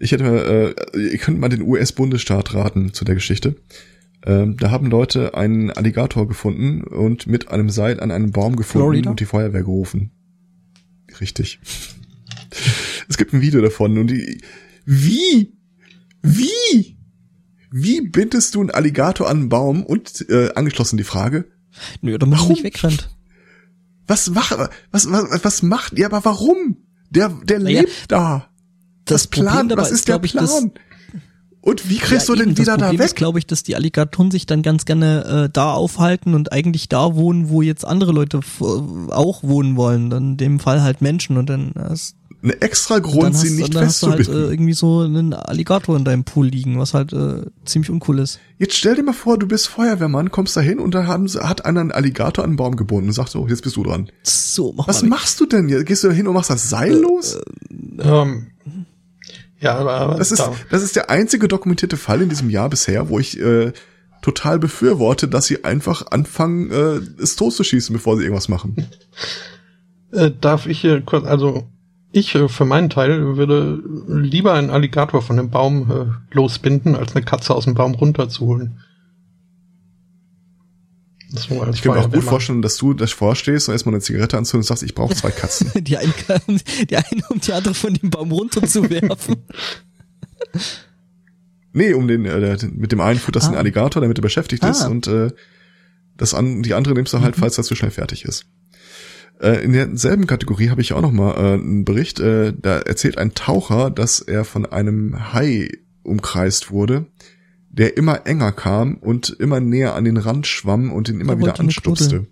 [0.00, 3.56] Ich hätte mal, äh, ihr könnt mal den US-Bundesstaat raten zu der Geschichte.
[4.24, 8.84] Ähm, da haben Leute einen Alligator gefunden und mit einem Seil an einem Baum gefunden
[8.84, 9.10] Florida?
[9.10, 10.10] und die Feuerwehr gerufen.
[11.20, 11.58] Richtig.
[13.08, 14.40] es gibt ein Video davon und die,
[14.84, 15.52] wie?
[16.22, 16.97] Wie?
[17.70, 21.46] Wie bindest du einen Alligator an einen Baum und äh, angeschlossen die Frage,
[22.00, 23.10] Nö, damit er nicht wegrennt.
[24.06, 24.56] was macht,
[24.90, 26.78] was, was, was macht, ja, aber warum?
[27.10, 28.48] Der, der Naja, lebt da.
[29.04, 30.72] Das Was Plan, was ist der ich, dass- Plan?
[31.60, 33.00] Und wie kriegst Ja, du denn wieder das da weg?
[33.00, 36.88] ist, glaube ich, dass die Alligatoren sich dann ganz gerne äh, da aufhalten und eigentlich
[36.88, 40.08] da wohnen, wo jetzt andere Leute auch wohnen wollen.
[40.08, 43.50] Dann in dem Fall halt Menschen und dann, ist- Ein extra dann, Grund, hast, sie
[43.50, 44.52] nicht dann hast du halt äh, festzubinden.
[44.52, 48.38] irgendwie so einen Alligator in deinem Pool liegen, was halt äh, ziemlich uncool ist.
[48.58, 51.40] Jetzt stell dir mal vor, du bist Feuerwehrmann, kommst da hin und da haben, sie-
[51.40, 54.10] hat einer einen Alligator an einen Baum gebunden und sagt so, jetzt bist du dran.
[54.22, 55.08] So, mach Was mal.
[55.08, 55.68] machst du denn?
[55.68, 55.86] jetzt?
[55.86, 57.38] Gehst du da hin und machst das Seil Äh, los?
[57.98, 58.46] ähm,
[59.60, 63.08] ja, aber Das ist, da, das ist der einzige dokumentierte Fall in diesem Jahr bisher,
[63.08, 63.72] wo ich äh,
[64.22, 68.86] total befürworte, dass sie einfach anfangen, äh, es totzuschießen, bevor sie irgendwas machen.
[70.12, 71.64] äh, darf ich hier kurz, also
[72.12, 77.14] ich äh, für meinen Teil würde lieber einen Alligator von dem Baum äh, losbinden, als
[77.14, 78.80] eine Katze aus dem Baum runterzuholen.
[81.30, 84.70] Ich kann mir auch gut vorstellen, dass du das vorstehst und erstmal eine Zigarette anzündest
[84.70, 85.70] und sagst, ich brauche zwei Katzen.
[85.84, 86.12] Die eine,
[86.88, 89.36] die eine um die andere von dem Baum runterzuwerfen.
[91.74, 93.52] Nee, um den, äh, mit dem einen futterst du Ah.
[93.52, 94.88] den Alligator, damit er beschäftigt ist Ah.
[94.88, 95.30] und äh,
[96.16, 98.46] das an, die andere nimmst du halt, falls das zu schnell fertig ist.
[99.40, 103.18] Äh, in derselben Kategorie habe ich auch noch mal äh, einen Bericht, äh, da erzählt
[103.18, 105.70] ein Taucher, dass er von einem Hai
[106.02, 107.06] umkreist wurde,
[107.70, 111.38] der immer enger kam und immer näher an den Rand schwamm und ihn immer Er
[111.38, 112.26] wieder anstupste.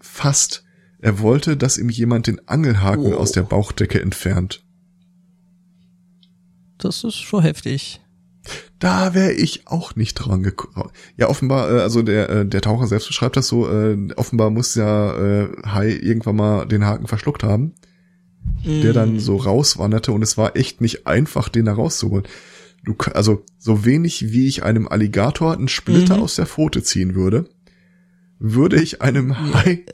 [0.00, 0.64] Fast.
[0.98, 3.16] Er wollte, dass ihm jemand den Angelhaken Oh.
[3.16, 4.64] aus der Bauchdecke entfernt.
[6.78, 8.00] Das ist schon heftig.
[8.78, 10.90] Da wäre ich auch nicht dran gekommen.
[11.16, 14.74] Ja, offenbar, äh, also der, äh, der Taucher selbst beschreibt das so, äh, offenbar muss
[14.74, 17.72] ja äh, Hai irgendwann mal den Haken verschluckt haben,
[18.66, 18.94] der Mm.
[18.94, 22.24] dann so rauswanderte und es war echt nicht einfach, den da rauszuholen.
[22.84, 26.22] Du, also so wenig wie ich einem Alligator einen Splitter Mhm.
[26.22, 27.48] aus der Pfote ziehen würde,
[28.38, 29.84] würde ich einem Hai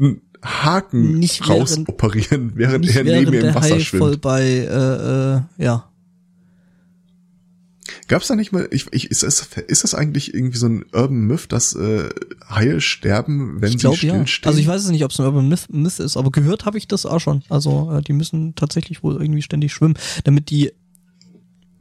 [0.00, 4.02] einen Haken Nicht während- rausoperieren, während Nicht er neben mir im der Wasser Hai schwimmt.
[4.02, 5.88] voll bei, äh, äh, ja.
[8.08, 11.20] Gab's da nicht mal, ich, ich, ist, das, ist das eigentlich irgendwie so ein Urban
[11.20, 12.10] Myth, dass äh,
[12.48, 14.14] Haie sterben, wenn ich sie glaube ja.
[14.26, 14.48] stillstehen?
[14.48, 16.78] Also ich weiß es nicht, ob es ein Urban Myth, Myth ist, aber gehört habe
[16.78, 17.42] ich das auch schon.
[17.48, 20.72] Also äh, die müssen tatsächlich wohl irgendwie ständig schwimmen, damit die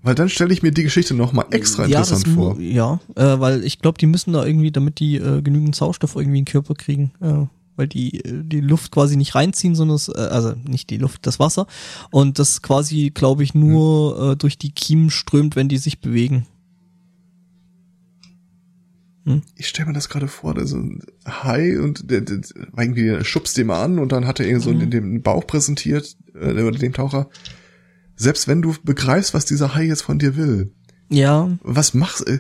[0.04, 2.60] Weil dann stelle ich mir die Geschichte noch mal extra ja, interessant das vor.
[2.60, 6.40] Ja, äh, weil ich glaube, die müssen da irgendwie, damit die äh, genügend Sauerstoff irgendwie
[6.40, 7.46] in den Körper kriegen, äh,
[7.76, 11.40] weil die die Luft quasi nicht reinziehen, sondern es, äh, also nicht die Luft, das
[11.40, 11.68] Wasser
[12.12, 14.32] und das quasi, glaube ich, nur Hm.
[14.32, 16.46] äh, durch die Kiemen strömt, wenn die sich bewegen.
[19.56, 22.42] Ich stelle mir das gerade vor, da so ein Hai und der, der,
[22.76, 24.82] irgendwie schubst den mal an und dann hat er irgendwie so Mhm.
[24.82, 27.30] in dem Bauch präsentiert, äh, oder dem Taucher.
[28.16, 30.74] Selbst wenn du begreifst, was dieser Hai jetzt von dir will,
[31.10, 32.40] Ja, was machst äh,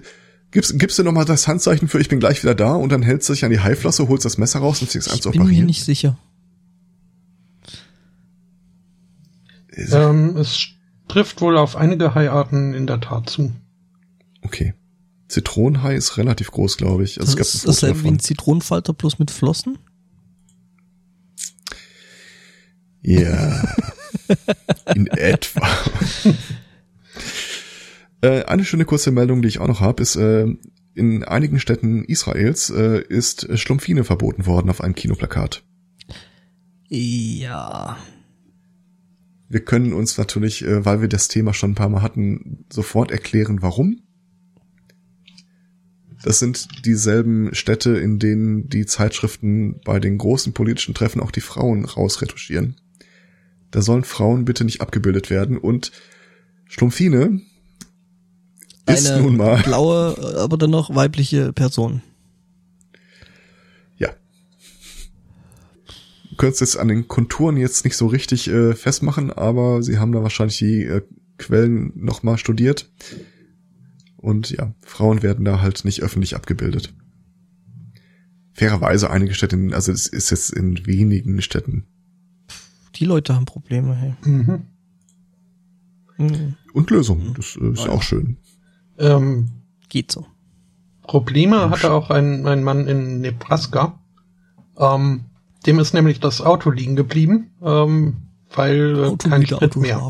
[0.51, 3.01] Gibst, gibst du noch mal das Handzeichen für ich bin gleich wieder da und dann
[3.03, 5.31] hältst du dich an die Haiflosse, holst das Messer raus und fängst an ich zu
[5.31, 5.65] bin mir operieren?
[5.65, 6.17] nicht sicher.
[9.73, 10.67] Ähm, es
[11.07, 13.53] trifft wohl auf einige Haiarten in der Tat zu.
[14.41, 14.73] Okay.
[15.29, 17.19] Zitronenhai ist relativ groß, glaube ich.
[17.21, 18.19] Also Das es ist gab dasselbe wie ein.
[18.19, 19.77] Zitronenfalter plus mit Flossen.
[23.01, 23.63] Ja.
[24.93, 25.67] In etwa.
[28.21, 30.47] äh, eine schöne kurze Meldung, die ich auch noch habe, ist, äh,
[30.93, 35.63] in einigen Städten Israels äh, ist Schlumpfine verboten worden auf einem Kinoplakat.
[36.89, 37.97] Ja.
[39.47, 43.11] Wir können uns natürlich, äh, weil wir das Thema schon ein paar Mal hatten, sofort
[43.11, 44.01] erklären, warum.
[46.23, 51.41] Das sind dieselben Städte, in denen die Zeitschriften bei den großen politischen Treffen auch die
[51.41, 52.75] Frauen rausretuschieren.
[53.71, 55.91] Da sollen Frauen bitte nicht abgebildet werden und
[56.67, 57.41] Schlumpfine
[58.93, 62.01] ist Eine nun mal, blaue, aber dann noch weibliche Person.
[63.97, 64.09] ja.
[66.29, 70.11] Du könntest jetzt an den Konturen jetzt nicht so richtig äh, festmachen, aber sie haben
[70.11, 71.01] da wahrscheinlich die äh,
[71.37, 72.89] Quellen nochmal studiert.
[74.17, 76.93] Und ja, Frauen werden da halt nicht öffentlich abgebildet.
[78.53, 81.85] Fairerweise einige Städte, also es ist jetzt in wenigen Städten.
[82.95, 84.13] Die Leute haben Probleme, hey.
[84.23, 84.61] Mhm.
[86.17, 87.91] Hm, Und Lösungen, das äh, ist ja.
[87.91, 88.37] auch schön.
[88.97, 89.49] Ähm,
[89.89, 90.25] geht so.
[91.03, 93.99] Probleme hatte auch ein, ein Mann in Nebraska.
[94.77, 95.25] Ähm,
[95.65, 98.17] dem ist nämlich das Auto liegen geblieben, ähm,
[98.53, 100.07] weil äh, Auto kein Sprit mehr.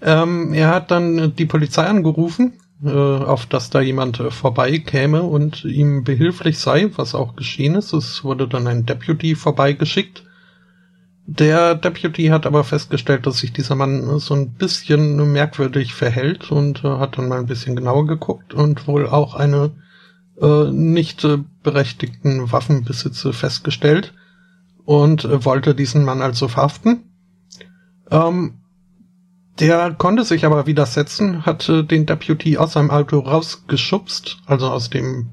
[0.00, 5.22] Ähm, er hat dann äh, die Polizei angerufen, äh, auf dass da jemand äh, vorbeikäme
[5.22, 7.92] und ihm behilflich sei, was auch geschehen ist.
[7.92, 10.24] Es wurde dann ein Deputy vorbeigeschickt.
[11.30, 16.82] Der Deputy hat aber festgestellt, dass sich dieser Mann so ein bisschen merkwürdig verhält und
[16.84, 19.72] äh, hat dann mal ein bisschen genauer geguckt und wohl auch eine
[20.40, 24.14] äh, nicht äh, berechtigten Waffenbesitze festgestellt
[24.86, 27.02] und äh, wollte diesen Mann also verhaften.
[28.10, 28.62] Ähm,
[29.60, 34.88] der konnte sich aber widersetzen, hat äh, den Deputy aus seinem Auto rausgeschubst, also aus
[34.88, 35.28] dem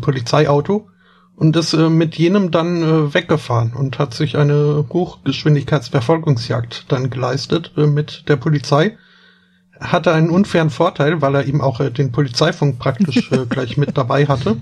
[0.00, 0.88] Polizeiauto,
[1.36, 7.72] und ist äh, mit jenem dann äh, weggefahren und hat sich eine Hochgeschwindigkeitsverfolgungsjagd dann geleistet
[7.76, 8.96] äh, mit der Polizei.
[9.78, 13.96] Hatte einen unfairen Vorteil, weil er eben auch äh, den Polizeifunk praktisch äh, gleich mit
[13.98, 14.56] dabei hatte.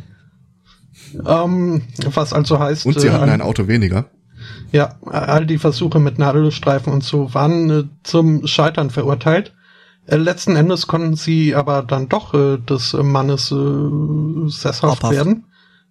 [1.26, 4.06] Ähm, was also heißt, Und sie äh, hatten an- ein Auto weniger.
[4.72, 9.54] ja, all die Versuche mit Nadelstreifen und so waren äh, zum Scheitern verurteilt.
[10.06, 15.14] Äh, letzten Endes konnten sie aber dann doch äh, des Mannes äh, sesshaft Habhaft.
[15.14, 15.44] werden,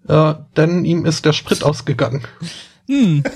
[0.08, 2.24] äh, denn ihm ist der Sprit ausgegangen.
[2.88, 3.24] Hm,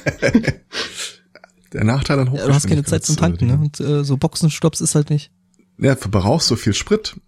[1.73, 3.57] Der Nachteil an ja, du hast keine Zeit zum Tanken, ne?
[3.57, 5.31] Und äh, so Boxenstopps ist halt nicht.
[5.77, 7.19] Ja, verbrauchst so viel Sprit.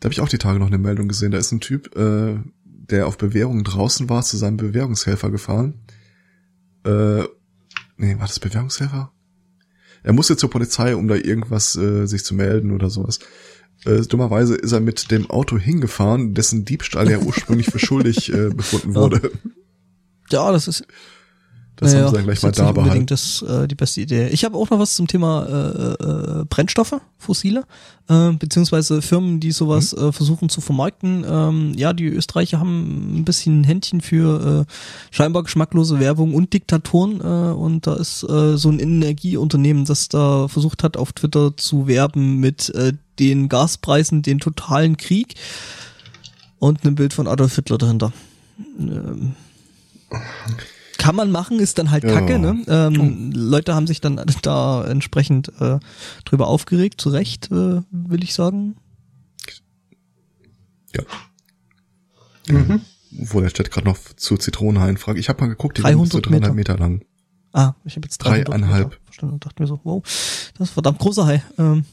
[0.00, 1.32] Da habe ich auch die Tage noch eine Meldung gesehen.
[1.32, 5.74] Da ist ein Typ, äh, der auf Bewährung draußen war, zu seinem Bewährungshelfer gefahren.
[6.84, 7.24] Äh,
[7.96, 9.12] nee, war das Bewährungshelfer?
[10.02, 13.20] Er musste zur Polizei, um da irgendwas äh, sich zu melden oder sowas.
[13.86, 18.48] Äh, dummerweise ist er mit dem Auto hingefahren, dessen Diebstahl er ursprünglich für schuldig äh,
[18.50, 19.00] befunden Ja.
[19.00, 19.30] wurde.
[20.30, 20.86] Ja, das ist.
[21.76, 23.06] Das naja, haben sie dann gleich mal da nicht unbedingt behalten.
[23.06, 24.28] das äh, die beste Idee.
[24.28, 27.64] Ich habe auch noch was zum Thema äh, äh, Brennstoffe, fossile,
[28.08, 31.24] äh, beziehungsweise Firmen, die sowas äh, versuchen zu vermarkten.
[31.28, 34.72] Ähm, ja, die Österreicher haben ein bisschen ein Händchen für äh,
[35.10, 40.46] scheinbar geschmacklose Werbung und Diktatoren äh, und da ist äh, so ein Energieunternehmen, das da
[40.46, 45.34] versucht hat, auf Twitter zu werben mit äh, den Gaspreisen, den totalen Krieg
[46.60, 48.12] und einem Bild von Adolf Hitler dahinter.
[48.78, 49.34] Ähm,
[51.04, 52.12] kann man machen, ist dann halt Ja.
[52.12, 52.62] kacke, ne?
[52.66, 55.78] Ähm, Leute haben sich dann da entsprechend äh,
[56.24, 58.76] drüber aufgeregt, zu Recht, äh, will ich sagen.
[60.94, 61.02] Ja.
[62.48, 62.80] Mhm.
[63.10, 65.18] Wo der Chat gerade noch zu Zitronenhain fragt.
[65.18, 67.04] Ich habe mal geguckt, die sind bis zu 300 300 Meter lang.
[67.52, 68.88] Ah, ich habe jetzt 300 Dreieinhalb.
[68.90, 71.42] Meter verstanden und dachte mir so, wow, das ist ein verdammt großer Hai.
[71.58, 71.84] Ähm,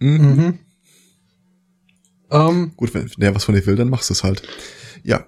[0.00, 0.34] Mhm.
[0.34, 0.58] Mhm.
[2.30, 4.42] Ähm, Gut, wenn der was von dir will, dann machst du es halt.
[5.04, 5.26] Ja,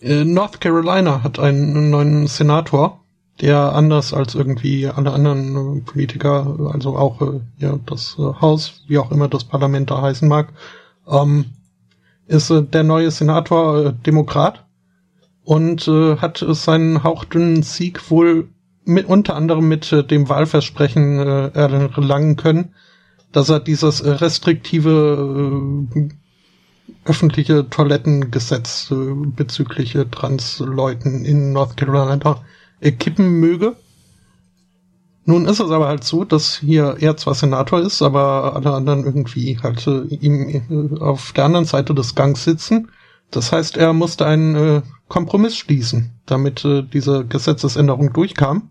[0.00, 3.04] North Carolina hat einen neuen Senator,
[3.40, 8.84] der anders als irgendwie alle anderen äh, Politiker, also auch äh, ja, das äh, Haus,
[8.86, 10.52] wie auch immer das Parlament da heißen mag,
[11.08, 11.46] ähm,
[12.26, 14.64] ist äh, der neue Senator äh, Demokrat
[15.42, 18.48] und äh, hat äh, seinen hauchdünnen Sieg wohl
[18.84, 22.74] mit, unter anderem mit äh, dem Wahlversprechen äh, erlangen können,
[23.32, 26.08] dass er dieses äh, restriktive äh,
[27.04, 28.92] öffentliche Toilettengesetz
[29.36, 32.40] bezüglich Transleuten in North Carolina
[32.80, 33.76] kippen möge.
[35.26, 39.04] Nun ist es aber halt so, dass hier er zwar Senator ist, aber alle anderen
[39.04, 42.90] irgendwie halt äh, ihm äh, auf der anderen Seite des Gangs sitzen.
[43.30, 48.70] Das heißt, er musste einen äh, Kompromiss schließen, damit äh, diese Gesetzesänderung durchkam.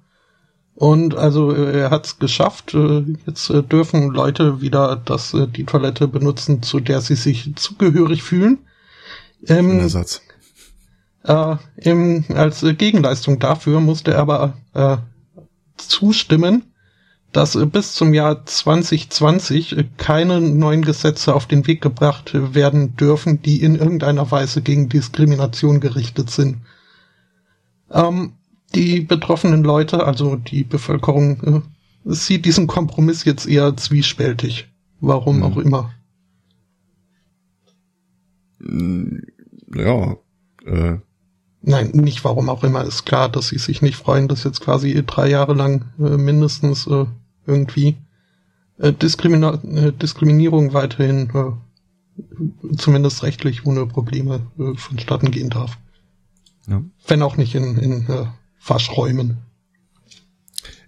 [0.84, 2.74] Und also äh, er hat es geschafft.
[2.74, 8.22] Äh, jetzt äh, dürfen Leute wieder das die Toilette benutzen, zu der sie sich zugehörig
[8.22, 8.58] fühlen.
[9.48, 10.22] Ähm, schöner Satz.
[11.24, 14.98] äh, im, als Gegenleistung dafür musste er aber äh,
[15.78, 16.74] zustimmen,
[17.32, 23.42] dass bis zum Jahr 2020 äh, keine neuen Gesetze auf den Weg gebracht werden dürfen,
[23.42, 26.58] die in irgendeiner Weise gegen Diskrimination gerichtet sind.
[27.90, 28.34] Ähm,
[28.76, 31.62] die betroffenen Leute, also die Bevölkerung, äh,
[32.06, 34.68] sieht diesen Kompromiss jetzt eher zwiespältig.
[35.00, 35.44] Warum Mhm.
[35.44, 35.94] auch immer.
[38.60, 39.20] Mm,
[39.76, 40.16] Ja,
[40.66, 40.98] äh,
[41.66, 42.84] Nein, nicht warum auch immer.
[42.84, 46.86] Ist klar, dass sie sich nicht freuen, dass jetzt quasi drei Jahre lang äh, mindestens
[46.88, 47.06] äh,
[47.48, 47.98] irgendwie
[48.78, 54.42] äh, Diskrimina äh, Diskriminierung weiterhin äh, zumindest rechtlich ohne Probleme
[54.76, 55.80] vonstatten gehen darf.
[56.68, 56.84] ja.
[57.08, 58.08] Wenn auch nicht in, in
[58.66, 59.38] Waschräumen.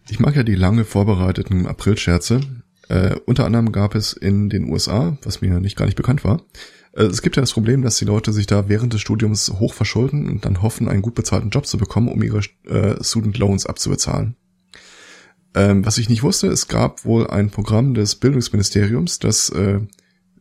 [0.10, 2.42] Ich mag ja die lange vorbereiteten Aprilscherze.
[2.90, 6.44] Äh, unter anderem gab es in den USA, was mir nicht gar nicht bekannt war,
[6.94, 9.74] äh, es gibt ja das Problem, dass die Leute sich da während des Studiums hoch
[9.74, 13.66] verschulden und dann hoffen, einen gut bezahlten Job zu bekommen, um ihre äh, Student Loans
[13.66, 14.36] abzubezahlen.
[15.56, 19.80] Ähm, was ich nicht wusste, es gab wohl ein Programm des Bildungsministeriums, das äh,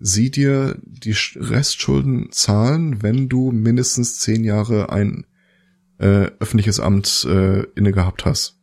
[0.00, 5.24] sie dir die Sch- Restschulden zahlen, wenn du mindestens zehn Jahre ein
[5.98, 8.58] äh, öffentliches Amt äh, inne gehabt hast.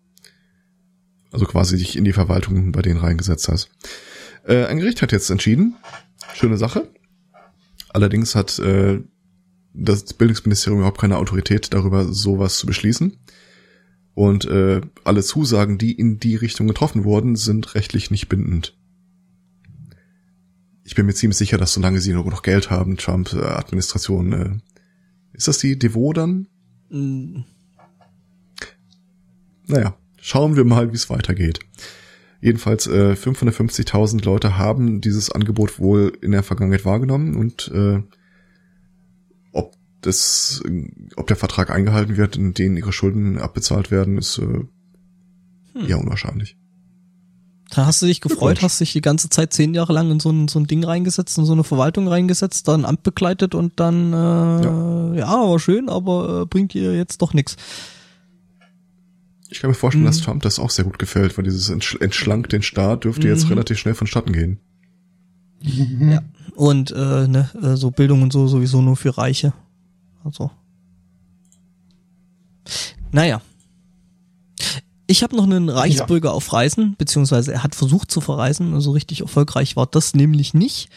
[1.32, 3.70] Also quasi dich in die Verwaltung bei denen reingesetzt hast.
[4.46, 5.76] Äh, ein Gericht hat jetzt entschieden,
[6.34, 6.90] schöne Sache.
[7.90, 9.02] Allerdings hat äh,
[9.74, 13.18] das Bildungsministerium überhaupt keine Autorität darüber, sowas zu beschließen.
[14.14, 18.78] Und äh, alle Zusagen, die in die Richtung getroffen wurden, sind rechtlich nicht bindend.
[20.84, 24.58] Ich bin mir ziemlich sicher, dass solange sie noch Geld haben, Trump-Administration, äh,
[25.34, 26.48] ist das die Devo dann?
[29.68, 31.60] Naja, schauen wir mal, wie es weitergeht.
[32.42, 38.02] Jedenfalls äh, 550.000 Leute haben dieses Angebot wohl in der Vergangenheit wahrgenommen und äh,
[39.52, 40.64] ob das,
[41.16, 46.58] ob der Vertrag eingehalten wird, in denen ihre Schulden abbezahlt werden, ist äh, eher unwahrscheinlich.
[47.74, 50.30] Da hast du dich gefreut, hast dich die ganze Zeit zehn Jahre lang in so
[50.30, 54.12] ein, so ein Ding reingesetzt, in so eine Verwaltung reingesetzt, dann Amt begleitet und dann,
[54.12, 57.56] äh, ja, aber schön, aber äh, bringt dir jetzt doch nichts.
[59.50, 60.08] Ich kann mir vorstellen, Mhm.
[60.08, 63.46] dass Trump das auch sehr gut gefällt, weil dieses entsch entschlankt den Staat dürfte jetzt
[63.46, 63.52] Mhm.
[63.52, 64.60] relativ schnell vonstatten gehen.
[65.62, 66.22] Ja.
[66.56, 69.54] Und äh, ne, äh, so Bildung und so sowieso nur für Reiche.
[70.26, 70.52] Also.
[73.12, 73.42] Naja.
[75.12, 79.20] Ich habe noch einen Reichsbürger auf Reisen, beziehungsweise er hat versucht zu verreisen, also richtig
[79.20, 80.88] erfolgreich war das nämlich nicht.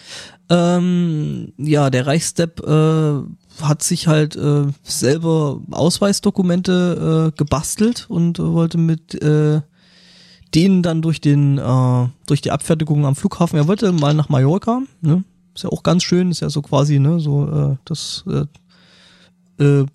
[0.49, 3.23] Ähm, ja, der Reichsdepp äh,
[3.61, 9.63] hat sich halt äh, selber Ausweisdokumente äh, gebastelt und äh, wollte mit äh,
[10.55, 13.59] denen dann durch den äh, durch die Abfertigung am Flughafen.
[13.59, 15.25] Er wollte mal nach Mallorca, ne?
[15.57, 18.23] Ist ja auch ganz schön, ist ja so quasi ne so äh, das
[19.59, 19.87] äh, äh,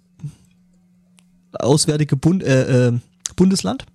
[1.54, 3.00] auswärtige Bund, äh, äh,
[3.38, 3.86] Bundesland.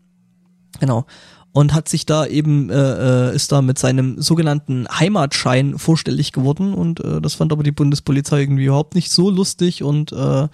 [0.81, 1.07] Genau.
[1.53, 6.75] Und hat sich da eben, äh, äh, ist da mit seinem sogenannten Heimatschein vorstellig geworden
[6.75, 10.49] und äh, das fand aber die Bundespolizei irgendwie überhaupt nicht so lustig und äh,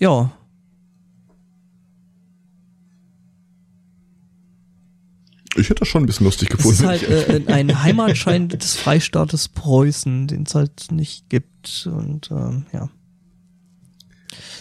[0.00, 0.32] ja,
[5.56, 6.82] Ich hätte das schon ein bisschen lustig Es gefunden.
[6.82, 11.88] ist halt äh, ein Heimatschein des Freistaates Preußen, den es halt nicht gibt.
[11.92, 12.88] Und ähm, ja.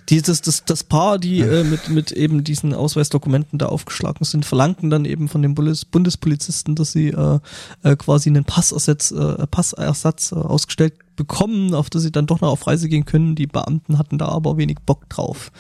[0.10, 4.90] Dieses, das, das Paar, die äh, mit, mit eben diesen Ausweisdokumenten da aufgeschlagen sind, verlangten
[4.90, 7.40] dann eben von den Bundes Bundespolizisten, dass sie äh,
[7.84, 12.50] äh, quasi einen Passersatz, äh, Passersatz äh, ausgestellt bekommen, auf das sie dann doch noch
[12.50, 13.36] auf Reise gehen können.
[13.36, 15.52] Die Beamten hatten da aber wenig Bock drauf.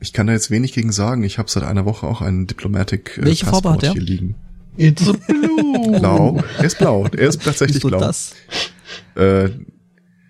[0.00, 1.22] Ich kann da jetzt wenig gegen sagen.
[1.24, 3.92] Ich habe seit einer Woche auch einen Diplomatic äh, Welche Farbe hat Passport der?
[3.92, 4.34] hier liegen.
[4.76, 5.98] It's blue.
[6.00, 6.42] Blau.
[6.58, 7.06] Er ist blau.
[7.06, 8.00] Er ist tatsächlich Wieso blau.
[8.00, 8.34] das?
[9.14, 9.50] Äh,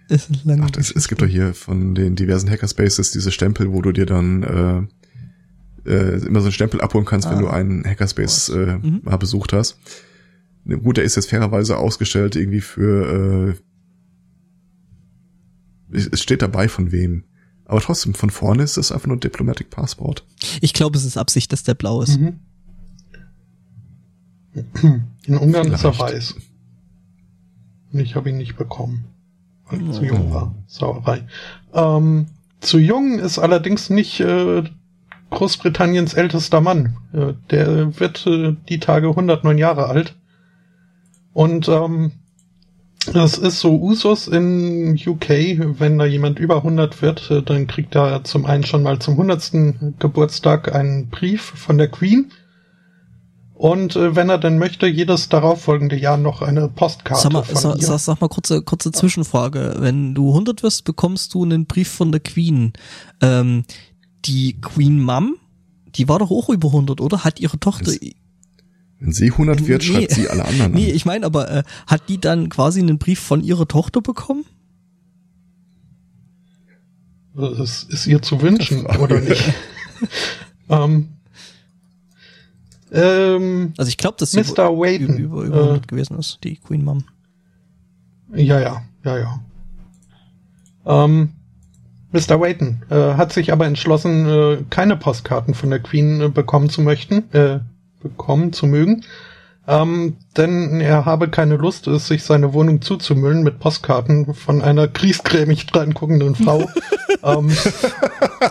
[0.09, 3.73] Ist eine lange ach, das, es gibt doch hier von den diversen Hackerspaces diese Stempel,
[3.73, 7.43] wo du dir dann äh, äh, immer so einen Stempel abholen kannst, wenn Ah.
[7.43, 9.01] du einen Hackerspace äh, Mhm.
[9.05, 9.79] mal besucht hast.
[10.65, 13.55] Ne, Gut, der ist jetzt fairerweise ausgestellt irgendwie für
[15.91, 17.25] äh, es es steht dabei von wem.
[17.67, 20.27] Aber trotzdem, von vorne ist es einfach nur Diplomatic Passport.
[20.61, 22.19] Ich glaube, es ist Absicht, dass der blau ist.
[22.21, 22.41] Mhm.
[25.27, 26.15] In Ungarn ist er Vielleicht.
[26.15, 26.35] weiß.
[27.95, 29.05] Ich habe ihn nicht bekommen.
[29.69, 30.55] Weil ich zu jung war.
[30.67, 31.23] Sauerei.
[31.73, 32.27] Ähm,
[32.61, 34.65] zu jung ist allerdings nicht äh,
[35.31, 36.97] Großbritanniens ältester Mann.
[37.13, 40.15] Äh, der wird äh, die Tage 109 Jahre alt.
[41.33, 42.13] Und ähm,
[43.13, 45.29] das ist so Usus in UK,
[45.79, 49.15] wenn da jemand über 100 wird, äh, dann kriegt er zum einen schon mal zum
[49.15, 49.99] 100.
[49.99, 52.31] Geburtstag einen Brief von der Queen.
[53.55, 57.55] Und äh, wenn er denn möchte, jedes darauffolgende Jahr noch eine Postkarte Sag mal, von
[57.57, 59.77] sag, sag, sag mal kurze, kurze Zwischenfrage.
[59.79, 62.73] Wenn du 100 wirst, bekommst du einen Brief von der Queen.
[63.21, 63.65] Ähm,
[64.25, 65.37] die Queen Mom,
[65.95, 67.23] die war doch auch über 100, oder?
[67.23, 67.85] Hat ihre Tochter...
[67.93, 68.01] Das-
[68.99, 69.89] Wenn sie 100 wird, Nee.
[69.89, 70.97] schreibt sie alle anderen Nee, an.
[70.97, 74.45] ich meine aber, äh, hat die dann quasi einen Brief von ihrer Tochter bekommen?
[77.37, 79.43] Das ist ihr zu wünschen, oder nicht?
[80.69, 81.09] ähm,
[82.95, 84.51] ähm, Also ich glaube, dass sie Mr.
[84.51, 85.17] über, Wayton.
[85.19, 87.05] über, über 100 gewesen ist, die Queen Mom.
[88.33, 89.41] Ja, ja, ja, ja.
[90.87, 91.33] Ähm,
[92.13, 92.41] Mr.
[92.41, 96.81] Wayton äh, hat sich aber entschlossen, äh, keine Postkarten von der Queen äh, bekommen zu
[96.81, 97.61] möchten, äh,
[98.01, 99.05] bekommen zu mögen.
[99.67, 104.89] Ähm, denn er habe keine Lust, es sich seine Wohnung zuzumüllen mit Postkarten von einer
[104.89, 106.69] griesgrämig dran guckenden Frau.
[107.25, 107.51] ähm,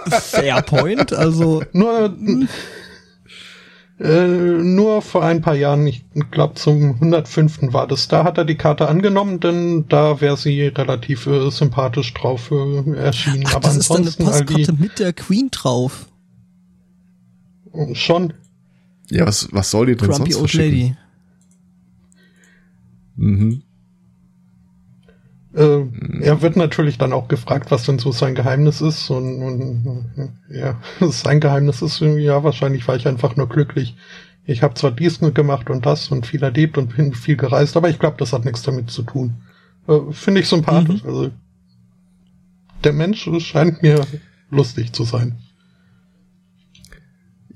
[0.09, 2.15] Fair Point, also nur,
[3.99, 7.73] äh, nur vor ein paar Jahren, ich glaube zum 105.
[7.73, 12.13] war das, da hat er die Karte angenommen, denn da wäre sie relativ äh, sympathisch
[12.13, 13.45] drauf äh, erschienen.
[13.47, 16.07] ach, Aber das ist dann eine ansonsten Postkarte mit der Queen drauf.
[17.73, 18.33] die, schon.
[19.09, 20.79] Ja, was, was soll die denn Grumpy sonst Old verschicken?
[20.79, 20.95] Lady.
[23.15, 23.62] Mhm.
[25.55, 25.85] Äh,
[26.21, 29.09] Er wird natürlich dann auch gefragt, was denn so sein Geheimnis ist.
[29.09, 33.95] Und, und ja, sein Geheimnis ist, äh, ja, wahrscheinlich war ich einfach nur glücklich.
[34.45, 37.89] Ich habe zwar dies gemacht und das und viel erlebt und bin viel gereist, aber
[37.89, 39.35] ich glaube, das hat nichts damit zu tun.
[39.87, 41.03] Äh, Finde ich sympathisch.
[41.05, 41.31] Also
[42.83, 44.05] der Mensch scheint mir
[44.49, 45.37] lustig zu sein.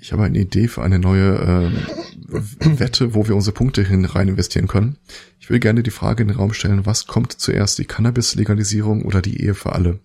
[0.07, 4.29] Ich habe eine Idee für eine neue äh, Wette, wo wir unsere Punkte hin rein
[4.29, 4.95] investieren können.
[5.37, 9.21] Ich will gerne die Frage in den Raum stellen, was kommt zuerst, die Cannabis-Legalisierung oder
[9.21, 9.99] die Ehe für alle?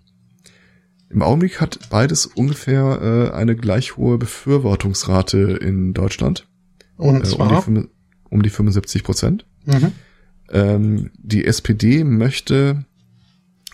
[1.09, 6.49] Im Augenblick hat beides ungefähr äh, eine gleich hohe Befürwortungsrate in Deutschland.
[6.97, 7.65] Und Äh, um, die, zwar,
[8.29, 9.47] um die 75 Prozent.
[9.67, 9.93] mhm.
[10.51, 12.87] Ähm, die SPD möchte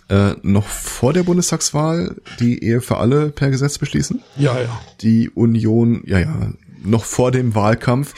[0.08, 4.22] äh, noch vor der Bundestagswahl die Ehe für alle per Gesetz beschließen.
[4.36, 4.80] ja, ja.
[5.02, 6.52] Die Union, ja, ja,
[6.82, 8.14] noch vor dem Wahlkampf.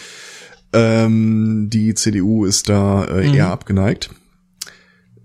[0.73, 3.35] Ähm, die CDU ist da äh, Mhm.
[3.35, 4.11] eher abgeneigt.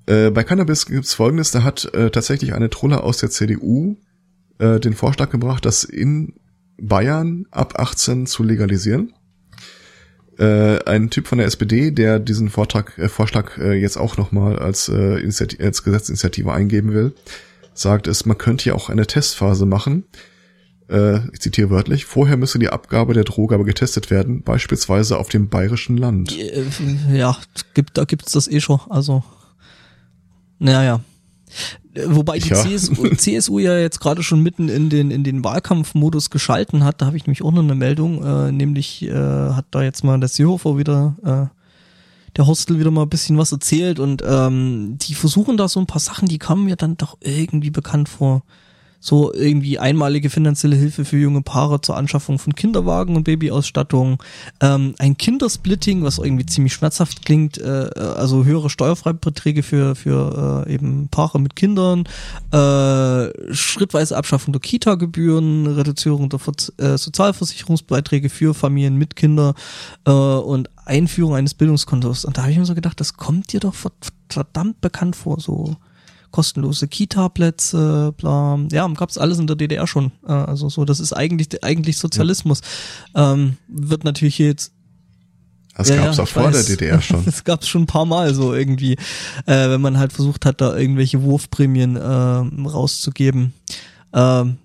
[0.08, 3.96] Äh, bei Cannabis gibt's folgendes, da hat äh, tatsächlich eine Trolle aus der CDU
[4.60, 6.34] äh, den Vorschlag gebracht, das in
[6.82, 9.14] Bayern ab 18 zu legalisieren.
[10.38, 14.60] Äh, ein Typ von der SPD, der diesen Vortrag, äh, Vorschlag äh, jetzt auch nochmal
[14.60, 17.14] als, äh, Initiative, als Gesetzinitiative eingeben will,
[17.74, 20.04] sagt es, man könnte ja auch eine Testphase machen.
[20.90, 25.30] Äh, ich zitiere wörtlich, vorher müsse die Abgabe der Droge aber getestet werden, beispielsweise auf
[25.30, 26.38] dem bayerischen Land.
[26.38, 26.66] Äh,
[27.14, 27.38] Ja,
[27.74, 28.80] gibt, da gibt's das eh schon.
[28.90, 29.24] Also,
[30.60, 31.02] naja.
[32.08, 32.56] Wobei die Ja.
[32.56, 37.02] CSU, CSU ja jetzt gerade schon mitten in den, in den Wahlkampfmodus geschalten hat.
[37.02, 40.20] Da habe ich nämlich auch noch eine Meldung, äh, nämlich äh, hat da jetzt mal
[40.20, 41.56] der Seehofer wieder, äh,
[42.36, 45.86] der Hostel wieder mal ein bisschen was erzählt und ähm, die versuchen da so ein
[45.86, 48.44] paar Sachen, die kamen mir dann doch irgendwie bekannt vor.
[49.06, 54.18] So irgendwie einmalige finanzielle Hilfe für junge Paare zur Anschaffung von Kinderwagen und Babyausstattung,
[54.62, 60.74] ähm, ein Kindersplitting, was irgendwie ziemlich schmerzhaft klingt, äh, also höhere Steuerfreibeträge für für äh,
[60.74, 62.06] eben Paare mit Kindern,
[62.52, 69.54] äh, schrittweise Abschaffung der Kita-Gebühren, Reduzierung der Ver äh, Sozialversicherungsbeiträge für Familien mit Kindern
[70.08, 72.26] äh, und Einführung eines Bildungskontos.
[72.26, 73.76] Und da habe ich mir so gedacht, das kommt dir doch
[74.30, 75.76] verdammt bekannt vor, so
[76.36, 78.60] kostenlose Kita-Plätze, bla.
[78.70, 80.12] Ja, gab's alles in der DDR schon.
[80.28, 82.60] Äh, also so, das ist eigentlich eigentlich Sozialismus.
[83.16, 83.32] Ja.
[83.32, 84.74] Ähm, wird natürlich jetzt
[85.78, 86.66] das ja, gab's auch vor weiß.
[86.66, 87.24] der DDR schon.
[87.26, 88.94] Das gab's schon ein paar Mal so irgendwie,
[89.46, 93.54] äh, wenn man halt versucht hat, da irgendwelche Wurfprämien äh, rauszugeben.
[94.14, 94.58] Ähm,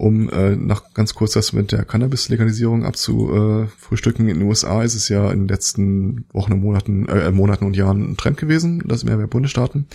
[0.00, 4.28] um äh, noch ganz kurz das mit der Cannabis-Legalisierung abzufrühstücken.
[4.28, 7.76] In den USA ist es ja in den letzten Wochen und Monaten, äh, Monaten und
[7.76, 9.86] Jahren ein Trend gewesen, das mehr mehr Bundesstaaten.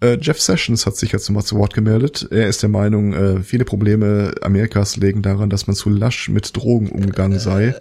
[0.00, 2.28] Äh, Jeff Sessions hat sich jetzt mal zu Wort gemeldet.
[2.30, 6.54] Er ist der Meinung, äh, viele Probleme Amerikas legen daran, dass man zu lasch mit
[6.54, 7.74] Drogen umgegangen sei.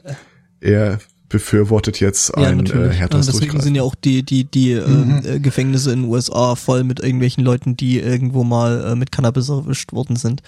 [0.61, 0.99] Er
[1.29, 5.21] befürwortet jetzt ja, ein äh, härteres ja, Deswegen sind ja auch die die die mhm.
[5.25, 9.49] äh, Gefängnisse in den USA voll mit irgendwelchen Leuten, die irgendwo mal äh, mit Cannabis
[9.49, 10.41] erwischt worden sind,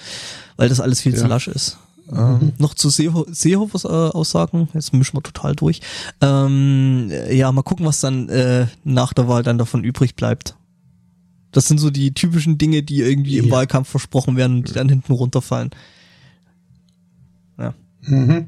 [0.58, 1.20] weil das alles viel ja.
[1.20, 1.78] zu lasch ist.
[2.12, 2.42] Ähm, mhm.
[2.42, 5.82] Ähm, noch zu Seeho Seehofers äh, Aussagen, jetzt mischen wir total durch.
[6.22, 10.56] Ähm, ja, mal gucken, was dann äh, nach der Wahl dann davon übrig bleibt.
[11.52, 14.88] Das sind so die typischen Dinge, die irgendwie im Wahlkampf versprochen werden und die dann
[14.88, 15.72] hinten runterfallen.
[17.58, 17.74] Ja.
[18.02, 18.48] Mhm.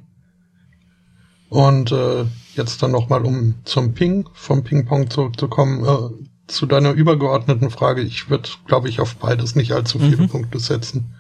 [1.52, 2.24] Und äh,
[2.56, 8.30] jetzt dann nochmal, um zum Ping, vom Ping-Pong zurückzukommen, äh, zu deiner übergeordneten Frage, ich
[8.30, 10.30] würde, glaube ich, auf beides nicht allzu viele mhm.
[10.30, 11.14] Punkte setzen.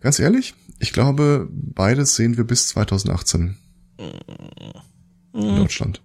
[0.00, 3.56] Ganz ehrlich, ich glaube, beides sehen wir bis 2018
[4.00, 5.40] mhm.
[5.40, 6.02] in Deutschland.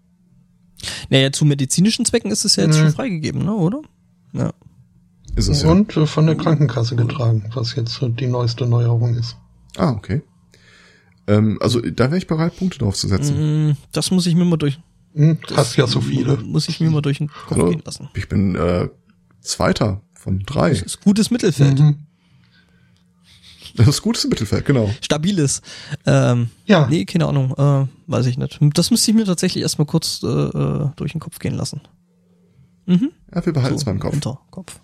[1.10, 2.82] Naja, zu medizinischen Zwecken ist es ja jetzt mhm.
[2.82, 3.82] schon freigegeben, ne, oder?
[4.34, 4.54] Ja.
[5.36, 6.04] Ist es Und ja.
[6.04, 9.38] Äh, von der Krankenkasse getragen, was jetzt die neueste Neuerung ist.
[9.76, 10.22] Ah, okay.
[11.28, 13.70] Ähm, also da wäre ich bereit, Punkte drauf zu setzen.
[13.70, 14.80] Mm, das muss ich mir mal durch.
[15.14, 16.38] Hm, hast ja so viele.
[16.38, 18.10] Muss ich mir mal durch den Kopf Hallo, gehen lassen.
[18.16, 18.88] Ich bin äh,
[19.42, 20.70] Zweiter von drei.
[20.70, 21.80] Das ist gutes Mittelfeld.
[21.80, 21.98] Mhm.
[23.76, 24.90] Das ist gutes Mittelfeld, genau.
[25.02, 25.62] Stabiles.
[26.04, 26.88] Ähm, ja.
[26.88, 27.52] Nee, keine Ahnung.
[27.52, 28.58] Äh, weiß ich nicht.
[28.74, 31.82] Das müsste ich mir tatsächlich erstmal kurz äh, äh, durch den Kopf gehen lassen.
[32.88, 33.12] Mhm.
[33.32, 34.14] Ja, wir behalten es so, beim Kopf.
[34.14, 34.80] Hinterkopf.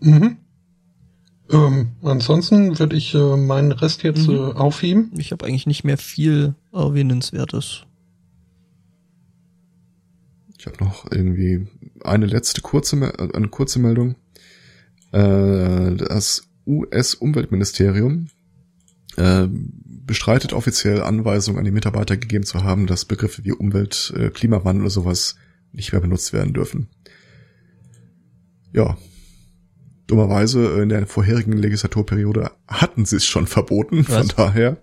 [0.00, 0.36] Mhm.
[1.50, 4.34] Ähm, ansonsten würde ich äh, meinen Rest jetzt mhm.
[4.34, 5.12] äh, aufheben.
[5.18, 7.82] Ich habe eigentlich nicht mehr viel Erwähnenswertes.
[10.58, 11.66] Ich habe noch irgendwie
[12.02, 14.14] eine letzte kurze, äh, eine kurze Meldung.
[15.12, 18.28] Äh, das US-Umweltministerium
[19.16, 24.30] äh, bestreitet offiziell Anweisungen an die Mitarbeiter gegeben zu haben, dass Begriffe wie Umwelt, äh,
[24.30, 25.36] Klimawandel oder sowas
[25.72, 26.88] nicht mehr benutzt werden dürfen.
[28.72, 28.96] Ja,
[30.06, 34.16] Dummerweise in der vorherigen Legislaturperiode hatten sie es schon verboten, Was?
[34.16, 34.76] von daher.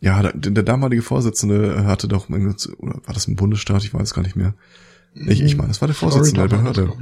[0.00, 2.54] Ja, der, der damalige Vorsitzende hatte doch, oder
[3.04, 3.84] war das ein Bundesstaat?
[3.84, 4.54] Ich weiß gar nicht mehr.
[5.14, 6.92] Ich, ich meine, das war der Vorsitzende der Behörde.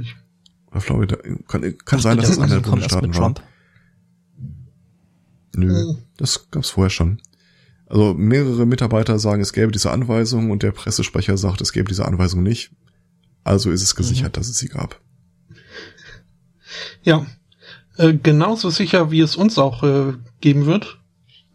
[0.71, 1.17] Oder Florida.
[1.47, 3.33] Kann, kann sein, dass es einer der Bundesstaaten war.
[5.55, 7.21] Nö, das gab's vorher schon.
[7.87, 12.05] Also mehrere Mitarbeiter sagen, es gäbe diese Anweisung und der Pressesprecher sagt, es gäbe diese
[12.05, 12.71] Anweisung nicht.
[13.43, 14.39] Also ist es gesichert, mhm.
[14.39, 14.99] dass es sie gab.
[17.03, 17.25] Ja,
[17.97, 20.97] äh, genauso sicher, wie es uns auch äh, geben wird.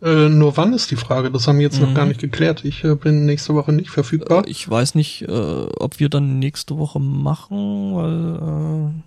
[0.03, 1.31] Äh, nur wann ist die Frage?
[1.31, 1.89] Das haben wir jetzt mhm.
[1.89, 2.65] noch gar nicht geklärt.
[2.65, 4.47] Ich äh, bin nächste Woche nicht verfügbar.
[4.47, 9.03] Äh, ich weiß nicht, äh, ob wir dann nächste Woche machen, weil äh,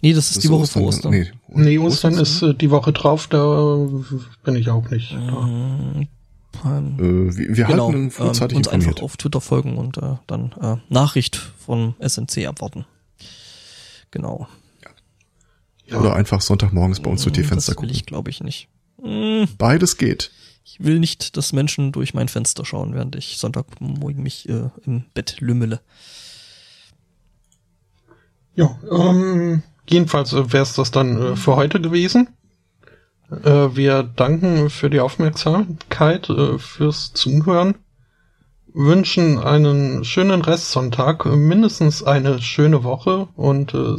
[0.00, 1.10] Nee, das ist das die Woche Ostern, vor Ostern.
[1.10, 3.88] Nee, nee Ostern, Ostern ist äh, die Woche drauf, da
[4.44, 5.12] bin ich auch nicht.
[5.12, 6.06] Mhm.
[6.64, 8.88] Äh, wir, wir genau, halten frühzeitig ähm, uns informiert.
[8.88, 12.84] einfach auf Twitter folgen und äh, dann äh, Nachricht von SNC abwarten.
[14.10, 14.46] Genau.
[15.88, 15.98] Ja.
[15.98, 17.88] Oder einfach Sonntagmorgens bei uns durch die mm, Fenster gucken.
[17.88, 18.68] Das will ich, glaube ich, nicht.
[19.02, 19.44] Mm.
[19.56, 20.30] Beides geht.
[20.64, 25.04] Ich will nicht, dass Menschen durch mein Fenster schauen, während ich Sonntagmorgen mich äh, im
[25.14, 25.80] Bett lümmele.
[28.54, 32.28] Ja, ähm, jedenfalls äh, wäre es das dann äh, für heute gewesen.
[33.30, 37.76] Äh, wir danken für die Aufmerksamkeit, äh, fürs Zuhören,
[38.74, 43.98] wünschen einen schönen Restsonntag, mindestens eine schöne Woche und äh,